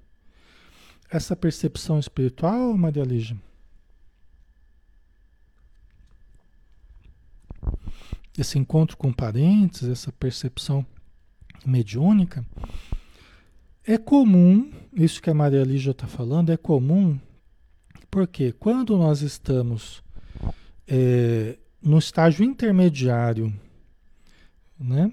Essa 1.10 1.36
percepção 1.36 1.98
espiritual, 1.98 2.74
Maria 2.76 3.04
Lígia? 3.04 3.36
esse 8.36 8.58
encontro 8.58 8.96
com 8.96 9.12
parentes, 9.12 9.84
essa 9.84 10.10
percepção 10.12 10.84
mediúnica, 11.64 12.44
é 13.86 13.96
comum, 13.96 14.72
isso 14.92 15.22
que 15.22 15.30
a 15.30 15.34
Maria 15.34 15.62
Lígia 15.62 15.92
está 15.92 16.06
falando, 16.06 16.50
é 16.50 16.56
comum, 16.56 17.18
porque 18.10 18.52
quando 18.52 18.96
nós 18.96 19.22
estamos 19.22 20.02
é, 20.86 21.58
no 21.82 21.98
estágio 21.98 22.44
intermediário, 22.44 23.52
né? 24.78 25.12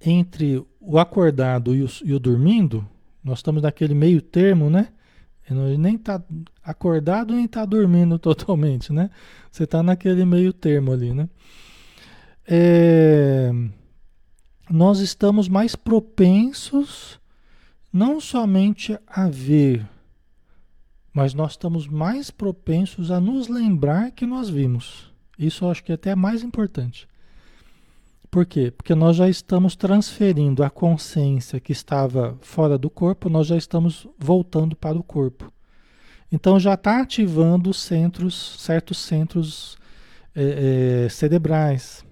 Entre 0.00 0.64
o 0.80 0.98
acordado 0.98 1.74
e 1.74 1.82
o, 1.82 1.88
e 2.04 2.12
o 2.12 2.20
dormindo, 2.20 2.86
nós 3.22 3.38
estamos 3.38 3.62
naquele 3.62 3.94
meio 3.94 4.22
termo, 4.22 4.70
né? 4.70 4.88
Ele 5.50 5.78
nem 5.78 5.94
está 5.96 6.22
acordado 6.62 7.34
nem 7.34 7.46
está 7.46 7.64
dormindo 7.64 8.18
totalmente, 8.20 8.92
né? 8.92 9.10
Você 9.50 9.64
está 9.64 9.82
naquele 9.82 10.24
meio 10.24 10.52
termo 10.52 10.92
ali, 10.92 11.14
né? 11.14 11.28
É, 12.46 13.50
nós 14.70 15.00
estamos 15.00 15.48
mais 15.48 15.74
propensos 15.74 17.18
não 17.92 18.20
somente 18.20 18.98
a 19.06 19.28
ver, 19.28 19.86
mas 21.12 21.34
nós 21.34 21.52
estamos 21.52 21.86
mais 21.86 22.30
propensos 22.30 23.10
a 23.10 23.20
nos 23.20 23.48
lembrar 23.48 24.10
que 24.10 24.26
nós 24.26 24.48
vimos. 24.48 25.12
Isso 25.38 25.64
eu 25.64 25.70
acho 25.70 25.82
que 25.82 25.92
é 25.92 25.94
até 25.94 26.14
mais 26.14 26.42
importante. 26.42 27.07
Por 28.30 28.44
quê? 28.44 28.70
Porque 28.70 28.94
nós 28.94 29.16
já 29.16 29.28
estamos 29.28 29.74
transferindo 29.74 30.62
a 30.62 30.68
consciência 30.68 31.58
que 31.58 31.72
estava 31.72 32.36
fora 32.42 32.76
do 32.76 32.90
corpo, 32.90 33.30
nós 33.30 33.46
já 33.46 33.56
estamos 33.56 34.06
voltando 34.18 34.76
para 34.76 34.98
o 34.98 35.02
corpo. 35.02 35.50
Então 36.30 36.60
já 36.60 36.74
está 36.74 37.00
ativando 37.00 37.72
centros, 37.72 38.60
certos 38.60 38.98
centros 38.98 39.78
é, 40.34 41.06
é, 41.06 41.08
cerebrais. 41.08 42.04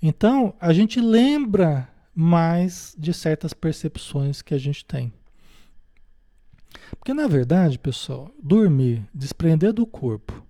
Então 0.00 0.54
a 0.58 0.72
gente 0.72 0.98
lembra 0.98 1.88
mais 2.14 2.96
de 2.98 3.12
certas 3.12 3.52
percepções 3.52 4.40
que 4.40 4.54
a 4.54 4.58
gente 4.58 4.82
tem. 4.82 5.12
Porque 6.98 7.12
na 7.12 7.26
verdade, 7.26 7.78
pessoal, 7.78 8.30
dormir, 8.42 9.06
desprender 9.14 9.74
do 9.74 9.86
corpo, 9.86 10.42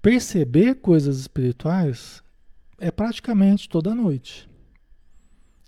perceber 0.00 0.76
coisas 0.76 1.18
espirituais 1.18 2.23
é 2.84 2.90
praticamente 2.90 3.66
toda 3.66 3.94
noite. 3.94 4.46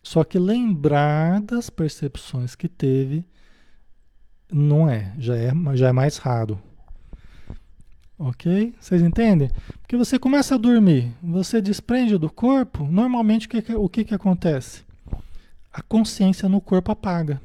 Só 0.02 0.22
que 0.22 0.38
lembrar 0.38 1.40
das 1.40 1.70
percepções 1.70 2.54
que 2.54 2.68
teve 2.68 3.24
não 4.52 4.86
é, 4.88 5.14
já 5.18 5.34
é, 5.34 5.50
já 5.74 5.88
é 5.88 5.92
mais 5.92 6.18
raro. 6.18 6.60
Ok? 8.18 8.74
Vocês 8.78 9.00
entendem? 9.00 9.50
Porque 9.80 9.96
você 9.96 10.18
começa 10.18 10.54
a 10.54 10.58
dormir, 10.58 11.10
você 11.22 11.58
desprende 11.58 12.18
do 12.18 12.30
corpo, 12.30 12.84
normalmente 12.84 13.46
o 13.46 13.48
que, 13.48 13.74
o 13.74 13.88
que, 13.88 14.04
que 14.04 14.14
acontece? 14.14 14.84
A 15.72 15.80
consciência 15.80 16.50
no 16.50 16.60
corpo 16.60 16.92
apaga. 16.92 17.40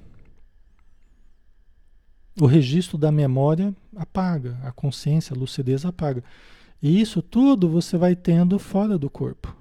O 2.39 2.45
registro 2.45 2.97
da 2.97 3.11
memória 3.11 3.73
apaga, 3.95 4.59
a 4.63 4.71
consciência, 4.73 5.33
a 5.33 5.39
lucidez 5.39 5.85
apaga. 5.85 6.21
E 6.81 6.99
isso 6.99 7.21
tudo 7.21 7.69
você 7.69 7.97
vai 7.97 8.17
tendo 8.17 8.59
fora 8.59 8.97
do 8.97 9.09
corpo. 9.09 9.60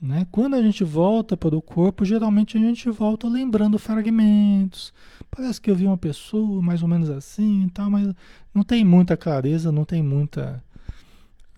Né? 0.00 0.26
Quando 0.30 0.54
a 0.54 0.62
gente 0.62 0.84
volta 0.84 1.36
para 1.36 1.56
o 1.56 1.62
corpo, 1.62 2.04
geralmente 2.04 2.56
a 2.56 2.60
gente 2.60 2.88
volta 2.88 3.28
lembrando 3.28 3.78
fragmentos. 3.78 4.92
Parece 5.28 5.60
que 5.60 5.70
eu 5.70 5.74
vi 5.74 5.86
uma 5.86 5.98
pessoa 5.98 6.62
mais 6.62 6.82
ou 6.82 6.88
menos 6.88 7.10
assim, 7.10 7.68
tal, 7.74 7.90
mas 7.90 8.14
não 8.54 8.62
tem 8.62 8.84
muita 8.84 9.16
clareza, 9.16 9.72
não 9.72 9.84
tem 9.84 10.00
muita, 10.00 10.62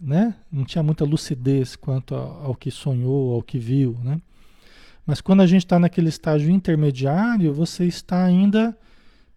né? 0.01 0.35
Não 0.51 0.65
tinha 0.65 0.83
muita 0.83 1.05
lucidez 1.05 1.77
quanto 1.77 2.15
ao, 2.15 2.47
ao 2.47 2.55
que 2.55 2.71
sonhou, 2.71 3.35
ao 3.35 3.43
que 3.43 3.59
viu, 3.59 3.99
né? 4.03 4.21
Mas 5.07 5.21
quando 5.21 5.41
a 5.41 5.47
gente 5.47 5.65
está 5.65 5.79
naquele 5.79 6.09
estágio 6.09 6.51
intermediário, 6.51 7.53
você 7.53 7.85
está 7.85 8.25
ainda 8.25 8.77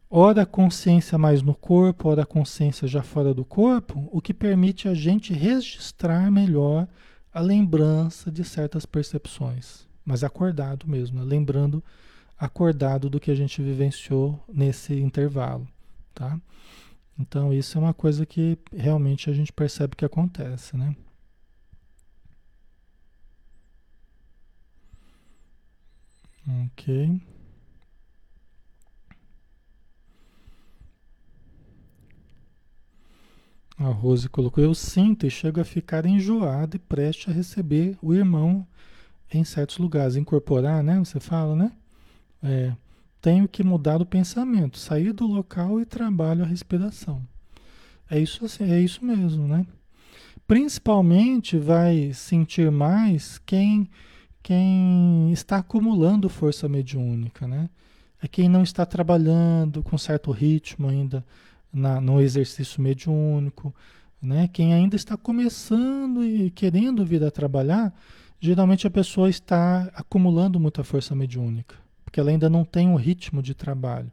ora 0.09 0.43
a 0.43 0.45
consciência 0.45 1.17
mais 1.17 1.41
no 1.41 1.55
corpo, 1.55 2.07
ora 2.07 2.21
a 2.21 2.25
consciência 2.25 2.87
já 2.87 3.01
fora 3.01 3.33
do 3.33 3.43
corpo, 3.43 4.07
o 4.11 4.21
que 4.21 4.33
permite 4.33 4.87
a 4.87 4.93
gente 4.93 5.33
registrar 5.33 6.31
melhor 6.31 6.87
a 7.33 7.39
lembrança 7.39 8.31
de 8.31 8.43
certas 8.43 8.85
percepções, 8.85 9.87
mas 10.05 10.23
acordado 10.23 10.87
mesmo, 10.87 11.19
né? 11.19 11.25
lembrando 11.25 11.83
acordado 12.37 13.09
do 13.09 13.19
que 13.19 13.31
a 13.31 13.35
gente 13.35 13.61
vivenciou 13.61 14.43
nesse 14.47 14.93
intervalo, 14.99 15.67
tá? 16.13 16.39
Então 17.17 17.53
isso 17.53 17.77
é 17.77 17.81
uma 17.81 17.93
coisa 17.93 18.25
que 18.25 18.57
realmente 18.75 19.29
a 19.29 19.33
gente 19.33 19.53
percebe 19.53 19.95
que 19.95 20.05
acontece, 20.05 20.75
né? 20.75 20.95
Ok. 26.47 27.32
A 33.77 33.87
Rose 33.87 34.29
colocou: 34.29 34.63
Eu 34.63 34.73
sinto 34.73 35.25
e 35.25 35.29
chego 35.29 35.59
a 35.59 35.65
ficar 35.65 36.05
enjoado 36.05 36.75
e 36.75 36.79
preste 36.79 37.29
a 37.29 37.33
receber 37.33 37.97
o 38.01 38.13
irmão 38.13 38.65
em 39.33 39.43
certos 39.43 39.77
lugares. 39.77 40.15
Incorporar, 40.15 40.83
né? 40.83 40.99
Você 40.99 41.19
fala, 41.19 41.55
né? 41.55 41.71
É, 42.41 42.73
tenho 43.21 43.47
que 43.47 43.63
mudar 43.63 44.01
o 44.01 44.05
pensamento, 44.05 44.77
sair 44.77 45.13
do 45.13 45.25
local 45.25 45.79
e 45.79 45.85
trabalho 45.85 46.43
a 46.43 46.47
respiração. 46.47 47.21
É 48.09 48.19
isso 48.19 48.45
assim, 48.45 48.69
é 48.69 48.79
isso 48.79 49.03
mesmo, 49.03 49.47
né? 49.47 49.65
Principalmente 50.45 51.57
vai 51.57 52.11
sentir 52.13 52.69
mais 52.69 53.39
quem 53.39 53.89
quem 54.43 55.31
está 55.31 55.59
acumulando 55.59 56.27
força 56.27 56.67
mediúnica, 56.67 57.47
né? 57.47 57.69
É 58.21 58.27
quem 58.27 58.49
não 58.49 58.61
está 58.61 58.85
trabalhando 58.85 59.81
com 59.81 59.97
certo 59.97 60.31
ritmo 60.31 60.89
ainda 60.89 61.25
na, 61.73 61.99
no 61.99 62.21
exercício 62.21 62.81
mediúnico, 62.81 63.73
né? 64.21 64.47
Quem 64.53 64.73
ainda 64.73 64.95
está 64.95 65.17
começando 65.17 66.23
e 66.23 66.49
querendo 66.51 67.05
vir 67.05 67.23
a 67.23 67.31
trabalhar, 67.31 67.93
geralmente 68.39 68.87
a 68.87 68.91
pessoa 68.91 69.29
está 69.29 69.91
acumulando 69.95 70.59
muita 70.59 70.83
força 70.83 71.13
mediúnica, 71.13 71.75
porque 72.05 72.19
ela 72.19 72.29
ainda 72.29 72.49
não 72.49 72.63
tem 72.63 72.89
o 72.89 72.95
ritmo 72.95 73.41
de 73.41 73.53
trabalho. 73.53 74.11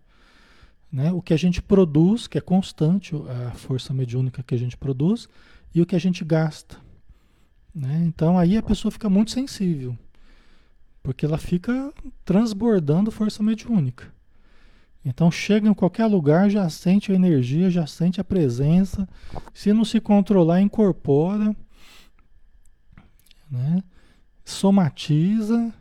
Né? 0.90 1.12
O 1.12 1.22
que 1.22 1.32
a 1.32 1.36
gente 1.36 1.62
produz, 1.62 2.26
que 2.26 2.38
é 2.38 2.40
constante 2.40 3.14
a 3.46 3.52
força 3.52 3.94
mediúnica 3.94 4.42
que 4.42 4.54
a 4.54 4.58
gente 4.58 4.76
produz, 4.76 5.28
e 5.72 5.80
o 5.80 5.86
que 5.86 5.94
a 5.94 6.00
gente 6.00 6.24
gasta. 6.24 6.76
Né? 7.72 8.02
Então 8.04 8.36
aí 8.36 8.56
a 8.56 8.62
pessoa 8.62 8.90
fica 8.90 9.08
muito 9.08 9.30
sensível, 9.30 9.96
porque 11.02 11.24
ela 11.24 11.38
fica 11.38 11.92
transbordando 12.24 13.12
força 13.12 13.42
mediúnica. 13.42 14.12
Então 15.04 15.30
chega 15.30 15.68
em 15.68 15.74
qualquer 15.74 16.06
lugar, 16.06 16.50
já 16.50 16.68
sente 16.68 17.10
a 17.10 17.14
energia, 17.14 17.70
já 17.70 17.86
sente 17.86 18.20
a 18.20 18.24
presença. 18.24 19.08
Se 19.54 19.72
não 19.72 19.84
se 19.84 19.98
controlar, 19.98 20.60
incorpora, 20.60 21.56
né? 23.50 23.82
somatiza. 24.44 25.72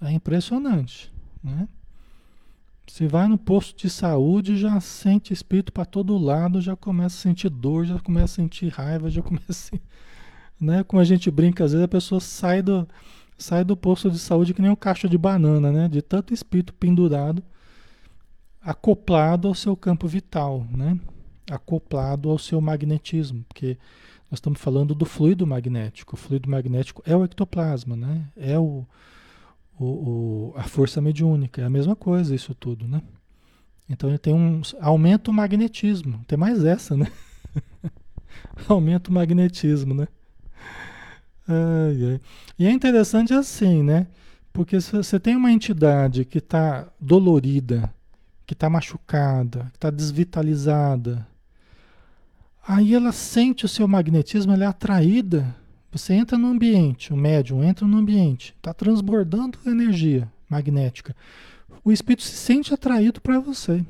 É 0.00 0.10
impressionante. 0.10 1.12
Né? 1.44 1.68
Se 2.88 3.06
vai 3.06 3.28
no 3.28 3.38
posto 3.38 3.76
de 3.76 3.90
saúde, 3.90 4.56
já 4.56 4.80
sente 4.80 5.32
espírito 5.32 5.72
para 5.72 5.84
todo 5.84 6.18
lado, 6.18 6.60
já 6.60 6.74
começa 6.74 7.16
a 7.16 7.20
sentir 7.20 7.50
dor, 7.50 7.84
já 7.84 7.98
começa 7.98 8.24
a 8.24 8.36
sentir 8.36 8.68
raiva, 8.68 9.10
já 9.10 9.20
começa. 9.22 9.76
A... 9.76 9.78
Né? 10.58 10.82
Como 10.82 11.00
a 11.00 11.04
gente 11.04 11.30
brinca, 11.30 11.62
às 11.64 11.72
vezes 11.72 11.84
a 11.84 11.88
pessoa 11.88 12.20
sai 12.22 12.62
do, 12.62 12.88
sai 13.36 13.64
do 13.64 13.76
posto 13.76 14.10
de 14.10 14.18
saúde 14.18 14.54
que 14.54 14.62
nem 14.62 14.70
um 14.70 14.76
caixa 14.76 15.08
de 15.08 15.18
banana, 15.18 15.70
né? 15.70 15.88
De 15.88 16.00
tanto 16.00 16.32
espírito 16.32 16.72
pendurado 16.72 17.42
acoplado 18.62 19.48
ao 19.48 19.54
seu 19.54 19.76
campo 19.76 20.06
vital, 20.06 20.66
né? 20.70 20.98
acoplado 21.50 22.30
ao 22.30 22.38
seu 22.38 22.60
magnetismo, 22.60 23.44
porque 23.48 23.76
nós 24.30 24.38
estamos 24.38 24.60
falando 24.60 24.94
do 24.94 25.04
fluido 25.04 25.46
magnético. 25.46 26.14
O 26.14 26.18
fluido 26.18 26.48
magnético 26.48 27.02
é 27.04 27.16
o 27.16 27.24
ectoplasma, 27.24 27.96
né? 27.96 28.26
é 28.36 28.58
o, 28.58 28.86
o, 29.78 29.84
o, 29.84 30.54
a 30.56 30.62
força 30.62 31.00
mediúnica, 31.00 31.60
é 31.60 31.64
a 31.64 31.70
mesma 31.70 31.96
coisa 31.96 32.34
isso 32.34 32.54
tudo. 32.54 32.86
Né? 32.86 33.02
Então 33.88 34.08
ele 34.08 34.18
tem 34.18 34.32
um 34.32 34.62
aumenta 34.80 35.30
o 35.30 35.34
magnetismo, 35.34 36.24
tem 36.26 36.38
mais 36.38 36.64
essa, 36.64 36.96
né? 36.96 37.10
aumenta 38.68 39.10
o 39.10 39.12
magnetismo, 39.12 39.92
né? 39.92 40.08
Ai, 41.46 42.12
ai. 42.12 42.20
E 42.58 42.66
é 42.66 42.70
interessante 42.70 43.34
assim, 43.34 43.82
né? 43.82 44.06
Porque 44.52 44.80
se 44.80 44.92
você 44.92 45.18
tem 45.18 45.34
uma 45.34 45.50
entidade 45.50 46.24
que 46.24 46.38
está 46.38 46.88
dolorida, 47.00 47.92
que 48.52 48.56
está 48.56 48.68
machucada, 48.68 49.70
que 49.70 49.78
está 49.78 49.90
desvitalizada. 49.90 51.26
Aí 52.68 52.94
ela 52.94 53.10
sente 53.10 53.64
o 53.64 53.68
seu 53.68 53.88
magnetismo, 53.88 54.52
ela 54.52 54.64
é 54.64 54.66
atraída. 54.66 55.56
Você 55.90 56.12
entra 56.12 56.36
no 56.36 56.48
ambiente, 56.48 57.12
o 57.12 57.16
médium 57.16 57.64
entra 57.64 57.86
no 57.86 57.96
ambiente, 57.96 58.54
está 58.56 58.74
transbordando 58.74 59.58
energia 59.66 60.30
magnética. 60.48 61.16
O 61.82 61.90
espírito 61.90 62.22
se 62.22 62.36
sente 62.36 62.74
atraído 62.74 63.20
para 63.22 63.40
você. 63.40 63.84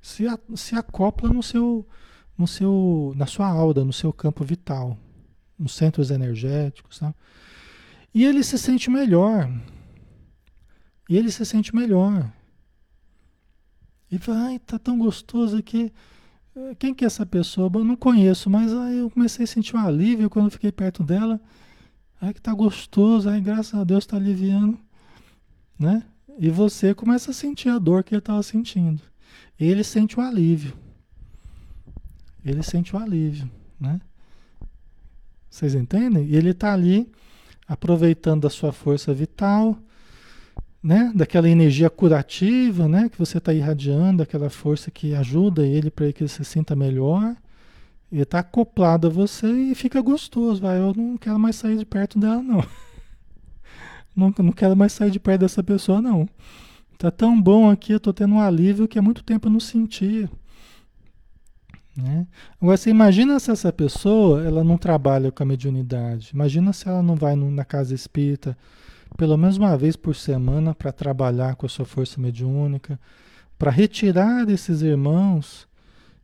Se, 0.00 0.26
a, 0.26 0.38
se 0.56 0.74
acopla 0.74 1.28
no 1.28 1.42
seu, 1.42 1.86
no 2.36 2.46
seu, 2.46 3.12
na 3.16 3.26
sua 3.26 3.48
aura, 3.48 3.84
no 3.84 3.92
seu 3.92 4.12
campo 4.12 4.42
vital, 4.44 4.98
nos 5.58 5.74
centros 5.74 6.10
energéticos. 6.10 6.98
Tá? 6.98 7.14
E 8.14 8.24
ele 8.24 8.42
se 8.42 8.58
sente 8.58 8.90
melhor. 8.90 9.48
E 11.08 11.16
ele 11.16 11.30
se 11.30 11.44
sente 11.44 11.74
melhor. 11.74 12.30
E 14.10 14.18
fala, 14.18 14.46
ai, 14.46 14.58
tá 14.58 14.78
tão 14.78 14.98
gostoso 14.98 15.56
aqui. 15.56 15.92
Quem 16.78 16.94
que 16.94 17.04
é 17.04 17.06
essa 17.06 17.26
pessoa? 17.26 17.70
Eu 17.74 17.84
não 17.84 17.96
conheço, 17.96 18.48
mas 18.48 18.72
aí 18.72 18.98
eu 18.98 19.10
comecei 19.10 19.44
a 19.44 19.46
sentir 19.46 19.76
um 19.76 19.80
alívio 19.80 20.30
quando 20.30 20.50
fiquei 20.50 20.70
perto 20.70 21.02
dela. 21.02 21.40
Ai 22.20 22.32
que 22.32 22.40
tá 22.40 22.54
gostoso, 22.54 23.28
ai 23.28 23.40
graças 23.40 23.74
a 23.74 23.82
Deus 23.84 24.06
tá 24.06 24.16
aliviando, 24.16 24.78
né? 25.78 26.04
E 26.38 26.48
você 26.50 26.94
começa 26.94 27.32
a 27.32 27.34
sentir 27.34 27.68
a 27.68 27.78
dor 27.78 28.04
que 28.04 28.14
ele 28.14 28.20
estava 28.20 28.42
sentindo. 28.42 29.02
Ele 29.58 29.84
sente 29.84 30.18
o 30.18 30.22
alívio. 30.22 30.72
Ele 32.44 32.62
sente 32.62 32.94
o 32.94 32.98
alívio, 32.98 33.50
né? 33.80 34.00
Vocês 35.50 35.74
entendem? 35.74 36.26
E 36.26 36.36
ele 36.36 36.50
está 36.50 36.72
ali 36.72 37.10
aproveitando 37.66 38.42
da 38.42 38.50
sua 38.50 38.72
força 38.72 39.12
vital, 39.12 39.78
né? 40.84 41.10
Daquela 41.14 41.48
energia 41.48 41.88
curativa, 41.88 42.86
né? 42.86 43.08
Que 43.08 43.18
você 43.18 43.38
está 43.38 43.54
irradiando, 43.54 44.22
aquela 44.22 44.50
força 44.50 44.90
que 44.90 45.14
ajuda 45.14 45.66
ele 45.66 45.90
para 45.90 46.12
que 46.12 46.22
ele 46.22 46.28
se 46.28 46.44
sinta 46.44 46.76
melhor. 46.76 47.34
Ele 48.12 48.22
está 48.22 48.40
acoplado 48.40 49.06
a 49.06 49.10
você 49.10 49.50
e 49.50 49.74
fica 49.74 50.02
gostoso. 50.02 50.60
Vai, 50.60 50.78
eu 50.78 50.92
não 50.94 51.16
quero 51.16 51.38
mais 51.38 51.56
sair 51.56 51.78
de 51.78 51.86
perto 51.86 52.18
dela, 52.18 52.42
não. 52.42 52.62
Não, 54.16 54.32
não 54.38 54.52
quero 54.52 54.76
mais 54.76 54.92
sair 54.92 55.10
de 55.10 55.18
perto 55.18 55.40
dessa 55.40 55.60
pessoa, 55.60 56.00
não. 56.00 56.28
Tá 56.96 57.10
tão 57.10 57.42
bom 57.42 57.68
aqui, 57.68 57.92
eu 57.92 57.98
tô 57.98 58.12
tendo 58.12 58.36
um 58.36 58.40
alívio 58.40 58.86
que 58.86 58.96
há 58.96 59.02
muito 59.02 59.24
tempo 59.24 59.48
eu 59.48 59.50
não 59.50 59.58
sentia. 59.58 60.30
Né? 61.96 62.24
Agora, 62.62 62.76
você 62.76 62.90
imagina 62.90 63.40
se 63.40 63.50
essa 63.50 63.72
pessoa 63.72 64.44
ela 64.44 64.62
não 64.62 64.78
trabalha 64.78 65.32
com 65.32 65.42
a 65.42 65.46
mediunidade. 65.46 66.30
Imagina 66.32 66.72
se 66.72 66.88
ela 66.88 67.02
não 67.02 67.16
vai 67.16 67.34
na 67.34 67.64
casa 67.64 67.92
espírita 67.92 68.56
pelo 69.16 69.36
menos 69.36 69.56
uma 69.56 69.76
vez 69.76 69.96
por 69.96 70.14
semana 70.14 70.74
para 70.74 70.92
trabalhar 70.92 71.54
com 71.56 71.66
a 71.66 71.68
sua 71.68 71.84
força 71.84 72.20
mediúnica, 72.20 72.98
para 73.58 73.70
retirar 73.70 74.48
esses 74.48 74.82
irmãos, 74.82 75.68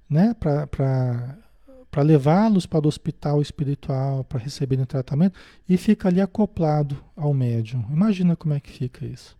né? 0.09 0.35
para 0.35 2.03
levá-los 2.03 2.67
para 2.67 2.85
o 2.85 2.89
hospital 2.89 3.41
espiritual, 3.41 4.25
para 4.25 4.41
receberem 4.41 4.85
tratamento, 4.85 5.39
e 5.69 5.77
fica 5.77 6.09
ali 6.09 6.21
acoplado 6.21 6.97
ao 7.17 7.33
médium. 7.33 7.85
Imagina 7.91 8.35
como 8.37 8.55
é 8.55 8.61
que 8.61 8.71
fica 8.71 9.07
isso. 9.07 9.39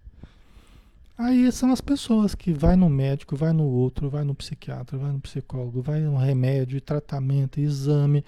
Aí 1.19 1.53
são 1.53 1.71
as 1.71 1.83
pessoas 1.83 2.35
que 2.35 2.51
vai 2.51 2.77
no 2.77 2.89
médico, 2.89 3.37
vai 3.37 3.53
no 3.53 3.65
outro, 3.65 4.09
vai 4.09 4.25
no 4.25 4.35
psiquiatra, 4.35 4.97
vai 4.97 5.13
no 5.13 5.21
psicólogo, 5.21 5.83
vai 5.83 6.01
no 6.01 6.17
remédio, 6.17 6.81
tratamento, 6.81 7.61
exame, 7.61 8.25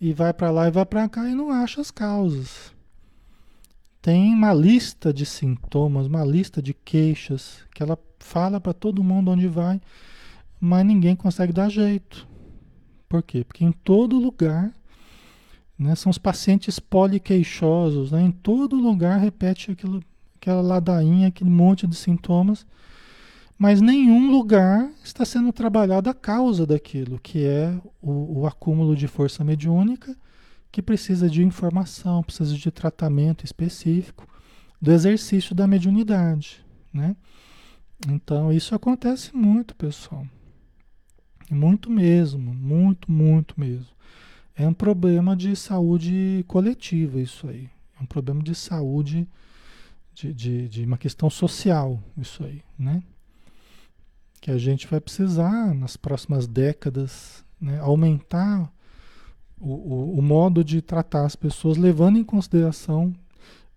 e 0.00 0.12
vai 0.12 0.32
para 0.32 0.50
lá 0.50 0.66
e 0.66 0.70
vai 0.72 0.84
para 0.84 1.08
cá 1.08 1.28
e 1.30 1.34
não 1.34 1.52
acha 1.52 1.80
as 1.80 1.92
causas. 1.92 2.73
Tem 4.04 4.34
uma 4.34 4.52
lista 4.52 5.14
de 5.14 5.24
sintomas, 5.24 6.06
uma 6.06 6.22
lista 6.22 6.60
de 6.60 6.74
queixas 6.74 7.60
que 7.74 7.82
ela 7.82 7.98
fala 8.18 8.60
para 8.60 8.74
todo 8.74 9.02
mundo 9.02 9.30
onde 9.30 9.48
vai, 9.48 9.80
mas 10.60 10.84
ninguém 10.84 11.16
consegue 11.16 11.54
dar 11.54 11.70
jeito. 11.70 12.28
Por 13.08 13.22
quê? 13.22 13.44
Porque 13.44 13.64
em 13.64 13.72
todo 13.72 14.18
lugar 14.18 14.70
né, 15.78 15.94
são 15.94 16.10
os 16.10 16.18
pacientes 16.18 16.78
poliqueixosos, 16.78 18.12
né, 18.12 18.20
em 18.20 18.30
todo 18.30 18.76
lugar 18.76 19.18
repete 19.18 19.70
aquilo 19.70 20.02
aquela 20.36 20.60
ladainha, 20.60 21.28
aquele 21.28 21.48
monte 21.48 21.86
de 21.86 21.96
sintomas, 21.96 22.66
mas 23.56 23.80
nenhum 23.80 24.30
lugar 24.30 24.86
está 25.02 25.24
sendo 25.24 25.50
trabalhado 25.50 26.10
a 26.10 26.14
causa 26.14 26.66
daquilo, 26.66 27.18
que 27.18 27.46
é 27.46 27.74
o, 28.02 28.40
o 28.40 28.46
acúmulo 28.46 28.94
de 28.94 29.08
força 29.08 29.42
mediúnica, 29.42 30.14
que 30.74 30.82
precisa 30.82 31.30
de 31.30 31.40
informação, 31.40 32.20
precisa 32.20 32.52
de 32.52 32.68
tratamento 32.68 33.44
específico, 33.44 34.26
do 34.82 34.90
exercício 34.90 35.54
da 35.54 35.68
mediunidade, 35.68 36.66
né? 36.92 37.14
Então, 38.08 38.52
isso 38.52 38.74
acontece 38.74 39.36
muito, 39.36 39.72
pessoal. 39.76 40.26
Muito 41.48 41.88
mesmo, 41.88 42.52
muito, 42.52 43.08
muito 43.08 43.54
mesmo. 43.56 43.86
É 44.56 44.66
um 44.66 44.74
problema 44.74 45.36
de 45.36 45.54
saúde 45.54 46.44
coletiva 46.48 47.20
isso 47.20 47.46
aí. 47.46 47.70
É 47.96 48.02
um 48.02 48.06
problema 48.06 48.42
de 48.42 48.56
saúde 48.56 49.28
de, 50.12 50.34
de, 50.34 50.68
de 50.68 50.84
uma 50.84 50.98
questão 50.98 51.30
social, 51.30 52.02
isso 52.18 52.42
aí, 52.42 52.64
né? 52.76 53.00
Que 54.40 54.50
a 54.50 54.58
gente 54.58 54.88
vai 54.88 55.00
precisar, 55.00 55.72
nas 55.72 55.96
próximas 55.96 56.48
décadas, 56.48 57.44
né, 57.60 57.78
aumentar 57.78 58.73
o, 59.60 59.72
o, 59.72 60.18
o, 60.18 60.22
modo 60.22 60.64
de 60.64 60.82
tratar 60.82 61.24
as 61.24 61.36
pessoas, 61.36 61.76
levando 61.76 62.18
em 62.18 62.24
consideração 62.24 63.14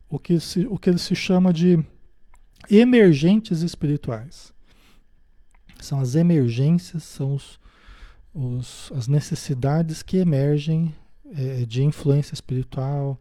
o 0.09 0.17
que, 0.17 0.39
se, 0.39 0.65
o 0.67 0.78
que 0.78 0.97
se 0.97 1.15
chama 1.15 1.53
de 1.53 1.84
emergentes 2.69 3.61
espirituais. 3.61 4.53
São 5.80 5.99
as 5.99 6.15
emergências, 6.15 7.03
são 7.03 7.36
os, 7.36 7.59
os, 8.34 8.91
as 8.95 9.07
necessidades 9.07 10.01
que 10.01 10.17
emergem 10.17 10.93
é, 11.34 11.65
de 11.65 11.84
influência 11.84 12.34
espiritual, 12.34 13.19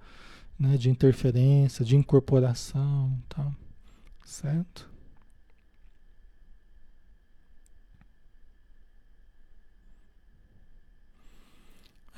né, 0.59 0.77
de 0.77 0.89
interferência, 0.89 1.85
de 1.85 1.97
incorporação, 1.97 3.17
tá? 3.29 3.53
certo? 4.25 4.96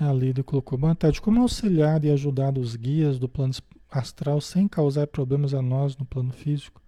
A 0.01 0.13
Lídia 0.13 0.45
colocou, 0.45 0.79
boa 0.79 0.95
tarde, 0.95 1.21
como 1.21 1.43
auxiliar 1.43 2.05
e 2.05 2.11
ajudar 2.13 2.57
os 2.57 2.77
guias 2.77 3.19
do 3.19 3.29
plano 3.29 3.53
astral 3.91 4.41
sem 4.41 4.69
causar 4.69 5.09
problemas 5.09 5.53
a 5.53 5.61
nós 5.61 5.97
no 5.97 6.05
plano 6.05 6.33
físico? 6.33 6.81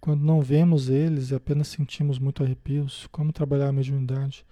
Quando 0.00 0.24
não 0.24 0.40
vemos 0.40 0.88
eles 0.88 1.30
e 1.30 1.36
apenas 1.36 1.68
sentimos 1.68 2.18
muito 2.18 2.42
arrepios, 2.42 3.06
como 3.12 3.32
trabalhar 3.32 3.68
a 3.68 3.72
mediunidade? 3.72 4.44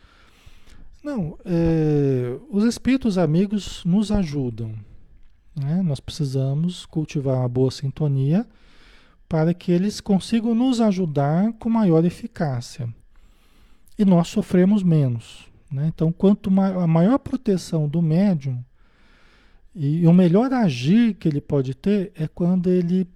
Não, 1.02 1.36
é, 1.44 2.38
os 2.50 2.62
espíritos 2.62 3.18
amigos 3.18 3.84
nos 3.84 4.12
ajudam, 4.12 4.72
né? 5.56 5.82
Nós 5.82 5.98
precisamos 5.98 6.86
cultivar 6.86 7.38
uma 7.38 7.48
boa 7.48 7.72
sintonia 7.72 8.46
para 9.28 9.52
que 9.52 9.72
eles 9.72 10.00
consigam 10.00 10.54
nos 10.54 10.80
ajudar 10.80 11.52
com 11.54 11.68
maior 11.68 12.04
eficácia. 12.04 12.88
E 13.98 14.04
nós 14.04 14.28
sofremos 14.28 14.84
menos. 14.84 15.55
Né? 15.70 15.86
Então, 15.88 16.12
quanto 16.12 16.50
ma 16.50 16.68
a 16.68 16.86
maior 16.86 17.18
proteção 17.18 17.88
do 17.88 18.00
médium 18.00 18.64
e 19.74 20.06
o 20.06 20.12
melhor 20.12 20.52
agir 20.52 21.14
que 21.14 21.28
ele 21.28 21.40
pode 21.40 21.74
ter 21.74 22.12
é 22.14 22.26
quando 22.26 22.70
ele, 22.70 23.06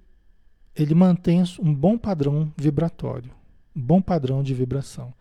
ele 0.75 0.95
mantém 0.95 1.43
um 1.59 1.75
bom 1.75 1.97
padrão 1.97 2.53
vibratório, 2.57 3.31
um 3.75 3.81
bom 3.81 4.03
padrão 4.03 4.43
de 4.43 4.53
vibração. 4.53 5.13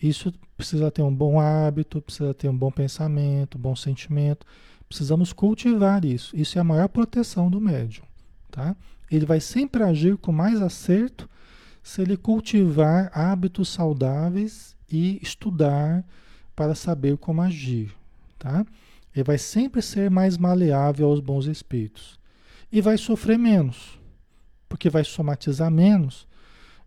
Isso 0.00 0.32
precisa 0.56 0.90
ter 0.90 1.02
um 1.02 1.14
bom 1.14 1.40
hábito, 1.40 2.00
precisa 2.00 2.32
ter 2.32 2.48
um 2.48 2.56
bom 2.56 2.70
pensamento, 2.70 3.58
um 3.58 3.60
bom 3.60 3.76
sentimento 3.76 4.46
Precisamos 4.88 5.32
cultivar 5.32 6.04
isso. 6.04 6.34
Isso 6.34 6.56
é 6.56 6.60
a 6.60 6.64
maior 6.64 6.88
proteção 6.88 7.50
do 7.50 7.60
médium. 7.60 8.04
Tá? 8.50 8.74
Ele 9.10 9.26
vai 9.26 9.40
sempre 9.40 9.82
agir 9.82 10.16
com 10.16 10.32
mais 10.32 10.62
acerto 10.62 11.28
se 11.82 12.00
ele 12.00 12.16
cultivar 12.16 13.10
hábitos 13.12 13.68
saudáveis 13.68 14.74
e 14.90 15.18
estudar 15.22 16.04
para 16.58 16.74
saber 16.74 17.16
como 17.16 17.40
agir. 17.40 17.94
Tá? 18.36 18.66
Ele 19.14 19.22
vai 19.22 19.38
sempre 19.38 19.80
ser 19.80 20.10
mais 20.10 20.36
maleável 20.36 21.06
aos 21.06 21.20
bons 21.20 21.46
espíritos. 21.46 22.18
E 22.72 22.80
vai 22.80 22.98
sofrer 22.98 23.38
menos, 23.38 23.96
porque 24.68 24.90
vai 24.90 25.04
somatizar 25.04 25.70
menos, 25.70 26.26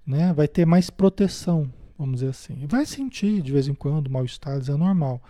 né? 0.05 0.33
vai 0.33 0.47
ter 0.49 0.65
mais 0.65 0.89
proteção, 0.89 1.71
vamos 1.97 2.15
dizer 2.15 2.31
assim. 2.31 2.67
Vai 2.67 2.85
sentir 2.85 3.41
de 3.41 3.53
vez 3.53 3.69
em 3.69 3.73
quando 3.73 4.09
mal-estar, 4.09 4.59
é 4.59 4.71
normal 4.75 5.21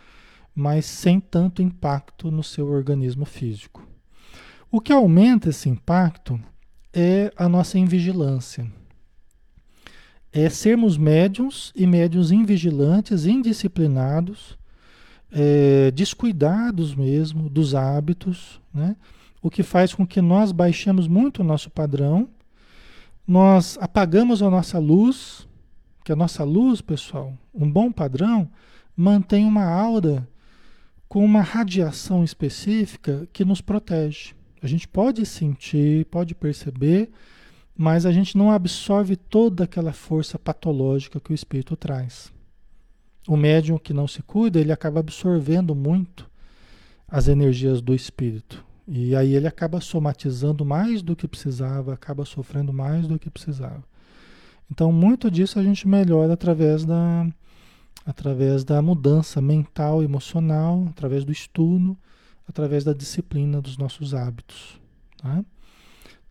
mas 0.53 0.85
sem 0.85 1.19
tanto 1.19 1.61
impacto 1.61 2.29
no 2.29 2.43
seu 2.43 2.67
organismo 2.67 3.25
físico. 3.25 3.87
O 4.69 4.81
que 4.81 4.91
aumenta 4.91 5.49
esse 5.49 5.69
impacto 5.69 6.37
é 6.93 7.31
a 7.37 7.47
nossa 7.47 7.79
invigilância. 7.79 8.69
É 10.34 10.49
sermos 10.49 10.97
médiums 10.97 11.73
e 11.75 11.86
médiums 11.86 12.32
invigilantes, 12.32 13.25
indisciplinados, 13.25 14.57
é, 15.32 15.91
descuidados 15.91 16.95
mesmo 16.95 17.49
dos 17.49 17.75
hábitos, 17.75 18.61
né? 18.73 18.95
o 19.41 19.49
que 19.49 19.63
faz 19.63 19.93
com 19.93 20.05
que 20.05 20.21
nós 20.21 20.51
baixemos 20.51 21.07
muito 21.07 21.39
o 21.39 21.43
nosso 21.43 21.69
padrão, 21.69 22.29
nós 23.27 23.77
apagamos 23.82 24.41
a 24.41 24.49
nossa 24.49 24.77
luz, 24.77 25.47
que 26.03 26.11
a 26.11 26.15
nossa 26.15 26.43
luz, 26.43 26.82
pessoal, 26.82 27.34
um 27.53 27.69
bom 27.69 27.91
padrão, 27.91 28.49
mantém 28.95 29.45
uma 29.45 29.65
aura 29.65 30.27
com 31.07 31.23
uma 31.23 31.41
radiação 31.41 32.23
específica 32.23 33.27
que 33.34 33.43
nos 33.43 33.61
protege. 33.61 34.34
A 34.61 34.67
gente 34.67 34.88
pode 34.88 35.25
sentir, 35.25 36.05
pode 36.05 36.36
perceber, 36.36 37.11
mas 37.78 38.05
a 38.05 38.11
gente 38.11 38.38
não 38.38 38.51
absorve 38.51 39.15
toda 39.15 39.63
aquela 39.63 39.93
força 39.93 40.38
patológica 40.38 41.19
que 41.19 41.32
o 41.32 41.36
espírito 41.36 41.76
traz. 41.76 42.32
O 43.28 43.38
médium 43.38 43.78
que 43.78 43.93
não 43.93 44.07
se 44.07 44.22
cuida, 44.22 44.59
ele 44.59 44.72
acaba 44.72 44.99
absorvendo 44.99 45.76
muito 45.76 46.30
as 47.07 47.28
energias 47.28 47.82
do 47.82 47.93
espírito. 47.93 48.63
E 48.88 49.15
aí 49.15 49.36
ele 49.36 49.47
acaba 49.47 49.80
somatizando 49.80 50.65
mais 50.65 51.01
do 51.01 51.15
que 51.15 51.28
precisava, 51.28 51.93
acaba 51.93 52.26
sofrendo 52.26 52.74
mais 52.74 53.07
do 53.07 53.19
que 53.19 53.30
precisava. 53.30 53.84
Então, 54.69 54.91
muito 54.91 55.30
disso 55.30 55.59
a 55.59 55.63
gente 55.63 55.88
melhora 55.88 56.34
através 56.34 56.86
da, 56.86 57.28
através 58.05 58.63
da 58.63 58.82
mudança 58.82 59.41
mental, 59.41 60.01
emocional, 60.01 60.86
através 60.89 61.26
do 61.26 61.32
estudo, 61.32 61.97
através 62.47 62.84
da 62.84 62.93
disciplina 62.93 63.61
dos 63.61 63.78
nossos 63.78 64.13
hábitos. 64.13 64.80
Tá? 65.17 65.43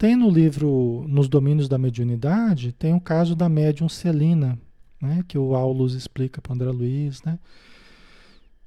Tem 0.01 0.17
no 0.17 0.31
livro 0.31 1.05
Nos 1.07 1.29
Domínios 1.29 1.69
da 1.69 1.77
Mediunidade, 1.77 2.73
tem 2.73 2.95
o 2.95 3.01
caso 3.03 3.37
da 3.37 3.51
médium 3.51 3.87
Celina, 3.87 4.59
né, 4.99 5.23
que 5.29 5.37
o 5.37 5.55
Aulus 5.55 5.93
explica 5.93 6.41
para 6.41 6.55
André 6.55 6.71
Luiz, 6.71 7.23
né? 7.23 7.39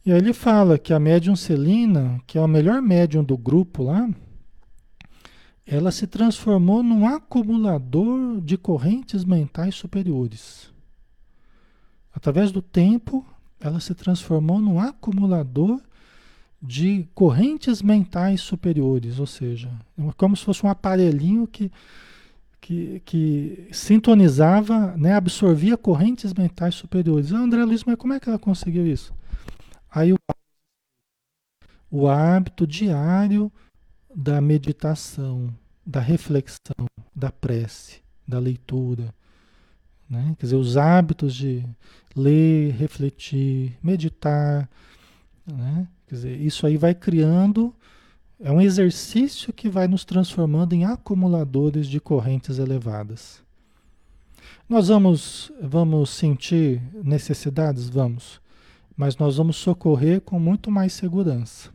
E 0.05 0.11
aí 0.11 0.19
ele 0.19 0.31
fala 0.31 0.77
que 0.77 0.93
a 0.93 0.99
médium 0.99 1.35
Celina, 1.35 2.21
que 2.27 2.37
é 2.37 2.41
a 2.43 2.47
melhor 2.47 2.83
médium 2.83 3.23
do 3.23 3.35
grupo 3.35 3.81
lá, 3.81 4.07
ela 5.65 5.91
se 5.91 6.05
transformou 6.05 6.83
num 6.83 7.07
acumulador 7.07 8.39
de 8.39 8.55
correntes 8.55 9.25
mentais 9.25 9.73
superiores. 9.73 10.71
Através 12.13 12.51
do 12.51 12.61
tempo, 12.61 13.25
ela 13.59 13.79
se 13.79 13.95
transformou 13.95 14.59
num 14.59 14.79
acumulador 14.79 15.81
de 16.65 17.05
correntes 17.13 17.81
mentais 17.81 18.39
superiores, 18.39 19.19
ou 19.19 19.27
seja, 19.27 19.69
é 19.97 20.11
como 20.15 20.37
se 20.37 20.45
fosse 20.45 20.65
um 20.65 20.69
aparelhinho 20.69 21.45
que, 21.45 21.69
que, 22.61 23.01
que 23.01 23.67
sintonizava, 23.73 24.95
né, 24.95 25.13
absorvia 25.13 25.75
correntes 25.75 26.33
mentais 26.33 26.75
superiores. 26.75 27.33
Ah, 27.33 27.39
André 27.39 27.65
Luiz, 27.65 27.83
mas 27.83 27.97
como 27.97 28.13
é 28.13 28.19
que 28.19 28.29
ela 28.29 28.39
conseguiu 28.39 28.87
isso? 28.87 29.13
Aí 29.91 30.13
o, 30.13 30.17
o 31.91 32.07
hábito 32.07 32.65
diário 32.65 33.51
da 34.15 34.39
meditação, 34.39 35.53
da 35.85 35.99
reflexão, 35.99 36.87
da 37.13 37.29
prece, 37.29 38.01
da 38.25 38.39
leitura. 38.39 39.13
Né? 40.09 40.33
Quer 40.39 40.45
dizer, 40.45 40.55
os 40.55 40.77
hábitos 40.77 41.35
de 41.35 41.65
ler, 42.15 42.71
refletir, 42.71 43.77
meditar. 43.83 44.69
Né? 45.45 45.87
Quer 46.07 46.15
dizer, 46.15 46.41
isso 46.41 46.65
aí 46.65 46.77
vai 46.77 46.93
criando, 46.93 47.73
é 48.39 48.51
um 48.51 48.61
exercício 48.61 49.53
que 49.53 49.69
vai 49.69 49.87
nos 49.87 50.05
transformando 50.05 50.73
em 50.73 50.85
acumuladores 50.85 51.87
de 51.87 51.99
correntes 51.99 52.59
elevadas. 52.59 53.41
Nós 54.67 54.87
vamos, 54.87 55.51
vamos 55.61 56.09
sentir 56.09 56.81
necessidades? 57.03 57.89
Vamos. 57.89 58.41
Mas 58.95 59.17
nós 59.17 59.37
vamos 59.37 59.55
socorrer 59.57 60.21
com 60.21 60.39
muito 60.39 60.69
mais 60.69 60.93
segurança. 60.93 61.69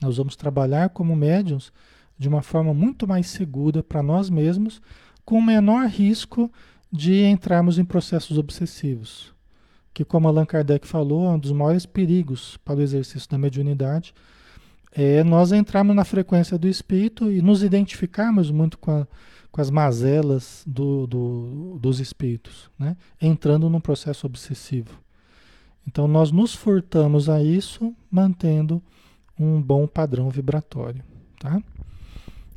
Nós 0.00 0.16
vamos 0.16 0.36
trabalhar 0.36 0.90
como 0.90 1.14
médiums 1.14 1.72
de 2.18 2.28
uma 2.28 2.42
forma 2.42 2.72
muito 2.72 3.06
mais 3.06 3.26
segura 3.28 3.82
para 3.82 4.02
nós 4.02 4.30
mesmos, 4.30 4.80
com 5.24 5.40
menor 5.40 5.86
risco 5.88 6.50
de 6.92 7.24
entrarmos 7.24 7.78
em 7.78 7.84
processos 7.84 8.38
obsessivos. 8.38 9.33
Que, 9.94 10.04
como 10.04 10.28
Allan 10.28 10.44
Kardec 10.44 10.86
falou, 10.86 11.24
é 11.26 11.30
um 11.30 11.38
dos 11.38 11.52
maiores 11.52 11.86
perigos 11.86 12.58
para 12.58 12.76
o 12.76 12.82
exercício 12.82 13.30
da 13.30 13.38
mediunidade 13.38 14.12
é 14.94 15.24
nós 15.24 15.50
entrarmos 15.50 15.96
na 15.96 16.04
frequência 16.04 16.56
do 16.56 16.68
espírito 16.68 17.30
e 17.30 17.42
nos 17.42 17.64
identificarmos 17.64 18.50
muito 18.50 18.78
com, 18.78 18.92
a, 18.92 19.06
com 19.50 19.60
as 19.60 19.68
mazelas 19.68 20.62
do, 20.64 21.06
do, 21.08 21.78
dos 21.80 21.98
espíritos, 21.98 22.70
né? 22.78 22.96
entrando 23.20 23.68
num 23.68 23.80
processo 23.80 24.24
obsessivo. 24.24 25.02
Então, 25.86 26.06
nós 26.06 26.30
nos 26.30 26.54
furtamos 26.54 27.28
a 27.28 27.42
isso 27.42 27.94
mantendo 28.08 28.80
um 29.38 29.60
bom 29.60 29.86
padrão 29.86 30.30
vibratório. 30.30 31.02
Tá? 31.40 31.60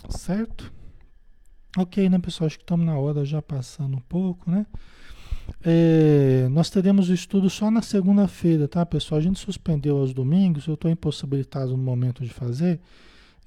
Certo? 0.08 0.72
Ok, 1.76 2.08
né, 2.08 2.20
pessoal? 2.20 2.46
Acho 2.46 2.58
que 2.58 2.64
estamos 2.64 2.86
na 2.86 2.98
hora 2.98 3.26
já 3.26 3.42
passando 3.42 3.98
um 3.98 4.02
pouco, 4.02 4.50
né? 4.50 4.66
É, 5.64 6.48
nós 6.50 6.70
teremos 6.70 7.10
o 7.10 7.14
estudo 7.14 7.50
só 7.50 7.70
na 7.72 7.82
segunda-feira, 7.82 8.68
tá, 8.68 8.86
pessoal? 8.86 9.20
A 9.20 9.22
gente 9.22 9.40
suspendeu 9.40 9.98
aos 9.98 10.14
domingos, 10.14 10.68
eu 10.68 10.76
estou 10.76 10.90
impossibilitado 10.90 11.72
no 11.72 11.78
momento 11.78 12.24
de 12.24 12.30
fazer. 12.30 12.80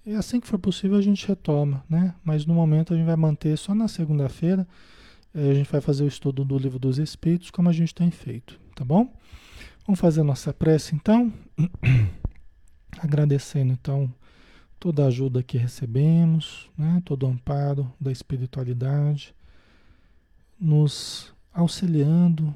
E 0.05 0.15
assim 0.15 0.41
que 0.41 0.47
for 0.47 0.59
possível 0.59 0.97
a 0.97 1.03
gente 1.03 1.27
retoma, 1.27 1.85
né? 1.89 2.15
Mas 2.25 2.47
no 2.47 2.55
momento 2.55 2.93
a 2.93 2.97
gente 2.97 3.07
vai 3.07 3.17
manter 3.17 3.57
só 3.57 3.75
na 3.75 3.89
segunda-feira. 3.89 4.67
É, 5.35 5.51
a 5.51 5.55
gente 5.55 5.71
vai 5.71 5.81
fazer 5.81 6.05
o 6.05 6.09
estudo 6.09 6.45
do 6.45 6.59
livro 6.59 6.79
dos 6.79 6.99
Espíritos, 6.99 7.51
como 7.51 7.69
a 7.69 7.73
gente 7.73 7.95
tem 7.95 8.11
feito, 8.11 8.59
tá 8.75 8.85
bom? 8.85 9.13
Vamos 9.87 10.01
fazer 10.01 10.23
a 10.23 10.25
nossa 10.25 10.53
prece 10.53 10.95
então. 10.95 11.33
Agradecendo 12.99 13.73
então 13.73 14.13
toda 14.81 15.05
a 15.05 15.09
ajuda 15.09 15.43
que 15.43 15.59
recebemos, 15.59 16.69
né? 16.77 17.03
todo 17.05 17.25
o 17.25 17.29
amparo 17.29 17.93
da 18.01 18.11
espiritualidade, 18.11 19.35
nos 20.59 21.33
auxiliando 21.53 22.55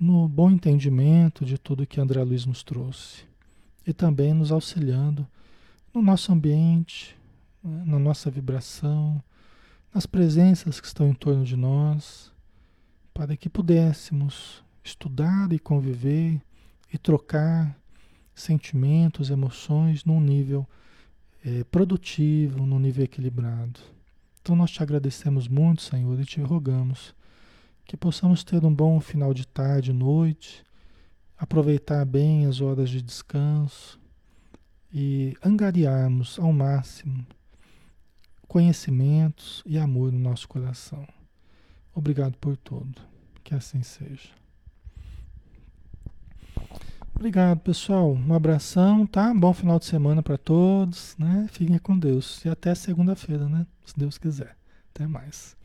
no 0.00 0.28
bom 0.28 0.50
entendimento 0.50 1.44
de 1.44 1.56
tudo 1.56 1.86
que 1.86 2.00
André 2.00 2.22
Luiz 2.22 2.44
nos 2.44 2.62
trouxe 2.62 3.24
e 3.86 3.92
também 3.92 4.32
nos 4.32 4.50
auxiliando 4.50 5.26
no 5.94 6.02
nosso 6.02 6.32
ambiente, 6.32 7.16
na 7.62 7.98
nossa 7.98 8.30
vibração, 8.30 9.22
nas 9.94 10.06
presenças 10.06 10.80
que 10.80 10.86
estão 10.86 11.08
em 11.08 11.14
torno 11.14 11.44
de 11.44 11.56
nós, 11.56 12.32
para 13.12 13.36
que 13.36 13.48
pudéssemos 13.48 14.64
estudar 14.82 15.52
e 15.52 15.58
conviver 15.58 16.40
e 16.92 16.98
trocar 16.98 17.76
sentimentos, 18.34 19.30
emoções 19.30 20.04
num 20.04 20.20
nível 20.20 20.66
é, 21.44 21.62
produtivo, 21.64 22.66
num 22.66 22.78
nível 22.78 23.04
equilibrado. 23.04 23.80
Então 24.40 24.56
nós 24.56 24.70
te 24.70 24.82
agradecemos 24.82 25.46
muito, 25.46 25.82
Senhor, 25.82 26.18
e 26.18 26.24
te 26.24 26.40
rogamos 26.40 27.14
que 27.84 27.96
possamos 27.96 28.44
ter 28.44 28.64
um 28.64 28.74
bom 28.74 29.00
final 29.00 29.34
de 29.34 29.46
tarde, 29.46 29.92
noite, 29.92 30.64
aproveitar 31.36 32.04
bem 32.04 32.46
as 32.46 32.60
horas 32.60 32.88
de 32.88 33.02
descanso 33.02 33.98
e 34.92 35.36
angariarmos 35.44 36.38
ao 36.38 36.52
máximo 36.52 37.26
conhecimentos 38.46 39.62
e 39.64 39.78
amor 39.78 40.12
no 40.12 40.18
nosso 40.18 40.46
coração. 40.46 41.08
Obrigado 41.94 42.36
por 42.36 42.56
tudo. 42.56 43.00
Que 43.42 43.54
assim 43.54 43.82
seja. 43.82 44.28
Obrigado, 47.14 47.60
pessoal. 47.60 48.12
Um 48.12 48.34
abração, 48.34 49.06
tá? 49.06 49.32
Bom 49.32 49.52
final 49.52 49.78
de 49.78 49.86
semana 49.86 50.22
para 50.22 50.36
todos, 50.36 51.16
né? 51.18 51.46
Fiquem 51.50 51.78
com 51.78 51.98
Deus. 51.98 52.44
E 52.44 52.48
até 52.48 52.74
segunda-feira, 52.74 53.48
né? 53.48 53.66
Se 53.86 53.98
Deus 53.98 54.18
quiser. 54.18 54.56
Até 54.90 55.06
mais. 55.06 55.56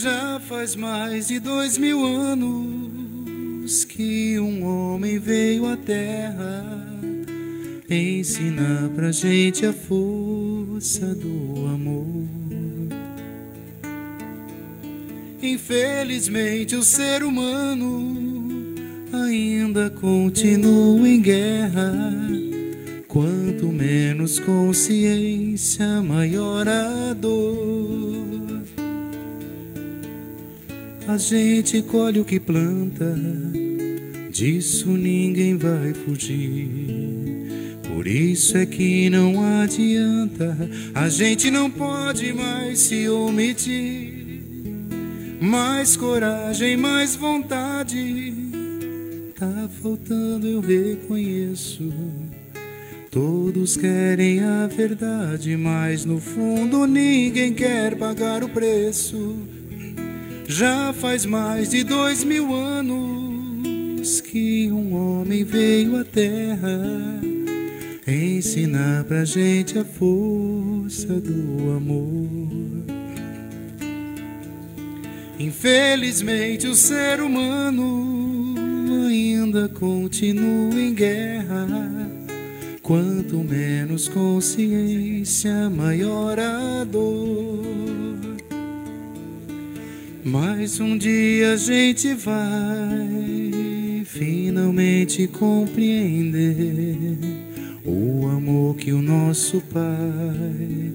Já 0.00 0.38
faz 0.38 0.76
mais 0.76 1.26
de 1.26 1.40
dois 1.40 1.76
mil 1.76 2.06
anos 2.06 3.84
que 3.84 4.38
um 4.38 4.64
homem 4.64 5.18
veio 5.18 5.66
à 5.66 5.76
Terra 5.76 6.64
ensinar 7.90 8.90
pra 8.94 9.10
gente 9.10 9.66
a 9.66 9.72
força 9.72 11.04
do 11.16 11.66
amor. 11.66 12.28
Infelizmente, 15.42 16.76
o 16.76 16.82
ser 16.84 17.24
humano 17.24 18.16
ainda 19.12 19.90
continua 19.90 21.08
em 21.08 21.20
guerra. 21.20 22.12
Quanto 23.08 23.66
menos 23.66 24.38
consciência, 24.38 26.00
maior 26.02 26.68
a 26.68 27.12
dor. 27.14 28.17
A 31.08 31.16
gente 31.16 31.80
colhe 31.80 32.20
o 32.20 32.24
que 32.24 32.38
planta, 32.38 33.16
disso 34.30 34.90
ninguém 34.90 35.56
vai 35.56 35.94
fugir. 35.94 36.68
Por 37.88 38.06
isso 38.06 38.58
é 38.58 38.66
que 38.66 39.08
não 39.08 39.42
adianta, 39.62 40.54
a 40.94 41.08
gente 41.08 41.50
não 41.50 41.70
pode 41.70 42.30
mais 42.34 42.80
se 42.80 43.08
omitir. 43.08 44.42
Mais 45.40 45.96
coragem, 45.96 46.76
mais 46.76 47.16
vontade, 47.16 48.34
tá 49.34 49.66
faltando, 49.80 50.46
eu 50.46 50.60
reconheço. 50.60 51.90
Todos 53.10 53.78
querem 53.78 54.40
a 54.40 54.66
verdade, 54.66 55.56
mas 55.56 56.04
no 56.04 56.20
fundo 56.20 56.86
ninguém 56.86 57.54
quer 57.54 57.96
pagar 57.96 58.44
o 58.44 58.48
preço. 58.50 59.56
Já 60.50 60.94
faz 60.94 61.26
mais 61.26 61.68
de 61.68 61.84
dois 61.84 62.24
mil 62.24 62.54
anos 62.54 64.22
que 64.22 64.72
um 64.72 64.94
homem 64.94 65.44
veio 65.44 66.00
à 66.00 66.04
Terra 66.04 67.20
ensinar 68.06 69.04
pra 69.04 69.26
gente 69.26 69.78
a 69.78 69.84
força 69.84 71.20
do 71.20 71.76
amor. 71.76 72.26
Infelizmente, 75.38 76.66
o 76.66 76.74
ser 76.74 77.20
humano 77.20 78.54
ainda 79.06 79.68
continua 79.68 80.80
em 80.80 80.94
guerra. 80.94 81.68
Quanto 82.82 83.36
menos 83.44 84.08
consciência, 84.08 85.68
maior 85.68 86.40
a 86.40 86.84
dor. 86.84 88.17
Mas 90.30 90.78
um 90.78 90.98
dia 90.98 91.54
a 91.54 91.56
gente 91.56 92.12
vai 92.12 94.04
finalmente 94.04 95.26
compreender 95.26 97.16
o 97.82 98.26
amor 98.26 98.76
que 98.76 98.92
o 98.92 99.00
nosso 99.00 99.62
Pai 99.62 100.92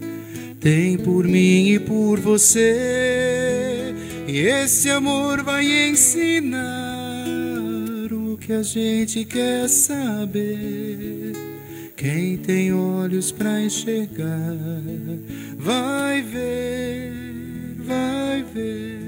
tem 0.59 0.99
por 0.99 1.27
mim 1.27 1.69
e 1.69 1.79
por 1.79 2.19
você. 2.19 3.95
E 4.27 4.37
esse 4.37 4.91
amor 4.91 5.41
vai 5.41 5.65
ensinar 5.89 7.25
o 8.11 8.37
que 8.37 8.53
a 8.53 8.61
gente 8.61 9.25
quer 9.25 9.67
saber. 9.67 11.33
Quem 11.97 12.37
tem 12.37 12.71
olhos 12.71 13.31
para 13.31 13.63
enxergar, 13.63 14.55
vai 15.57 16.21
ver, 16.21 17.11
vai 17.79 18.43
ver. 18.53 19.02